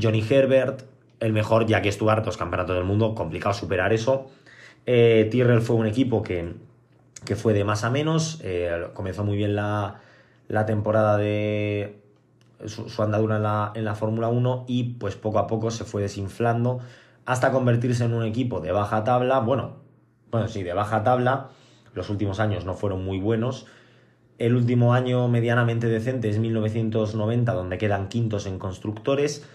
Johnny 0.00 0.24
Herbert, 0.28 0.82
el 1.20 1.32
mejor 1.32 1.64
Jack 1.64 1.88
Stewart, 1.92 2.24
dos 2.24 2.36
campeonatos 2.36 2.74
del 2.74 2.84
mundo, 2.86 3.14
complicado 3.14 3.54
superar 3.54 3.92
eso. 3.92 4.32
Eh, 4.84 5.28
Tyrrell 5.30 5.60
fue 5.60 5.76
un 5.76 5.86
equipo 5.86 6.24
que, 6.24 6.54
fue 7.36 7.52
de 7.52 7.62
más 7.62 7.84
a 7.84 7.90
menos, 7.90 8.42
comenzó 8.94 9.22
muy 9.22 9.36
bien 9.36 9.54
la, 9.54 10.00
temporada 10.66 11.16
de 11.18 12.07
su, 12.66 13.02
andadura 13.02 13.72
en 13.74 13.84
la, 13.84 13.94
Fórmula 13.94 14.28
1 14.28 14.64
y 14.68 14.84
pues 14.94 15.16
poco 15.16 15.38
a 15.38 15.46
poco 15.46 15.70
se 15.70 15.84
fue 15.84 16.02
desinflando 16.02 16.80
hasta 17.24 17.52
convertirse 17.52 18.04
en 18.04 18.14
un 18.14 18.24
equipo 18.24 18.60
de 18.60 18.72
baja 18.72 19.04
tabla, 19.04 19.40
bueno, 19.40 19.76
bueno, 20.30 20.48
sí, 20.48 20.62
de 20.62 20.72
baja 20.72 21.02
tabla, 21.02 21.48
los 21.94 22.10
últimos 22.10 22.40
años 22.40 22.64
no 22.64 22.74
fueron 22.74 23.04
muy 23.04 23.20
buenos, 23.20 23.66
el 24.38 24.54
último 24.56 24.94
año 24.94 25.28
medianamente 25.28 25.88
decente 25.88 26.28
es 26.28 26.38
1990, 26.38 27.52
donde 27.52 27.76
quedan 27.76 28.08
quintos 28.08 28.46
en 28.46 28.58
constructores, 28.58 29.46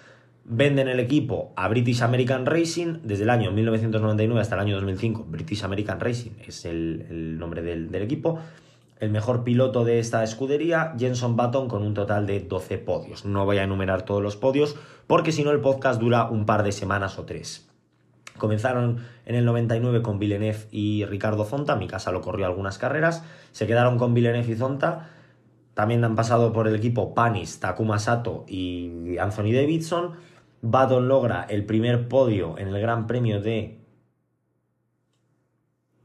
Venden 0.45 0.89
el 0.89 0.99
equipo 0.99 1.53
a 1.55 1.69
British 1.69 2.01
American 2.01 2.45
Racing 2.45 2.97
desde 3.03 3.23
el 3.23 3.29
año 3.29 3.51
1999 3.51 4.41
hasta 4.41 4.55
el 4.55 4.61
año 4.61 4.75
2005. 4.75 5.25
British 5.29 5.63
American 5.63 6.01
Racing 6.01 6.31
es 6.45 6.65
el, 6.65 7.39
nombre 7.39 7.61
del, 7.61 7.95
equipo. 7.95 8.39
El 9.03 9.09
mejor 9.09 9.43
piloto 9.43 9.83
de 9.83 9.99
esta 9.99 10.23
escudería, 10.23 10.95
Jenson 10.97 11.35
Button, 11.35 11.67
con 11.67 11.83
un 11.83 11.93
total 11.93 12.25
de 12.25 12.39
12 12.39 12.77
podios. 12.77 13.25
No 13.25 13.43
voy 13.43 13.57
a 13.57 13.63
enumerar 13.63 14.03
todos 14.03 14.23
los 14.23 14.37
podios 14.37 14.77
porque 15.07 15.33
si 15.33 15.43
no 15.43 15.51
el 15.51 15.59
podcast 15.59 15.99
dura 15.99 16.29
un 16.29 16.45
par 16.45 16.63
de 16.63 16.71
semanas 16.71 17.19
o 17.19 17.25
tres. 17.25 17.69
Comenzaron 18.37 18.99
en 19.25 19.35
el 19.35 19.43
99 19.43 20.01
con 20.01 20.19
Villeneuve 20.19 20.69
y 20.71 21.03
Ricardo 21.03 21.43
Zonta. 21.43 21.75
Mi 21.75 21.85
casa 21.85 22.13
lo 22.13 22.21
corrió 22.21 22.45
algunas 22.45 22.77
carreras. 22.77 23.25
Se 23.51 23.67
quedaron 23.67 23.97
con 23.97 24.13
Villeneuve 24.13 24.53
y 24.53 24.55
Zonta. 24.55 25.09
También 25.73 26.01
han 26.05 26.15
pasado 26.15 26.53
por 26.53 26.69
el 26.69 26.75
equipo 26.75 27.13
Panis, 27.13 27.59
Takuma 27.59 27.99
Sato 27.99 28.45
y 28.47 29.17
Anthony 29.17 29.51
Davidson 29.51 30.13
Baton 30.65 31.09
logra 31.09 31.45
el 31.49 31.65
primer 31.65 32.07
podio 32.07 32.57
en 32.57 32.69
el 32.69 32.79
Gran 32.79 33.05
Premio 33.05 33.41
de 33.41 33.82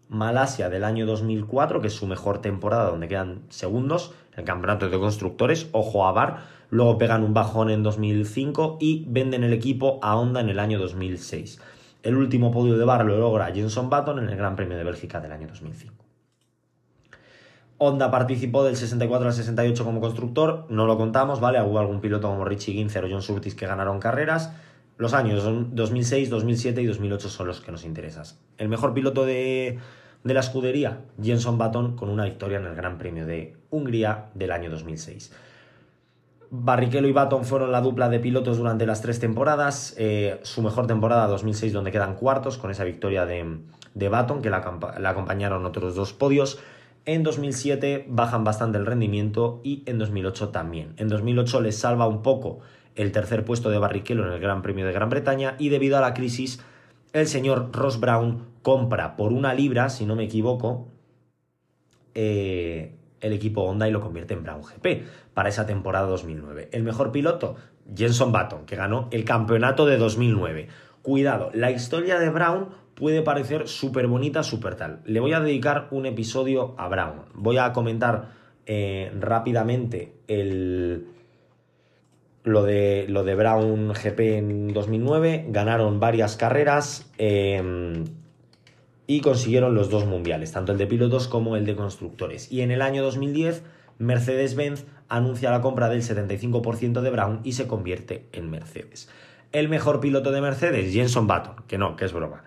Malasia 0.09 0.69
del 0.71 0.85
año 0.85 1.07
2004, 1.07 1.81
que 1.81 1.89
es 1.89 1.95
su 1.95 2.07
mejor 2.07 2.41
temporada, 2.41 2.91
donde 2.91 3.09
quedan 3.09 3.43
segundos, 3.51 4.15
el 4.37 4.45
campeonato 4.45 4.89
de 4.89 4.99
constructores, 4.99 5.69
ojo 5.73 6.07
a 6.07 6.13
Bar, 6.13 6.45
luego 6.71 6.97
pegan 6.97 7.25
un 7.25 7.35
bajón 7.35 7.71
en 7.71 7.83
2005 7.83 8.79
y 8.81 9.05
venden 9.09 9.45
el 9.45 9.53
equipo 9.53 9.99
a 10.03 10.17
Honda 10.17 10.41
en 10.41 10.49
el 10.49 10.59
año 10.59 10.79
2006. 10.79 11.61
El 12.03 12.17
último 12.17 12.51
podio 12.51 12.79
de 12.79 12.85
Bar 12.85 13.05
lo 13.05 13.19
logra 13.19 13.53
Jenson 13.53 13.91
Button 13.91 14.21
en 14.21 14.29
el 14.29 14.37
Gran 14.37 14.57
Premio 14.57 14.79
de 14.79 14.85
Bélgica 14.85 15.21
del 15.21 15.33
año 15.33 15.49
2005. 15.49 16.05
Honda 17.79 18.11
participó 18.11 18.65
del 18.65 18.77
64 18.77 19.29
al 19.29 19.35
68 19.35 19.85
como 19.85 20.01
constructor, 20.01 20.67
no 20.69 20.87
lo 20.87 20.97
contamos, 20.97 21.41
¿vale? 21.41 21.63
Hubo 21.63 21.79
algún 21.79 22.01
piloto 22.01 22.29
como 22.29 22.45
Richie 22.45 22.73
Ginzer 22.73 23.05
o 23.05 23.09
John 23.11 23.23
Surtees 23.23 23.55
que 23.55 23.67
ganaron 23.67 24.01
carreras. 24.01 24.53
Los 24.97 25.15
años 25.15 25.45
2006, 25.45 26.29
2007 26.29 26.83
y 26.83 26.87
2008 26.87 27.29
son 27.29 27.47
los 27.47 27.61
que 27.61 27.71
nos 27.71 27.85
interesan. 27.85 28.25
El 28.57 28.69
mejor 28.69 28.95
piloto 28.95 29.25
de, 29.25 29.79
la 30.25 30.41
escudería, 30.41 31.01
Jenson 31.23 31.59
Button, 31.59 31.97
con 31.97 32.09
una 32.09 32.25
victoria 32.25 32.59
en 32.59 32.67
el 32.67 32.75
Gran 32.75 32.99
Premio 32.99 33.27
de 33.27 33.57
Hungría 33.71 34.27
del 34.35 34.53
año 34.53 34.71
2006. 34.71 35.33
Barrichello 36.51 37.09
y 37.09 37.13
Button 37.13 37.45
fueron 37.45 37.73
la 37.73 37.81
dupla 37.81 38.09
de 38.09 38.21
pilotos 38.21 38.57
durante 38.57 38.87
las 38.87 39.03
tres 39.03 39.21
temporadas. 39.21 39.95
Eh, 39.99 40.41
su 40.43 40.63
mejor 40.63 40.87
temporada 40.87 41.27
2006 41.27 41.73
donde 41.73 41.93
quedan 41.93 42.15
cuartos 42.15 42.57
con 42.57 42.71
esa 42.71 42.85
victoria 42.85 43.27
de, 43.27 43.59
de 43.95 44.09
Button 44.09 44.41
que 44.41 44.49
la, 44.49 44.79
la 44.99 45.11
acompañaron 45.11 45.67
otros 45.67 45.95
dos 45.95 46.15
podios. 46.15 46.59
En 47.05 47.23
2007 47.23 48.07
bajan 48.09 48.45
bastante 48.45 48.79
el 48.79 48.87
rendimiento 48.87 49.61
y 49.63 49.83
en 49.87 49.99
2008 49.99 50.49
también. 50.49 50.95
En 50.97 51.09
2008 51.09 51.61
les 51.61 51.79
salva 51.79 52.07
un 52.07 52.23
poco 52.23 52.61
el 52.95 53.13
tercer 53.13 53.45
puesto 53.45 53.71
de 53.71 53.79
Barrichello 53.79 54.27
en 54.27 54.33
el 54.33 54.41
Gran 54.41 54.63
Premio 54.63 54.87
de 54.87 54.93
Gran 54.93 55.09
Bretaña 55.11 55.55
y 55.59 55.69
debido 55.69 55.99
a 55.99 56.01
la 56.01 56.15
crisis 56.15 56.61
el 57.13 57.27
señor 57.27 57.71
Ross 57.73 58.01
Brown 58.01 58.47
compra 58.63 59.17
por 59.17 59.33
una 59.33 59.55
libra, 59.55 59.89
si 59.89 60.05
no 60.05 60.17
me 60.17 60.25
equivoco, 60.25 60.89
eh, 62.15 62.95
el 63.21 63.33
equipo 63.33 63.63
Honda 63.63 63.89
y 63.89 63.91
lo 63.91 64.01
convierte 64.01 64.35
en 64.35 64.43
Brown 64.43 64.63
GP 64.63 65.05
para 65.35 65.49
esa 65.49 65.67
temporada 65.67 66.07
2009. 66.07 66.69
El 66.73 66.83
mejor 66.83 67.13
piloto, 67.13 67.57
Jenson 67.95 68.33
Button, 68.33 68.67
que 68.67 68.77
ganó 68.77 69.09
el 69.11 69.25
campeonato 69.25 69.87
de 69.87 69.97
2009. 69.97 70.69
Cuidado, 71.03 71.51
la 71.55 71.71
historia 71.71 72.19
de 72.19 72.31
Brown 72.31 72.69
puede 72.95 73.23
parecer 73.23 73.69
súper 73.69 74.07
bonita, 74.09 74.43
súper 74.43 74.75
tal. 74.75 75.01
Le 75.05 75.21
voy 75.21 75.33
a 75.33 75.41
dedicar 75.41 75.89
un 75.91 76.07
episodio 76.07 76.75
a 76.79 76.89
Brown. 76.89 77.23
Voy 77.35 77.59
a 77.59 77.73
comentar 77.73 78.31
eh, 78.67 79.13
rápidamente 79.19 80.17
el, 80.27 81.07
lo, 82.49 82.65
de, 82.65 83.07
lo 83.09 83.25
de 83.25 83.35
Brown 83.35 83.93
GP 83.93 84.21
en 84.21 84.73
2009. 84.73 85.47
Ganaron 85.49 86.01
varias 86.01 86.37
carreras 86.37 87.11
em, 87.19 88.05
y 89.07 89.21
consiguieron 89.21 89.75
los 89.75 89.91
dos 89.91 90.07
mundiales, 90.07 90.53
tanto 90.53 90.73
el 90.73 90.79
de 90.79 90.87
pilotos 90.87 91.29
como 91.29 91.57
el 91.57 91.65
de 91.65 91.77
constructores. 91.77 92.51
Y 92.51 92.63
en 92.63 92.71
el 92.71 92.83
año 92.83 93.03
2010, 93.03 93.63
Mercedes-Benz 93.99 94.87
anuncia 95.09 95.51
la 95.51 95.61
compra 95.61 95.89
del 95.89 96.03
75% 96.03 97.01
de 97.01 97.11
Brown 97.11 97.41
y 97.45 97.53
se 97.53 97.67
convierte 97.67 98.27
en 98.33 98.51
Mercedes. 98.51 99.09
El 99.53 99.69
mejor 99.69 100.01
piloto 100.01 100.31
de 100.31 100.41
Mercedes, 100.41 100.93
Jenson 100.93 101.27
Button, 101.27 101.65
que 101.67 101.79
no, 101.79 101.97
que 101.97 102.05
es 102.05 102.13
broma. 102.13 102.45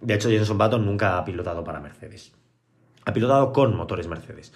De 0.00 0.14
hecho, 0.14 0.28
Jenson 0.28 0.58
Button 0.58 0.84
nunca 0.84 1.16
ha 1.16 1.24
pilotado 1.24 1.64
para 1.64 1.80
Mercedes. 1.80 2.32
Ha 3.04 3.12
pilotado 3.12 3.52
con 3.52 3.74
motores 3.76 4.06
Mercedes. 4.06 4.52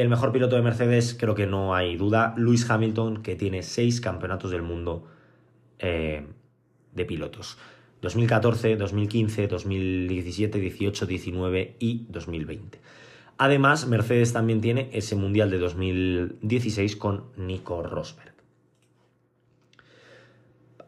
El 0.00 0.08
mejor 0.08 0.32
piloto 0.32 0.56
de 0.56 0.62
Mercedes, 0.62 1.14
creo 1.20 1.34
que 1.34 1.46
no 1.46 1.74
hay 1.74 1.98
duda, 1.98 2.32
Lewis 2.38 2.70
Hamilton, 2.70 3.22
que 3.22 3.36
tiene 3.36 3.62
seis 3.62 4.00
campeonatos 4.00 4.50
del 4.50 4.62
mundo 4.62 5.04
eh, 5.78 6.26
de 6.94 7.04
pilotos. 7.04 7.58
2014, 8.00 8.76
2015, 8.76 9.48
2017, 9.48 10.58
18, 10.60 11.04
19 11.04 11.76
y 11.78 12.06
2020. 12.08 12.80
Además, 13.36 13.86
Mercedes 13.86 14.32
también 14.32 14.62
tiene 14.62 14.88
ese 14.94 15.14
Mundial 15.14 15.50
de 15.50 15.58
2016 15.58 16.96
con 16.96 17.24
Nico 17.36 17.82
Rosberg. 17.82 18.32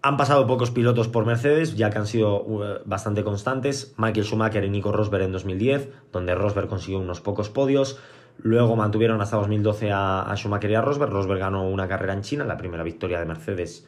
Han 0.01 0.17
pasado 0.17 0.47
pocos 0.47 0.71
pilotos 0.71 1.09
por 1.09 1.27
Mercedes, 1.27 1.77
ya 1.77 1.91
que 1.91 1.99
han 1.99 2.07
sido 2.07 2.43
uh, 2.43 2.63
bastante 2.87 3.23
constantes. 3.23 3.95
Michael 3.99 4.25
Schumacher 4.25 4.65
y 4.65 4.71
Nico 4.71 4.93
Rosberg 4.93 5.25
en 5.25 5.33
2010, 5.33 5.91
donde 6.11 6.35
Rosberg 6.35 6.69
consiguió 6.69 7.01
unos 7.01 7.21
pocos 7.21 7.51
podios. 7.51 8.01
Luego 8.39 8.77
mantuvieron 8.77 9.21
hasta 9.21 9.37
2012 9.37 9.91
a, 9.93 10.33
Schumacher 10.37 10.71
y 10.71 10.75
a 10.75 10.81
Rosberg. 10.81 11.11
Rosberg 11.11 11.41
ganó 11.41 11.69
una 11.69 11.89
carrera 11.89 12.13
en 12.13 12.23
China, 12.23 12.45
la 12.45 12.57
primera 12.57 12.83
victoria 12.83 13.19
de 13.19 13.27
Mercedes, 13.27 13.87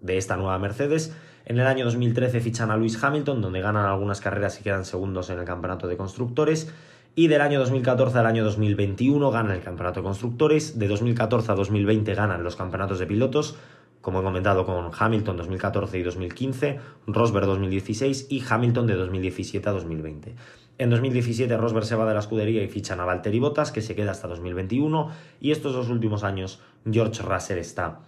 de 0.00 0.16
esta 0.16 0.36
nueva 0.36 0.58
Mercedes. 0.58 1.16
En 1.46 1.58
el 1.58 1.66
año 1.66 1.84
2013 1.84 2.40
fichan 2.40 2.70
a 2.70 2.76
Lewis 2.76 3.02
Hamilton, 3.02 3.40
donde 3.40 3.60
ganan 3.60 3.86
algunas 3.86 4.20
carreras 4.20 4.60
y 4.60 4.62
quedan 4.62 4.84
segundos 4.84 5.30
en 5.30 5.38
el 5.38 5.44
campeonato 5.44 5.86
de 5.86 5.96
constructores. 5.96 6.72
Y 7.14 7.28
del 7.28 7.40
año 7.40 7.60
2014 7.60 8.18
al 8.18 8.26
año 8.26 8.44
2021 8.44 9.30
ganan 9.30 9.52
el 9.52 9.62
campeonato 9.62 10.00
de 10.00 10.04
constructores. 10.04 10.78
De 10.78 10.88
2014 10.88 11.52
a 11.52 11.54
2020 11.54 12.14
ganan 12.14 12.42
los 12.42 12.56
campeonatos 12.56 12.98
de 12.98 13.06
pilotos 13.06 13.56
como 14.04 14.20
he 14.20 14.22
comentado 14.22 14.66
con 14.66 14.90
Hamilton 14.96 15.38
2014 15.38 15.98
y 15.98 16.02
2015, 16.02 16.78
Rosberg 17.06 17.46
2016 17.46 18.26
y 18.28 18.44
Hamilton 18.46 18.86
de 18.86 18.94
2017 18.96 19.66
a 19.66 19.72
2020. 19.72 20.34
En 20.76 20.90
2017 20.90 21.56
Rosberg 21.56 21.84
se 21.84 21.94
va 21.94 22.06
de 22.06 22.14
la 22.14 22.20
escudería 22.20 22.62
y 22.62 22.68
fichan 22.68 23.00
a 23.00 23.04
Valtteri 23.04 23.38
Bottas, 23.38 23.70
que 23.70 23.80
se 23.80 23.94
queda 23.94 24.10
hasta 24.10 24.26
2021, 24.26 25.10
y 25.40 25.52
estos 25.52 25.72
dos 25.72 25.88
últimos 25.88 26.24
años 26.24 26.60
George 26.90 27.22
Russell 27.22 27.58
está 27.58 28.00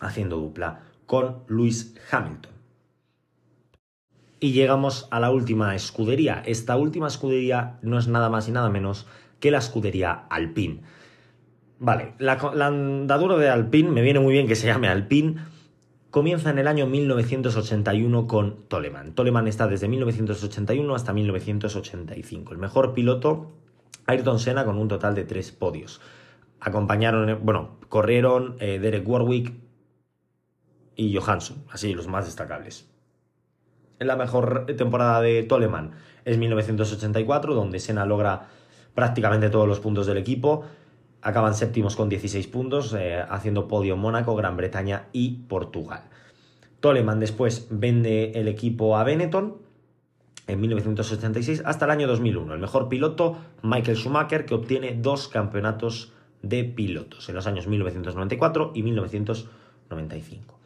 haciendo 0.00 0.36
dupla 0.36 0.80
con 1.06 1.38
Lewis 1.48 1.96
Hamilton. 2.10 2.52
Y 4.40 4.52
llegamos 4.52 5.08
a 5.10 5.18
la 5.18 5.32
última 5.32 5.74
escudería. 5.74 6.42
Esta 6.46 6.76
última 6.76 7.08
escudería 7.08 7.78
no 7.82 7.98
es 7.98 8.06
nada 8.06 8.30
más 8.30 8.46
y 8.48 8.52
nada 8.52 8.70
menos 8.70 9.06
que 9.40 9.50
la 9.50 9.58
escudería 9.58 10.26
Alpine. 10.30 10.82
Vale, 11.80 12.14
la, 12.18 12.34
andadura 12.66 13.36
de 13.36 13.48
Alpine, 13.48 13.90
me 13.90 14.02
viene 14.02 14.20
muy 14.20 14.32
bien 14.32 14.46
que 14.46 14.56
se 14.56 14.66
llame 14.66 14.88
Alpine, 14.88 15.36
comienza 16.10 16.50
en 16.50 16.58
el 16.58 16.66
año 16.66 16.86
1981 16.86 18.26
con 18.26 18.68
Toleman. 18.68 19.12
Toleman 19.12 19.48
está 19.48 19.66
desde 19.66 19.88
1981 19.88 20.94
hasta 20.94 21.12
1985. 21.12 22.52
El 22.52 22.58
mejor 22.58 22.94
piloto, 22.94 23.52
Ayrton 24.06 24.38
Senna, 24.38 24.64
con 24.64 24.78
un 24.78 24.88
total 24.88 25.14
de 25.14 25.24
tres 25.24 25.52
podios. 25.52 26.00
Acompañaron, 26.60 27.28
eh, 27.28 27.34
bueno, 27.34 27.78
corrieron 27.88 28.56
eh, 28.60 28.78
Derek 28.78 29.08
Warwick 29.08 29.52
y 30.96 31.14
Johansson, 31.14 31.64
así 31.70 31.94
los 31.94 32.08
más 32.08 32.24
destacables. 32.24 32.90
La 34.00 34.16
mejor 34.16 34.66
temporada 34.76 35.20
de 35.20 35.42
Toleman 35.42 35.92
es 36.24 36.38
1984, 36.38 37.54
donde 37.54 37.80
Senna 37.80 38.06
logra 38.06 38.48
prácticamente 38.94 39.50
todos 39.50 39.68
los 39.68 39.80
puntos 39.80 40.06
del 40.06 40.18
equipo 40.18 40.64
acaban 41.22 41.54
séptimos 41.54 41.96
con 41.96 42.08
16 42.08 42.46
puntos, 42.48 42.94
eh, 42.98 43.22
haciendo 43.28 43.68
podio 43.68 43.96
Mónaco, 43.96 44.36
Gran 44.36 44.56
Bretaña 44.56 45.06
y 45.12 45.42
Portugal. 45.48 46.02
Toleman 46.80 47.20
después 47.20 47.66
vende 47.70 48.32
el 48.34 48.48
equipo 48.48 48.96
a 48.96 49.04
Benetton 49.04 49.56
en 50.46 50.60
1986 50.60 51.62
hasta 51.64 51.84
el 51.84 51.90
año 51.90 52.06
2001. 52.06 52.54
El 52.54 52.60
mejor 52.60 52.88
piloto, 52.88 53.38
Michael 53.62 53.96
Schumacher, 53.96 54.46
que 54.46 54.54
obtiene 54.54 54.96
dos 55.00 55.28
campeonatos 55.28 56.12
de 56.42 56.64
pilotos 56.64 57.28
en 57.28 57.34
los 57.34 57.46
años 57.46 57.66
1994 57.66 58.72
y 58.74 58.82
1995. 58.82 60.58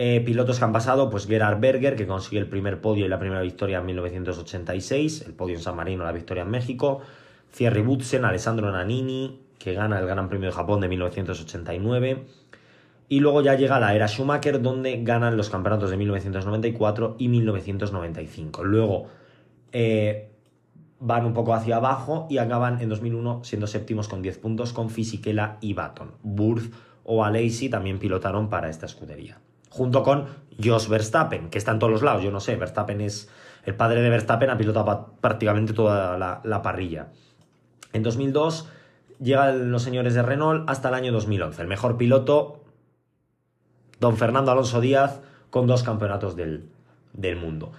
Eh, 0.00 0.22
pilotos 0.24 0.58
que 0.58 0.64
han 0.64 0.72
pasado, 0.72 1.10
pues 1.10 1.26
Gerard 1.26 1.60
Berger, 1.60 1.96
que 1.96 2.06
consigue 2.06 2.38
el 2.38 2.48
primer 2.48 2.80
podio 2.80 3.04
y 3.04 3.08
la 3.08 3.18
primera 3.18 3.42
victoria 3.42 3.78
en 3.78 3.86
1986, 3.86 5.22
el 5.26 5.34
podio 5.34 5.56
en 5.56 5.60
San 5.60 5.76
Marino, 5.76 6.04
la 6.04 6.12
victoria 6.12 6.44
en 6.44 6.50
México. 6.50 7.00
Thierry 7.50 7.82
Butsen, 7.82 8.24
Alessandro 8.24 8.70
Nannini, 8.70 9.40
que 9.58 9.74
gana 9.74 9.98
el 9.98 10.06
Gran 10.06 10.28
Premio 10.28 10.48
de 10.48 10.54
Japón 10.54 10.80
de 10.80 10.88
1989. 10.88 12.24
Y 13.08 13.20
luego 13.20 13.40
ya 13.40 13.54
llega 13.54 13.80
la 13.80 13.94
era 13.94 14.06
Schumacher, 14.06 14.60
donde 14.60 15.02
ganan 15.02 15.36
los 15.36 15.48
campeonatos 15.48 15.90
de 15.90 15.96
1994 15.96 17.16
y 17.18 17.28
1995. 17.28 18.64
Luego 18.64 19.06
eh, 19.72 20.30
van 21.00 21.24
un 21.24 21.32
poco 21.32 21.54
hacia 21.54 21.76
abajo 21.76 22.26
y 22.28 22.38
acaban 22.38 22.80
en 22.80 22.88
2001 22.88 23.44
siendo 23.44 23.66
séptimos 23.66 24.08
con 24.08 24.20
10 24.20 24.38
puntos 24.38 24.72
con 24.72 24.90
Fisichella 24.90 25.56
y 25.60 25.72
Baton. 25.72 26.12
Burth 26.22 26.72
o 27.04 27.24
Alesi 27.24 27.70
también 27.70 27.98
pilotaron 27.98 28.50
para 28.50 28.68
esta 28.68 28.86
escudería. 28.86 29.38
Junto 29.70 30.02
con 30.02 30.26
Jos 30.62 30.88
Verstappen, 30.88 31.48
que 31.48 31.58
está 31.58 31.72
en 31.72 31.78
todos 31.78 31.92
los 31.92 32.02
lados. 32.02 32.22
Yo 32.22 32.30
no 32.30 32.40
sé, 32.40 32.56
Verstappen 32.56 33.00
es. 33.00 33.30
El 33.64 33.74
padre 33.74 34.02
de 34.02 34.08
Verstappen 34.08 34.50
ha 34.50 34.56
pilotado 34.56 35.14
prácticamente 35.20 35.72
toda 35.72 36.16
la, 36.16 36.40
la 36.44 36.62
parrilla. 36.62 37.08
En 37.92 38.02
2002 38.02 38.68
llegan 39.20 39.70
los 39.70 39.82
señores 39.82 40.14
de 40.14 40.22
Renault 40.22 40.68
hasta 40.68 40.88
el 40.88 40.94
año 40.94 41.12
2011. 41.12 41.62
El 41.62 41.68
mejor 41.68 41.96
piloto 41.96 42.60
don 44.00 44.16
Fernando 44.16 44.50
Alonso 44.52 44.80
Díaz 44.80 45.20
con 45.50 45.66
dos 45.66 45.82
campeonatos 45.82 46.36
del, 46.36 46.68
mundo. 47.40 47.72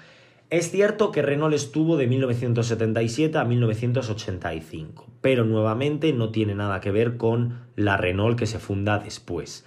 Es 0.50 0.72
cierto 0.72 1.12
que 1.12 1.22
Renault 1.22 1.54
estuvo 1.54 1.96
de 1.96 2.08
1977 2.08 3.38
a 3.38 3.46
1985, 3.46 5.08
pero 5.22 5.46
nuevamente 5.46 6.12
no 6.12 6.32
tiene 6.32 6.56
nada 6.56 6.82
que 6.82 6.92
ver 6.92 7.18
con 7.18 7.62
la 7.76 7.98
Renault 7.98 8.38
que 8.38 8.48
se 8.48 8.60
funda 8.60 9.00
después. 9.00 9.66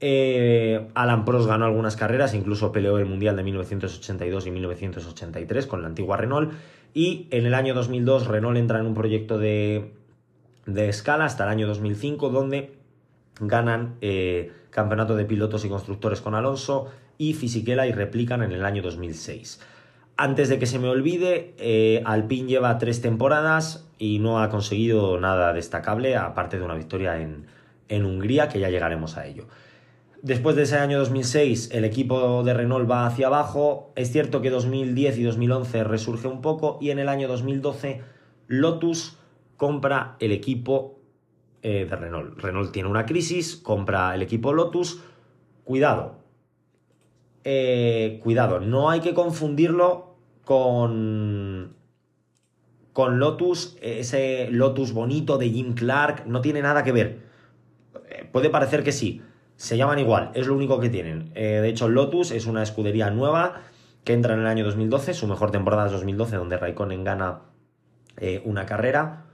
Eh, 0.00 0.88
Alan 0.94 1.24
Prost 1.24 1.48
ganó 1.48 1.64
algunas 1.64 1.96
carreras, 1.96 2.34
incluso 2.34 2.72
peleó 2.72 2.98
el 2.98 3.06
Mundial 3.06 3.36
de 3.36 3.44
1982 3.44 4.46
y 4.46 4.50
1983 4.50 5.66
con 5.66 5.80
la 5.80 5.88
antigua 5.88 6.16
Renault. 6.16 6.52
Y 6.92 7.28
en 7.30 7.46
el 7.46 7.54
año 7.54 7.74
2002 7.74 8.26
Renault 8.26 8.58
entra 8.58 8.80
en 8.80 8.86
un 8.86 8.94
proyecto 8.94 9.38
de, 9.38 9.92
de 10.66 10.88
escala 10.88 11.24
hasta 11.24 11.44
el 11.44 11.50
año 11.50 11.66
2005, 11.66 12.30
donde 12.30 12.76
ganan 13.40 13.96
eh, 14.00 14.52
campeonato 14.70 15.16
de 15.16 15.24
pilotos 15.24 15.64
y 15.64 15.68
constructores 15.68 16.20
con 16.20 16.34
Alonso 16.34 16.90
y 17.18 17.34
Fisichella 17.34 17.86
y 17.86 17.92
replican 17.92 18.42
en 18.42 18.52
el 18.52 18.64
año 18.64 18.82
2006. 18.82 19.60
Antes 20.16 20.48
de 20.48 20.58
que 20.58 20.66
se 20.66 20.78
me 20.78 20.88
olvide, 20.88 21.54
eh, 21.58 22.02
Alpine 22.04 22.48
lleva 22.48 22.78
tres 22.78 23.00
temporadas 23.00 23.88
y 23.98 24.20
no 24.20 24.40
ha 24.40 24.48
conseguido 24.48 25.18
nada 25.18 25.52
destacable, 25.52 26.16
aparte 26.16 26.58
de 26.58 26.64
una 26.64 26.74
victoria 26.74 27.20
en, 27.20 27.46
en 27.88 28.04
Hungría, 28.04 28.48
que 28.48 28.60
ya 28.60 28.70
llegaremos 28.70 29.16
a 29.16 29.26
ello. 29.26 29.46
Después 30.22 30.56
de 30.56 30.62
ese 30.62 30.78
año 30.78 30.98
2006, 31.00 31.70
el 31.72 31.84
equipo 31.84 32.42
de 32.44 32.54
Renault 32.54 32.90
va 32.90 33.06
hacia 33.06 33.26
abajo. 33.26 33.92
Es 33.94 34.10
cierto 34.10 34.40
que 34.40 34.48
2010 34.48 35.18
y 35.18 35.22
2011 35.22 35.84
resurge 35.84 36.28
un 36.28 36.40
poco 36.40 36.78
y 36.80 36.90
en 36.90 36.98
el 36.98 37.10
año 37.10 37.28
2012 37.28 38.00
Lotus 38.46 39.18
compra 39.56 40.16
el 40.20 40.32
equipo 40.32 40.98
eh, 41.66 41.86
de 41.88 41.96
Renault. 41.96 42.38
Renault 42.38 42.72
tiene 42.72 42.90
una 42.90 43.06
crisis, 43.06 43.56
compra 43.56 44.14
el 44.14 44.20
equipo 44.20 44.52
Lotus. 44.52 45.00
Cuidado. 45.64 46.18
Eh, 47.42 48.20
cuidado, 48.22 48.60
no 48.60 48.90
hay 48.90 49.00
que 49.00 49.14
confundirlo 49.14 50.16
con. 50.44 51.74
con 52.92 53.18
Lotus, 53.18 53.78
ese 53.80 54.48
Lotus 54.50 54.92
bonito 54.92 55.38
de 55.38 55.48
Jim 55.48 55.74
Clark, 55.74 56.26
no 56.26 56.42
tiene 56.42 56.60
nada 56.60 56.84
que 56.84 56.92
ver. 56.92 57.22
Eh, 58.10 58.28
puede 58.30 58.50
parecer 58.50 58.84
que 58.84 58.92
sí, 58.92 59.22
se 59.56 59.78
llaman 59.78 59.98
igual, 59.98 60.32
es 60.34 60.46
lo 60.46 60.54
único 60.54 60.80
que 60.80 60.90
tienen. 60.90 61.32
de 61.32 61.66
hecho, 61.66 61.88
Lotus 61.88 62.30
es 62.30 62.44
una 62.44 62.62
escudería 62.62 63.08
nueva 63.08 63.62
que 64.04 64.12
entra 64.12 64.34
en 64.34 64.40
el 64.40 64.46
año 64.46 64.64
2012, 64.66 65.14
su 65.14 65.26
mejor 65.26 65.50
temporada 65.50 65.86
es 65.86 65.92
2012, 65.92 66.36
donde 66.36 66.58
Raikkonen 66.58 67.04
gana 67.04 67.40
una 68.44 68.66
carrera. 68.66 69.24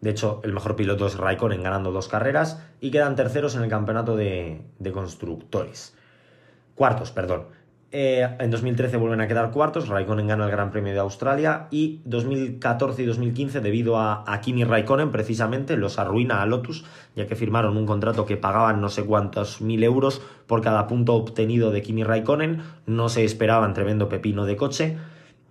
De 0.00 0.10
hecho, 0.10 0.40
el 0.44 0.52
mejor 0.52 0.76
piloto 0.76 1.06
es 1.06 1.16
Raikkonen 1.16 1.62
ganando 1.62 1.92
dos 1.92 2.08
carreras 2.08 2.62
y 2.80 2.90
quedan 2.90 3.16
terceros 3.16 3.54
en 3.54 3.62
el 3.62 3.68
campeonato 3.68 4.16
de, 4.16 4.62
constructores. 4.92 5.94
Cuartos, 6.74 7.10
perdón. 7.10 7.44
Eh, 7.92 8.26
en 8.38 8.50
2013 8.52 8.96
vuelven 8.98 9.20
a 9.20 9.26
quedar 9.26 9.50
cuartos, 9.50 9.88
Raikkonen 9.88 10.28
gana 10.28 10.44
el 10.44 10.50
Gran 10.52 10.70
Premio 10.70 10.92
de 10.92 11.00
Australia 11.00 11.66
y 11.72 12.00
2014 12.04 13.02
y 13.02 13.06
2015 13.06 13.60
debido 13.60 13.98
a, 13.98 14.22
a, 14.32 14.40
Kimi 14.40 14.62
Raikkonen 14.62 15.10
precisamente 15.10 15.76
los 15.76 15.98
arruina 15.98 16.40
a 16.40 16.46
Lotus 16.46 16.84
ya 17.16 17.26
que 17.26 17.34
firmaron 17.34 17.76
un 17.76 17.86
contrato 17.86 18.26
que 18.26 18.36
pagaban 18.36 18.80
no 18.80 18.90
sé 18.90 19.04
cuántos 19.04 19.60
mil 19.60 19.82
euros 19.82 20.22
por 20.46 20.60
cada 20.60 20.86
punto 20.86 21.14
obtenido 21.14 21.72
de 21.72 21.82
Kimi 21.82 22.04
Raikkonen, 22.04 22.62
no 22.86 23.08
se 23.08 23.24
esperaban 23.24 23.74
tremendo 23.74 24.08
pepino 24.08 24.46
de 24.46 24.54
coche 24.54 24.96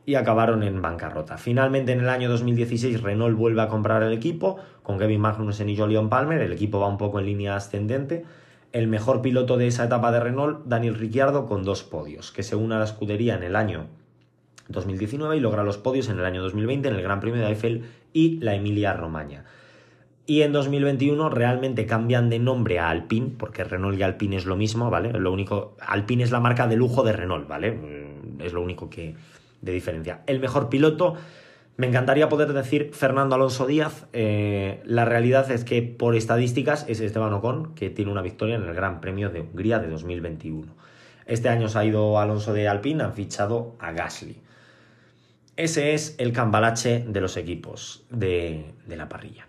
y 0.06 0.16
acabaron 0.16 0.64
en 0.64 0.82
bancarrota. 0.82 1.38
Finalmente, 1.38 1.92
en 1.92 2.00
el 2.00 2.10
año 2.10 2.30
2016, 2.30 3.02
Renault 3.02 3.38
vuelve 3.38 3.62
a 3.62 3.68
comprar 3.68 4.02
el 4.04 4.14
equipo 4.14 4.58
con 4.82 4.98
Kevin 4.98 5.22
Magnussen 5.22 5.70
y 5.70 5.78
Jolion 5.78 6.10
Palmer. 6.10 6.42
El 6.42 6.54
equipo 6.54 6.80
va 6.80 6.88
un 6.88 6.98
poco 6.98 7.20
en 7.20 7.26
línea 7.26 7.56
ascendente. 7.56 8.26
El 8.72 8.88
mejor 8.88 9.22
piloto 9.22 9.58
de 9.58 9.68
esa 9.68 9.86
etapa 9.86 10.12
de 10.12 10.20
Renault, 10.20 10.66
Daniel 10.66 10.96
Ricciardo, 10.96 11.46
con 11.46 11.64
dos 11.64 11.84
podios, 11.84 12.32
que 12.32 12.44
se 12.44 12.56
une 12.56 12.76
a 12.76 12.80
la 12.80 12.86
escudería 12.86 13.36
en 13.36 13.44
el 13.44 13.56
año 13.56 13.88
2019 14.70 15.38
y 15.38 15.40
logra 15.40 15.64
los 15.64 15.78
podios 15.78 16.10
en 16.10 16.20
el 16.20 16.26
año 16.26 16.42
2020 16.42 16.88
en 16.88 16.96
el 16.96 17.02
Gran 17.02 17.20
Premio 17.20 17.42
de 17.42 17.48
Eiffel 17.48 17.86
y 18.14 18.40
la 18.40 18.56
Emilia 18.56 18.94
Romagna. 18.94 19.46
Y 20.26 20.44
en 20.44 20.54
2021 20.54 21.30
realmente 21.30 21.88
cambian 21.88 22.30
de 22.30 22.38
nombre 22.38 22.78
a 22.78 22.90
Alpine, 22.90 23.32
porque 23.36 23.64
Renault 23.64 23.98
y 23.98 24.04
Alpine 24.04 24.36
es 24.36 24.46
lo 24.46 24.56
mismo, 24.56 24.92
¿vale? 24.92 25.12
Lo 25.14 25.34
único, 25.34 25.76
Alpine 25.82 26.24
es 26.24 26.30
la 26.30 26.40
marca 26.40 26.68
de 26.68 26.76
lujo 26.76 27.04
de 27.04 27.14
Renault, 27.14 27.48
¿vale? 27.48 27.72
Mm, 27.72 28.42
es 28.42 28.54
lo 28.54 28.62
único 28.62 28.92
que, 28.92 29.16
de 29.62 29.72
diferencia. 29.72 30.22
El 30.28 30.40
mejor 30.40 30.70
piloto, 30.70 31.16
me 31.78 31.88
encantaría 31.88 32.28
poder 32.28 32.52
decir 32.52 32.92
Fernando 32.94 33.36
Alonso 33.36 33.66
Díaz. 33.66 34.08
Eh, 34.12 34.82
la 34.86 35.06
realidad 35.06 35.50
es 35.50 35.64
que 35.64 35.82
por 35.82 36.16
estadísticas 36.16 36.86
es 36.90 37.00
Esteban 37.00 37.34
Ocon, 37.34 37.74
que 37.74 37.90
tiene 37.90 38.12
una 38.12 38.22
victoria 38.22 38.56
en 38.56 38.64
el 38.64 38.74
Gran 38.74 39.00
Premio 39.00 39.30
de 39.30 39.42
Hungría 39.42 39.80
de 39.80 39.90
2021. 39.90 40.76
Este 41.26 41.48
año 41.48 41.70
se 41.70 41.80
ha 41.80 41.86
ido 41.86 42.20
Alonso 42.20 42.54
de 42.54 42.68
Alpine, 42.68 43.04
han 43.04 43.14
fichado 43.14 43.76
a 43.80 43.92
Gasly. 43.92 44.42
Ese 45.56 45.94
es 45.94 46.16
el 46.18 46.34
cambalache 46.34 47.06
de 47.08 47.22
los 47.22 47.38
equipos 47.38 48.06
de, 48.10 48.74
de 48.88 48.98
la 48.98 49.08
parrilla. 49.08 49.48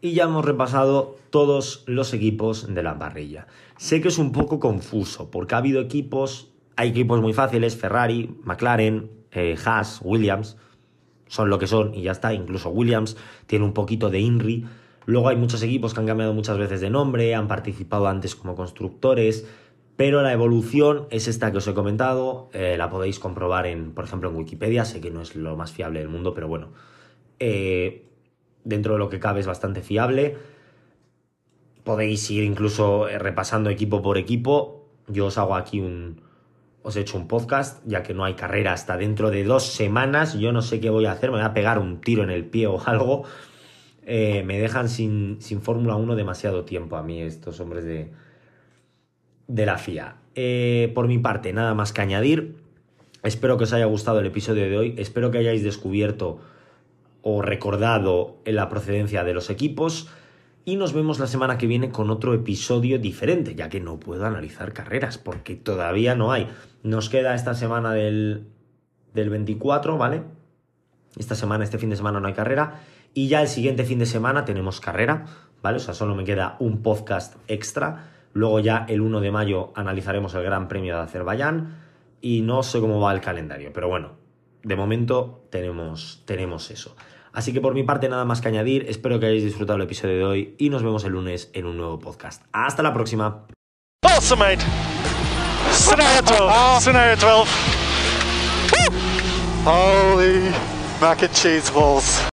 Y 0.00 0.14
ya 0.14 0.24
hemos 0.24 0.44
repasado 0.44 1.18
todos 1.30 1.84
los 1.86 2.14
equipos 2.14 2.74
de 2.74 2.82
la 2.82 2.98
parrilla. 2.98 3.46
Sé 3.76 4.00
que 4.00 4.08
es 4.08 4.18
un 4.18 4.32
poco 4.32 4.58
confuso 4.58 5.30
porque 5.30 5.54
ha 5.54 5.58
habido 5.58 5.80
equipos 5.80 6.51
hay 6.76 6.90
equipos 6.90 7.20
muy 7.20 7.32
fáciles, 7.32 7.76
Ferrari, 7.76 8.34
McLaren, 8.44 9.10
eh, 9.32 9.56
Haas, 9.64 10.00
Williams, 10.02 10.56
son 11.26 11.48
lo 11.50 11.58
que 11.58 11.66
son 11.66 11.94
y 11.94 12.02
ya 12.02 12.12
está. 12.12 12.34
Incluso 12.34 12.70
Williams 12.70 13.16
tiene 13.46 13.64
un 13.64 13.72
poquito 13.72 14.10
de 14.10 14.20
INRI. 14.20 14.66
Luego 15.06 15.28
hay 15.28 15.36
muchos 15.36 15.62
equipos 15.62 15.94
que 15.94 16.00
han 16.00 16.06
cambiado 16.06 16.34
muchas 16.34 16.58
veces 16.58 16.80
de 16.80 16.90
nombre, 16.90 17.34
han 17.34 17.48
participado 17.48 18.06
antes 18.06 18.36
como 18.36 18.54
constructores, 18.54 19.46
pero 19.96 20.22
la 20.22 20.32
evolución 20.32 21.06
es 21.10 21.28
esta 21.28 21.50
que 21.50 21.58
os 21.58 21.66
he 21.66 21.74
comentado. 21.74 22.50
Eh, 22.52 22.76
la 22.78 22.88
podéis 22.88 23.18
comprobar 23.18 23.66
en, 23.66 23.92
por 23.92 24.04
ejemplo, 24.04 24.30
en 24.30 24.36
Wikipedia. 24.36 24.84
Sé 24.84 25.00
que 25.00 25.10
no 25.10 25.22
es 25.22 25.34
lo 25.34 25.56
más 25.56 25.72
fiable 25.72 26.00
del 26.00 26.08
mundo, 26.08 26.34
pero 26.34 26.48
bueno, 26.48 26.68
eh, 27.38 28.06
dentro 28.64 28.94
de 28.94 28.98
lo 28.98 29.08
que 29.08 29.18
cabe 29.18 29.40
es 29.40 29.46
bastante 29.46 29.82
fiable. 29.82 30.36
Podéis 31.84 32.30
ir 32.30 32.44
incluso 32.44 33.06
repasando 33.18 33.70
equipo 33.70 34.02
por 34.02 34.18
equipo. 34.18 34.86
Yo 35.08 35.26
os 35.26 35.38
hago 35.38 35.56
aquí 35.56 35.80
un, 35.80 36.20
os 36.82 36.96
he 36.96 37.00
hecho 37.00 37.16
un 37.16 37.28
podcast, 37.28 37.82
ya 37.86 38.02
que 38.02 38.14
no 38.14 38.24
hay 38.24 38.34
carrera 38.34 38.72
hasta 38.72 38.96
dentro 38.96 39.30
de 39.30 39.44
dos 39.44 39.66
semanas. 39.66 40.34
Yo 40.34 40.52
no 40.52 40.62
sé 40.62 40.80
qué 40.80 40.90
voy 40.90 41.06
a 41.06 41.12
hacer, 41.12 41.30
me 41.30 41.36
voy 41.36 41.46
a 41.46 41.54
pegar 41.54 41.78
un 41.78 42.00
tiro 42.00 42.22
en 42.22 42.30
el 42.30 42.44
pie 42.44 42.66
o 42.66 42.80
algo. 42.86 43.24
Eh, 44.04 44.42
me 44.44 44.58
dejan 44.58 44.88
sin, 44.88 45.40
sin 45.40 45.62
Fórmula 45.62 45.94
1 45.94 46.16
demasiado 46.16 46.64
tiempo 46.64 46.96
a 46.96 47.02
mí 47.02 47.22
estos 47.22 47.60
hombres 47.60 47.84
de, 47.84 48.10
de 49.46 49.66
la 49.66 49.78
FIA. 49.78 50.16
Eh, 50.34 50.90
por 50.94 51.06
mi 51.06 51.18
parte, 51.18 51.52
nada 51.52 51.74
más 51.74 51.92
que 51.92 52.00
añadir. 52.00 52.56
Espero 53.22 53.56
que 53.56 53.64
os 53.64 53.72
haya 53.72 53.84
gustado 53.84 54.18
el 54.18 54.26
episodio 54.26 54.64
de 54.64 54.76
hoy. 54.76 54.94
Espero 54.98 55.30
que 55.30 55.38
hayáis 55.38 55.62
descubierto 55.62 56.40
o 57.22 57.40
recordado 57.40 58.38
la 58.44 58.68
procedencia 58.68 59.22
de 59.22 59.32
los 59.32 59.48
equipos 59.48 60.08
y 60.64 60.76
nos 60.76 60.92
vemos 60.92 61.18
la 61.18 61.26
semana 61.26 61.58
que 61.58 61.66
viene 61.66 61.90
con 61.90 62.10
otro 62.10 62.34
episodio 62.34 62.98
diferente, 62.98 63.54
ya 63.54 63.68
que 63.68 63.80
no 63.80 63.98
puedo 63.98 64.24
analizar 64.26 64.72
carreras 64.72 65.18
porque 65.18 65.56
todavía 65.56 66.14
no 66.14 66.32
hay. 66.32 66.48
Nos 66.82 67.08
queda 67.08 67.34
esta 67.34 67.54
semana 67.54 67.92
del, 67.92 68.46
del 69.12 69.30
24, 69.30 69.98
¿vale? 69.98 70.22
Esta 71.16 71.34
semana, 71.34 71.64
este 71.64 71.78
fin 71.78 71.90
de 71.90 71.96
semana 71.96 72.20
no 72.20 72.28
hay 72.28 72.34
carrera. 72.34 72.80
Y 73.12 73.28
ya 73.28 73.42
el 73.42 73.48
siguiente 73.48 73.84
fin 73.84 73.98
de 73.98 74.06
semana 74.06 74.44
tenemos 74.44 74.80
carrera, 74.80 75.26
¿vale? 75.62 75.78
O 75.78 75.80
sea, 75.80 75.94
solo 75.94 76.14
me 76.14 76.24
queda 76.24 76.56
un 76.60 76.82
podcast 76.82 77.36
extra. 77.48 78.10
Luego 78.32 78.60
ya 78.60 78.86
el 78.88 79.00
1 79.00 79.20
de 79.20 79.30
mayo 79.30 79.72
analizaremos 79.74 80.34
el 80.34 80.44
Gran 80.44 80.68
Premio 80.68 80.96
de 80.96 81.02
Azerbaiyán. 81.02 81.76
Y 82.20 82.42
no 82.42 82.62
sé 82.62 82.80
cómo 82.80 83.00
va 83.00 83.12
el 83.12 83.20
calendario, 83.20 83.72
pero 83.72 83.88
bueno, 83.88 84.12
de 84.62 84.76
momento 84.76 85.44
tenemos, 85.50 86.22
tenemos 86.24 86.70
eso. 86.70 86.94
Así 87.32 87.52
que 87.52 87.60
por 87.60 87.74
mi 87.74 87.82
parte 87.82 88.08
nada 88.08 88.24
más 88.24 88.40
que 88.40 88.48
añadir, 88.48 88.86
espero 88.88 89.18
que 89.18 89.26
hayáis 89.26 89.44
disfrutado 89.44 89.76
el 89.76 89.82
episodio 89.82 90.16
de 90.16 90.24
hoy 90.24 90.54
y 90.58 90.70
nos 90.70 90.82
vemos 90.82 91.04
el 91.04 91.12
lunes 91.12 91.50
en 91.54 91.66
un 91.66 91.76
nuevo 91.76 91.98
podcast. 91.98 92.42
Hasta 92.52 92.82
la 92.82 92.92
próxima. 92.92 93.46
scenario 95.70 96.22
12. 96.22 96.80
Scenario 96.80 97.16
12. 97.16 97.50
Holy 99.64 100.50
mac 101.00 101.22
and 101.22 101.32
cheese 101.32 101.70
balls. 101.70 102.31